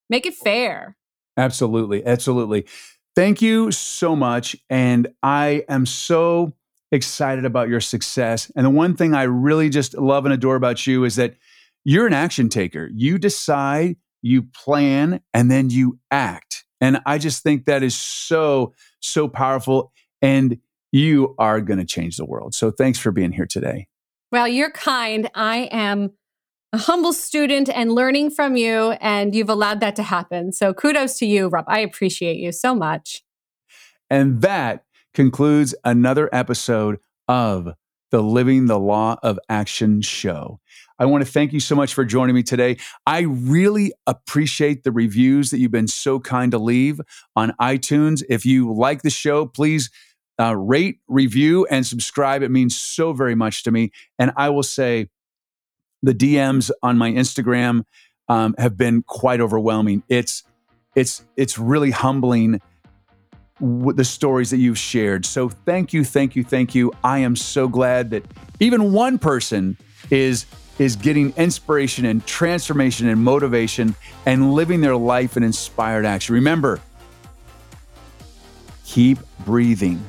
Make 0.10 0.26
it 0.26 0.34
fair. 0.34 0.98
Absolutely. 1.38 2.06
Absolutely. 2.06 2.66
Thank 3.16 3.42
you 3.42 3.72
so 3.72 4.16
much. 4.16 4.56
And 4.70 5.08
I 5.22 5.66
am 5.70 5.86
so 5.86 6.54
excited 6.92 7.46
about 7.46 7.70
your 7.70 7.82
success. 7.82 8.52
And 8.56 8.66
the 8.66 8.72
one 8.72 8.96
thing 8.96 9.14
I 9.14 9.24
really 9.24 9.70
just 9.70 9.96
love 9.96 10.26
and 10.26 10.34
adore 10.34 10.56
about 10.56 10.86
you 10.88 11.04
is 11.04 11.16
that 11.16 11.36
you're 11.84 12.08
an 12.08 12.14
action 12.14 12.50
taker. 12.50 12.90
You 12.94 13.18
decide, 13.18 13.98
you 14.22 14.44
plan, 14.44 15.22
and 15.34 15.52
then 15.52 15.70
you 15.70 16.00
act. 16.12 16.64
And 16.82 17.02
I 17.06 17.18
just 17.18 17.44
think 17.44 17.66
that 17.66 17.84
is 17.84 17.96
so, 17.96 18.74
so 19.00 19.28
powerful. 19.28 19.92
And 20.22 20.60
you 20.92 21.36
are 21.38 21.60
going 21.62 21.80
to 21.80 21.86
change 21.86 22.18
the 22.18 22.26
world. 22.26 22.54
So 22.54 22.72
thanks 22.72 23.00
for 23.00 23.12
being 23.12 23.32
here 23.32 23.48
today. 23.48 23.88
Well, 24.32 24.48
you're 24.48 24.72
kind. 24.72 25.30
I 25.36 25.70
am 25.72 26.12
a 26.74 26.78
humble 26.78 27.14
student 27.14 27.70
and 27.70 27.94
learning 27.94 28.32
from 28.32 28.58
you, 28.58 28.92
and 29.00 29.36
you've 29.36 29.50
allowed 29.50 29.80
that 29.82 29.96
to 29.96 30.04
happen. 30.04 30.52
So 30.52 30.74
kudos 30.74 31.20
to 31.20 31.26
you, 31.28 31.48
Rob. 31.48 31.66
I 31.68 31.80
appreciate 31.80 32.38
you 32.38 32.52
so 32.52 32.74
much. 32.74 33.24
And 34.10 34.42
that 34.42 34.84
concludes 35.14 35.76
another 35.84 36.30
episode 36.34 36.98
of 37.28 37.70
the 38.10 38.24
Living 38.24 38.66
the 38.66 38.80
Law 38.80 39.18
of 39.22 39.40
Action 39.50 40.02
show. 40.02 40.60
I 41.00 41.06
want 41.06 41.26
to 41.26 41.32
thank 41.32 41.54
you 41.54 41.60
so 41.60 41.76
much 41.76 41.94
for 41.94 42.06
joining 42.06 42.36
me 42.36 42.44
today. 42.44 42.78
I 43.06 43.22
really 43.22 43.94
appreciate 44.08 44.84
the 44.84 44.92
reviews 44.92 45.52
that 45.52 45.60
you've 45.60 45.72
been 45.72 45.88
so 45.88 46.20
kind 46.20 46.52
to 46.52 46.58
leave 46.58 47.00
on 47.36 47.54
iTunes. 47.62 48.24
If 48.30 48.46
you 48.46 48.74
like 48.74 49.02
the 49.02 49.10
show, 49.10 49.46
please 49.46 49.92
uh, 50.40 50.56
rate, 50.56 51.00
review, 51.08 51.68
and 51.70 51.86
subscribe. 51.86 52.42
It 52.42 52.52
means 52.52 52.76
so 52.76 53.14
very 53.14 53.36
much 53.36 53.64
to 53.64 53.72
me. 53.72 53.92
And 54.18 54.32
I 54.38 54.50
will 54.50 54.64
say, 54.64 55.10
the 56.04 56.14
DMs 56.14 56.70
on 56.84 56.98
my 56.98 57.12
Instagram 57.12 57.86
um, 58.30 58.54
have 58.60 58.78
been 58.78 59.02
quite 59.02 59.42
overwhelming. 59.42 60.04
It's 60.10 60.44
it's 60.96 61.24
it's 61.36 61.58
really 61.58 61.92
humbling 61.92 62.62
the 63.60 64.04
stories 64.04 64.50
that 64.50 64.58
you've 64.58 64.78
shared. 64.78 65.26
So 65.26 65.50
thank 65.50 65.94
you, 65.94 66.04
thank 66.04 66.36
you, 66.36 66.44
thank 66.44 66.76
you. 66.76 66.92
I 67.04 67.20
am 67.20 67.36
so 67.36 67.68
glad 67.68 68.10
that 68.12 68.26
even 68.60 68.92
one 68.92 69.18
person 69.18 69.78
is 70.12 70.46
is 70.80 70.96
getting 70.96 71.34
inspiration 71.38 72.06
and 72.06 72.26
transformation 72.26 73.08
and 73.08 73.24
motivation 73.24 73.96
and 74.26 74.54
living 74.54 74.82
their 74.82 74.96
life 74.96 75.38
in 75.38 75.44
inspired 75.44 76.06
action. 76.06 76.36
Remember, 76.36 76.82
keep 78.86 79.20
breathing. 79.46 80.04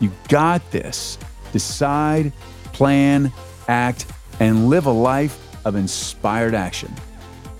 You 0.00 0.12
got 0.28 0.68
this. 0.70 1.18
Decide, 1.52 2.32
plan, 2.72 3.32
act, 3.68 4.06
and 4.42 4.68
live 4.68 4.86
a 4.86 4.90
life 4.90 5.38
of 5.64 5.76
inspired 5.76 6.52
action. 6.52 6.92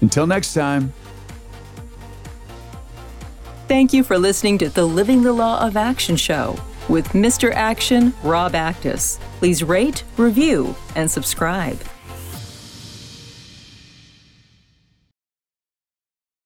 Until 0.00 0.26
next 0.26 0.52
time. 0.52 0.92
Thank 3.68 3.92
you 3.92 4.02
for 4.02 4.18
listening 4.18 4.58
to 4.58 4.68
the 4.68 4.84
Living 4.84 5.22
the 5.22 5.32
Law 5.32 5.64
of 5.64 5.76
Action 5.76 6.16
show 6.16 6.58
with 6.88 7.06
Mr. 7.10 7.52
Action, 7.52 8.12
Rob 8.24 8.54
Actis. 8.54 9.20
Please 9.38 9.62
rate, 9.62 10.02
review, 10.16 10.74
and 10.96 11.08
subscribe. 11.08 11.78